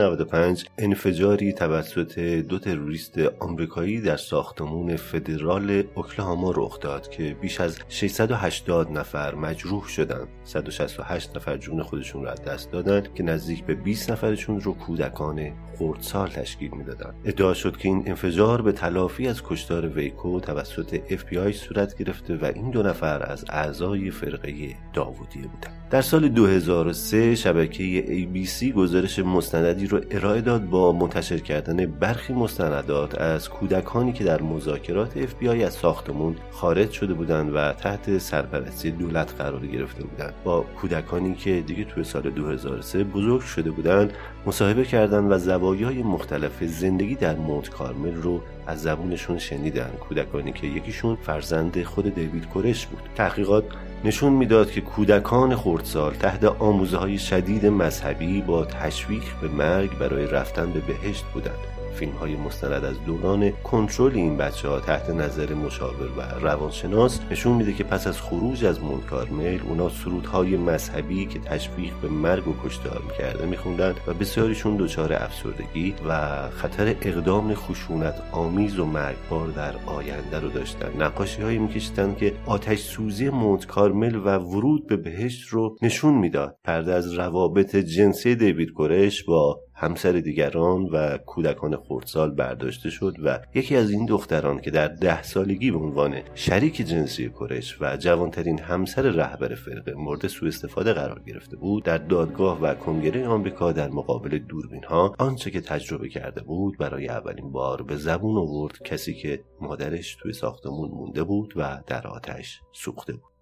1995 0.06 0.64
انفجاری 0.78 1.52
توسط 1.52 2.18
دو 2.18 2.58
تروریست 2.58 3.18
آمریکایی 3.18 4.00
در 4.00 4.16
ساختمون 4.16 4.96
فدرال 4.96 5.84
اوکلاهاما 5.94 6.52
رخ 6.56 6.80
داد 6.80 7.08
که 7.08 7.36
بیش 7.40 7.60
از 7.60 7.78
680 7.88 8.90
نفر 8.90 9.34
مجروح 9.34 9.88
شدند. 9.88 10.28
168 10.44 11.36
نفر 11.36 11.56
جون 11.56 11.82
خودشون 11.82 12.24
را 12.24 12.30
از 12.32 12.42
دست 12.42 12.70
دادن 12.72 13.02
که 13.14 13.22
نزدیک 13.22 13.64
به 13.64 13.74
20 13.74 14.10
نفرشون 14.10 14.60
رو 14.60 14.74
کودکان 14.74 15.52
خردسال 15.78 16.28
تشکیل 16.28 16.70
می‌دادند 16.70 17.14
ادعا 17.24 17.54
شد 17.54 17.76
که 17.76 17.88
این 17.88 18.02
انفجار 18.06 18.62
به 18.62 18.72
تلافی 18.72 19.28
از 19.28 19.42
کشتار 19.42 19.88
ویکو 19.88 20.40
توسط 20.40 21.00
FBI 21.08 21.52
صورت 21.52 21.98
گرفته 21.98 22.36
و 22.36 22.44
این 22.54 22.70
دو 22.70 22.82
نفر 22.82 23.22
از 23.22 23.44
اعضای 23.48 24.10
فرقه 24.10 24.74
داوودیه 24.92 25.42
بودند. 25.42 25.85
در 25.90 26.02
سال 26.02 26.28
2003 26.28 27.34
شبکه 27.34 28.04
ABC 28.04 28.64
گزارش 28.64 29.18
مستندی 29.18 29.86
رو 29.86 30.00
ارائه 30.10 30.40
داد 30.40 30.64
با 30.64 30.92
منتشر 30.92 31.38
کردن 31.38 31.86
برخی 31.86 32.32
مستندات 32.32 33.20
از 33.20 33.48
کودکانی 33.48 34.12
که 34.12 34.24
در 34.24 34.42
مذاکرات 34.42 35.26
FBI 35.26 35.62
از 35.62 35.74
ساختمون 35.74 36.36
خارج 36.50 36.90
شده 36.90 37.14
بودند 37.14 37.54
و 37.54 37.72
تحت 37.72 38.18
سرپرستی 38.18 38.90
دولت 38.90 39.34
قرار 39.38 39.66
گرفته 39.66 40.04
بودند. 40.04 40.34
با 40.44 40.60
کودکانی 40.80 41.34
که 41.34 41.60
دیگه 41.60 41.84
توی 41.84 42.04
سال 42.04 42.30
2003 42.30 43.04
بزرگ 43.04 43.40
شده 43.40 43.70
بودند 43.70 44.12
مصاحبه 44.46 44.84
کردند 44.84 45.32
و 45.32 45.38
زوایای 45.38 46.02
مختلف 46.02 46.64
زندگی 46.64 47.14
در 47.14 47.36
مونت 47.36 47.70
کارمل 47.70 48.14
رو 48.14 48.40
از 48.66 48.82
زبونشون 48.82 49.38
شنیدن 49.38 49.90
کودکانی 50.08 50.52
که 50.52 50.66
یکیشون 50.66 51.16
فرزند 51.16 51.82
خود 51.82 52.14
دیوید 52.14 52.48
کورش 52.48 52.86
بود. 52.86 53.02
تحقیقات 53.16 53.64
نشون 54.06 54.32
می‌داد 54.32 54.70
که 54.70 54.80
کودکان 54.80 55.56
خردسال 55.56 56.14
تحت 56.14 56.44
آموزه 56.44 56.96
های 56.96 57.18
شدید 57.18 57.66
مذهبی 57.66 58.42
با 58.42 58.64
تشویق 58.64 59.24
به 59.42 59.48
مرگ 59.48 59.98
برای 59.98 60.26
رفتن 60.26 60.72
به 60.72 60.80
بهشت 60.80 61.24
بودند. 61.24 61.75
فیلم 61.96 62.12
های 62.12 62.36
مستند 62.36 62.84
از 62.84 63.04
دوران 63.06 63.50
کنترل 63.50 64.14
این 64.14 64.36
بچه 64.36 64.68
ها 64.68 64.80
تحت 64.80 65.10
نظر 65.10 65.54
مشاور 65.54 66.08
و 66.16 66.46
روانشناس 66.46 67.20
نشون 67.30 67.52
میده 67.52 67.72
که 67.72 67.84
پس 67.84 68.06
از 68.06 68.20
خروج 68.20 68.64
از 68.64 68.82
مونکارمل 68.82 69.58
اونا 69.68 69.88
سرودهای 69.88 70.56
مذهبی 70.56 71.26
که 71.26 71.38
تشویق 71.38 71.92
به 72.02 72.08
مرگ 72.08 72.48
و 72.48 72.54
کشتار 72.64 73.02
می‌کرده 73.08 73.46
میخوندن 73.46 73.94
و 74.06 74.14
بسیاریشون 74.14 74.76
دچار 74.76 75.12
افسردگی 75.12 75.94
و 76.08 76.40
خطر 76.50 76.94
اقدام 77.02 77.54
خشونت 77.54 78.22
آمیز 78.32 78.78
و 78.78 78.84
مرگبار 78.84 79.48
در 79.48 79.74
آینده 79.86 80.40
رو 80.40 80.48
داشتن. 80.48 81.02
نقاشی 81.02 81.42
هایی 81.42 81.58
میکشیدن 81.58 82.14
که 82.14 82.32
آتش 82.46 82.78
سوزی 82.78 83.30
کارمل 83.68 84.14
و 84.14 84.38
ورود 84.38 84.86
به 84.86 84.96
بهشت 84.96 85.48
رو 85.48 85.76
نشون 85.82 86.14
می‌داد. 86.14 86.58
پرده 86.64 86.94
از 86.94 87.12
روابط 87.12 87.76
جنسی 87.76 88.34
دیوید 88.34 88.72
کورش 88.72 89.24
با 89.24 89.60
همسر 89.78 90.12
دیگران 90.12 90.82
و 90.84 91.18
کودکان 91.18 91.76
خردسال 91.76 92.30
برداشته 92.30 92.90
شد 92.90 93.16
و 93.24 93.38
یکی 93.54 93.76
از 93.76 93.90
این 93.90 94.06
دختران 94.06 94.60
که 94.60 94.70
در 94.70 94.88
ده 94.88 95.22
سالگی 95.22 95.70
به 95.70 95.78
عنوان 95.78 96.20
شریک 96.34 96.76
جنسی 96.76 97.28
کرش 97.28 97.76
و 97.80 97.96
جوانترین 97.96 98.60
همسر 98.60 99.02
رهبر 99.02 99.54
فرقه 99.54 99.94
مورد 99.94 100.26
سوء 100.26 100.48
استفاده 100.48 100.92
قرار 100.92 101.22
گرفته 101.26 101.56
بود 101.56 101.84
در 101.84 101.98
دادگاه 101.98 102.60
و 102.60 102.74
کنگره 102.74 103.28
آمریکا 103.28 103.72
در 103.72 103.88
مقابل 103.88 104.38
دوربین 104.38 104.84
ها 104.84 105.14
آنچه 105.18 105.50
که 105.50 105.60
تجربه 105.60 106.08
کرده 106.08 106.42
بود 106.42 106.78
برای 106.78 107.08
اولین 107.08 107.52
بار 107.52 107.82
به 107.82 107.96
زبون 107.96 108.36
آورد 108.36 108.82
کسی 108.82 109.14
که 109.14 109.40
مادرش 109.60 110.14
توی 110.14 110.32
ساختمون 110.32 110.90
مونده 110.90 111.22
بود 111.22 111.52
و 111.56 111.82
در 111.86 112.06
آتش 112.06 112.60
سوخته 112.72 113.12
بود. 113.12 113.36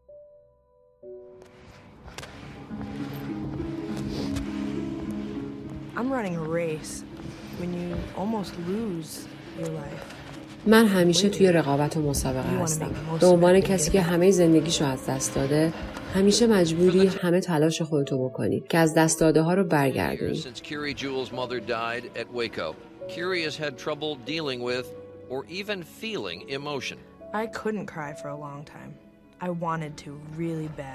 I'm 5.97 6.11
running 6.13 6.37
a 6.37 6.47
race 6.61 7.05
when 7.61 7.71
you 7.79 7.89
almost 8.21 8.53
lose 8.69 9.11
your 9.59 9.69
life. 9.69 10.05
من 10.67 10.87
همیشه 10.87 11.29
توی 11.29 11.53
رقابت 11.53 11.97
و 11.97 12.03
مسابقه 12.03 12.49
هستم. 12.63 12.91
به 13.21 13.27
عنوان 13.27 13.61
کسی 13.61 13.91
که 13.91 14.01
همه 14.01 14.31
زندگیش 14.31 14.81
رو 14.81 14.87
از 14.87 15.07
دست 15.07 15.35
داده 15.35 15.73
همیشه 16.15 16.47
مجبوری 16.47 17.07
همه 17.07 17.41
تلاش 17.41 17.83
خودتو 17.83 18.29
بکنی 18.29 18.61
که 18.69 18.79
از 18.79 18.95
دست 18.95 19.21
داده 19.21 19.43
ها 19.43 19.55
رو 19.55 19.65
برگردونی. 19.65 20.45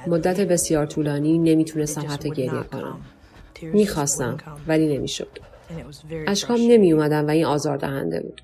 مدت 0.07 0.39
بسیار 0.39 0.85
طولانی 0.85 1.37
نمی‌تونستم 1.37 2.05
حتی 2.09 2.29
گریه 2.29 2.63
کنم 2.63 3.01
می‌خواستم. 3.63 4.37
ولی 4.67 4.97
نمی‌شد 4.97 5.39
And 5.69 5.79
it 5.79 5.85
was 5.85 6.01
very 6.11 6.27
اشکام. 6.27 6.57
نمی 6.59 6.91
اومدن 6.91 7.25
و 7.25 7.29
این 7.29 7.45
آزاردهنده 7.45 8.21
بود 8.21 8.41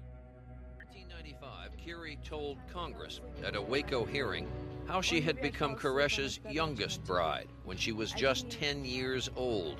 1995, 0.93 1.72
Curie 1.86 2.18
told 2.30 2.57
Congress 2.74 3.20
at 3.47 3.55
a 3.55 3.61
Waco 3.61 4.05
hearing 4.05 4.45
how 4.88 5.01
she 5.01 5.22
had 5.22 5.41
become 5.41 5.76
Koresh's 5.76 6.39
youngest 6.59 7.03
bride 7.05 7.47
when 7.68 7.78
she 7.78 7.91
was 7.91 8.09
just 8.11 8.49
10 8.49 8.86
years 8.86 9.30
old. 9.36 9.78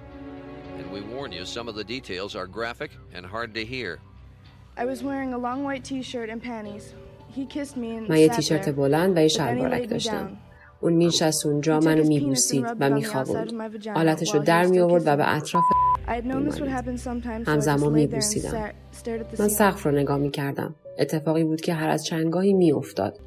And 0.80 0.92
we 0.92 1.02
warn 1.02 1.32
you, 1.32 1.46
some 1.46 1.68
of 1.72 1.76
the 1.76 1.88
details 1.96 2.36
are 2.36 2.48
graphic 2.48 2.92
and 3.16 3.26
hard 3.26 3.54
to 3.54 3.64
hear. 3.74 4.00
I 4.78 4.86
was 4.92 5.00
wearing 5.04 5.32
a 5.34 5.38
long 5.48 5.60
white 5.68 5.84
t-shirt 5.92 6.30
and 6.30 6.42
panties. 6.52 6.86
He 7.36 7.46
kissed 7.46 7.78
me 7.78 7.90
and 7.98 8.10
من 8.10 8.18
یه 8.18 8.28
sat 8.28 8.36
تیشرت 8.36 8.66
there. 8.66 8.74
بلند 8.74 9.18
و 9.18 9.20
یه 9.20 9.28
But 9.28 9.32
then 9.32 9.34
he 9.34 9.38
شلوارک 9.38 9.82
laid 9.82 9.86
me 9.86 9.90
داشتم 9.90 10.38
اون 10.86 10.94
مینشست 10.94 11.46
اونجا 11.46 11.80
منو 11.80 12.08
میبوسید 12.08 12.66
و 12.80 12.90
میخوابوند 12.90 13.54
آلتش 13.96 14.36
رو 14.36 14.40
در 14.40 14.66
میآورد 14.66 15.04
و 15.06 15.18
به 15.18 15.36
اطراف 15.36 15.64
همزمان 17.48 17.94
میبوسیدم. 17.94 18.72
من 19.40 19.48
سقف 19.48 19.86
رو 19.86 19.92
نگاه 19.92 20.18
می‌کردم. 20.18 20.76
اتفاقی 21.00 21.44
بود 21.44 21.62
که 21.62 21.74
هر 21.74 21.90
از 21.90 22.06
چنگاهی 22.06 22.54
میافتاد. 22.54 23.20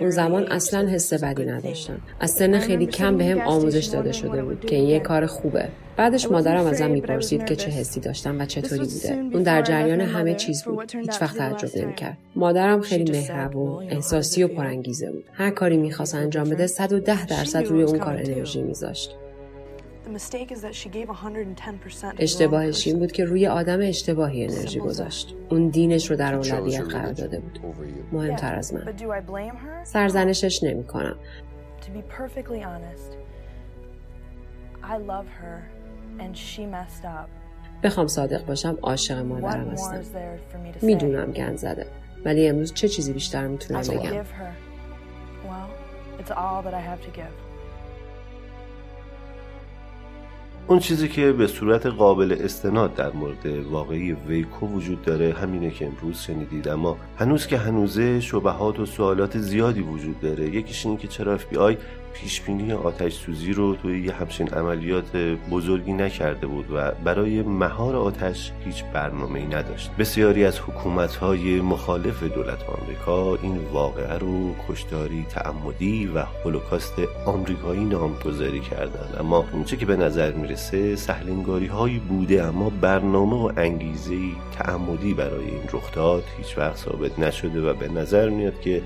اون 0.00 0.10
زمان 0.10 0.46
اصلا 0.52 0.88
حس 0.88 1.12
بدی. 1.12 1.44
نداشتم. 1.44 2.00
از 2.20 2.30
سن 2.30 2.58
خیلی 2.58 2.86
کم 2.86 3.16
به 3.16 3.24
هم 3.24 3.40
آموزش 3.40 3.84
داده 3.84 4.12
شده 4.12 4.44
بود 4.44 4.60
که 4.60 4.76
این 4.76 4.88
یه 4.88 5.00
کار 5.00 5.26
خوبه. 5.26 5.68
بعدش 5.96 6.30
مادرم 6.30 6.66
ازم 6.66 6.90
می‌پرسید 6.90 7.44
که 7.44 7.56
چه 7.56 7.70
حسی 7.70 8.00
داشتم 8.00 8.40
و 8.40 8.46
چطوری 8.46 8.80
بوده. 8.80 9.12
اون 9.12 9.42
در 9.42 9.62
جریان 9.62 10.00
همه 10.00 10.34
چیز 10.34 10.64
بود. 10.64 10.92
هیچ 10.94 11.22
وقت 11.22 11.38
تعجب 11.38 11.78
نمی‌کرد. 11.78 12.18
مادرم 12.36 12.80
خیلی 12.80 13.12
مهربون 13.12 13.86
احساسی 13.90 14.42
و 14.42 14.48
پرانگیزه 14.48 15.10
بود. 15.10 15.24
هر 15.32 15.50
کاری 15.50 15.76
می‌خواست 15.76 16.14
انجام 16.14 16.50
بده 16.50 16.66
110 16.66 17.26
درصد 17.26 17.66
روی 17.66 17.82
اون 17.82 17.98
کار 17.98 18.16
انرژی 18.16 18.62
میذاشت. 18.62 19.16
اشتباهش 22.18 22.86
این. 22.86 22.98
بود 22.98 23.12
که 23.12 23.24
روی 23.24 23.46
آدم 23.46 23.78
اشتباهی 23.82 24.44
انرژی 24.44 24.78
گذاشت. 24.78 25.34
اون 25.48 25.68
دینش 25.68 26.10
رو 26.10 26.16
در 26.16 26.34
اولویت 26.34 26.80
قرار 26.80 27.12
داده 27.12 27.40
بود. 27.40 27.58
مهمتر 28.12 28.54
از 28.54 28.74
من. 28.74 28.80
But 28.80 29.00
do 29.00 29.04
I 29.04 29.30
blame 29.30 29.56
her? 29.56 29.84
سرزنشش 29.84 30.62
نمی 30.62 30.84
کنم 30.84 31.16
To 31.80 31.90
be 31.90 32.02
perfectly 32.20 32.60
honest, 32.62 33.10
I 34.82 34.96
love 34.96 35.28
her, 35.42 35.58
and 36.22 36.36
she 36.36 36.60
messed 36.60 37.04
up. 37.04 37.28
بخوام 37.82 38.06
صادق 38.06 38.46
باشم 38.46 38.78
عاشق 38.82 39.18
مادرم 39.18 39.68
هستم. 39.68 40.02
to? 40.02 40.84
می‌دونم 40.84 41.32
گند 41.32 41.56
زده. 41.56 41.86
ولی 42.24 42.48
امروز 42.48 42.74
چه 42.74 42.88
چیزی 42.88 43.12
بیشتر 43.12 43.46
I 43.46 43.50
می‌تونم 43.50 43.82
could 43.82 43.90
بگم 43.90 44.24
اون 50.68 50.78
چیزی 50.78 51.08
که 51.08 51.32
به 51.32 51.46
صورت 51.46 51.86
قابل 51.86 52.36
استناد 52.40 52.94
در 52.94 53.12
مورد 53.12 53.46
واقعی 53.46 54.12
ویکو 54.12 54.66
وجود 54.66 55.02
داره 55.02 55.32
همینه 55.32 55.70
که 55.70 55.86
امروز 55.86 56.20
شنیدید. 56.20 56.68
اما 56.68 56.96
هنوز 57.18 57.46
که 57.46 57.58
هنوزه 57.58 58.20
شبهات 58.20 58.80
و 58.80 58.86
سوالات 58.86 59.38
زیادی 59.38 59.80
وجود 59.80 60.20
داره 60.20 60.56
یکیش 60.56 60.86
اینه 60.86 60.98
که 60.98 61.08
چرا 61.08 61.38
آی 61.58 61.76
پیش 62.14 62.40
بینی 62.40 62.72
آتش 62.72 63.12
سوزی 63.12 63.52
رو 63.52 63.76
توی 63.76 64.04
یه 64.04 64.12
همچین 64.12 64.48
عملیات 64.48 65.16
بزرگی 65.50 65.92
نکرده 65.92 66.46
بود 66.46 66.70
و 66.70 66.92
برای 67.04 67.42
مهار 67.42 67.96
آتش 67.96 68.52
هیچ 68.64 68.84
برنامه‌ای 68.84 69.46
نداشت. 69.46 69.90
بسیاری 69.98 70.44
از 70.44 70.58
حکومت‌های 70.58 71.60
مخالف 71.60 72.22
دولت 72.22 72.58
آمریکا 72.68 73.36
این 73.42 73.58
واقعه 73.72 74.18
رو 74.18 74.54
کشتاری 74.68 75.26
تعمدی 75.30 76.06
و 76.14 76.18
هولوکاست 76.44 76.94
آمریکایی 77.26 77.84
نامگذاری 77.84 78.60
کردن 78.60 79.20
اما 79.20 79.44
اونچه 79.52 79.76
که 79.76 79.86
به 79.86 79.96
نظر 79.96 80.32
می‌رسه 80.32 80.96
سهلنگاری 80.96 81.66
هایی 81.66 81.98
بوده 81.98 82.42
اما 82.42 82.70
برنامه 82.70 83.36
و 83.36 83.52
انگیزه 83.56 84.16
تعمدی 84.58 85.14
برای 85.14 85.44
این 85.44 85.62
رخ 85.72 85.92
داد 85.92 86.24
هیچ 86.38 86.58
وقت 86.58 86.76
ثابت 86.76 87.18
نشده 87.18 87.70
و 87.70 87.74
به 87.74 87.88
نظر 87.88 88.28
میاد 88.28 88.60
که 88.60 88.82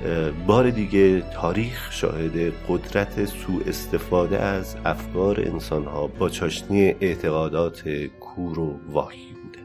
بار 0.46 0.70
دیگه 0.70 1.20
تاریخ 1.20 1.92
شاهد 1.92 2.52
قدرت 2.68 3.11
سوء 3.18 3.62
استفاده 3.66 4.38
از 4.38 4.76
افکار 4.84 5.40
انسان 5.40 5.84
ها 5.84 6.06
با 6.06 6.28
چاشنی 6.28 6.94
اعتقادات 7.00 7.88
کور 8.20 8.58
و 8.58 8.80
واهی 8.88 9.32
بوده. 9.32 9.58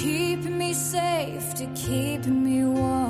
Keep 0.00 0.44
me 0.44 0.74
safe, 0.74 1.54
to 1.54 1.66
keep 1.74 2.26
me 2.26 2.64
warm. 2.64 3.05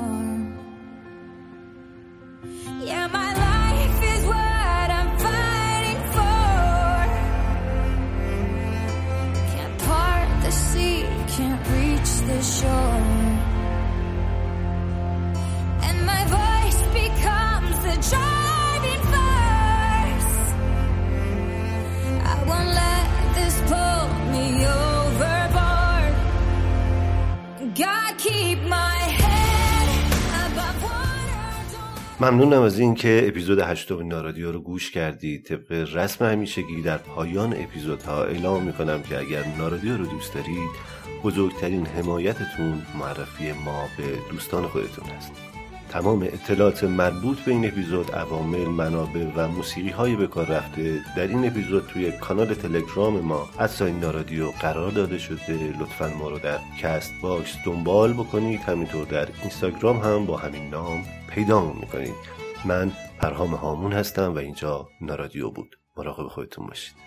ممنونم 32.31 32.61
از 32.61 32.79
این 32.79 32.95
که 32.95 33.25
اپیزود 33.27 33.59
هشتم 33.59 34.07
نارادیو 34.07 34.51
رو 34.51 34.59
گوش 34.59 34.91
کردید 34.91 35.45
طبق 35.45 35.95
رسم 35.95 36.25
همیشگی 36.25 36.81
در 36.81 36.97
پایان 36.97 37.53
اپیزودها 37.53 38.23
اعلام 38.23 38.63
می‌کنم 38.63 39.01
که 39.01 39.19
اگر 39.19 39.43
نارادیو 39.57 39.97
رو 39.97 40.05
دوست 40.05 40.33
دارید 40.33 40.69
بزرگترین 41.23 41.85
حمایتتون 41.85 42.81
معرفی 42.99 43.51
ما 43.51 43.83
به 43.97 44.03
دوستان 44.31 44.67
خودتون 44.67 45.05
هست. 45.05 45.46
تمام 45.89 46.21
اطلاعات 46.21 46.83
مربوط 46.83 47.39
به 47.39 47.51
این 47.51 47.67
اپیزود 47.67 48.11
عوامل 48.11 48.65
منابع 48.65 49.25
و 49.35 49.47
موسیقی 49.47 49.89
های 49.89 50.15
به 50.15 50.27
کار 50.27 50.45
رفته 50.45 51.01
در 51.15 51.27
این 51.27 51.47
اپیزود 51.47 51.87
توی 51.87 52.11
کانال 52.11 52.53
تلگرام 52.53 53.19
ما 53.19 53.49
at 53.57 53.81
sign 53.81 53.99
نارادیو 53.99 54.51
قرار 54.51 54.91
داده 54.91 55.17
شده. 55.17 55.73
لطفا 55.79 56.07
ما 56.19 56.29
رو 56.29 56.39
در 56.39 56.59
Castbox 56.81 57.55
دنبال 57.65 58.13
بکنید. 58.13 58.59
همینطور 58.59 59.05
در 59.05 59.27
اینستاگرام 59.41 59.97
هم 59.97 60.25
با 60.25 60.37
همین 60.37 60.69
نام 60.69 61.05
پیدا 61.29 61.73
می‌کنید. 61.73 62.15
من 62.65 62.91
پرهام 63.19 63.53
هامون 63.55 63.93
هستم 63.93 64.35
و 64.35 64.37
اینجا 64.37 64.89
نارادیو 65.01 65.49
بود. 65.49 65.79
مراقب 65.97 66.27
خودتون 66.27 66.67
باشید. 66.67 67.06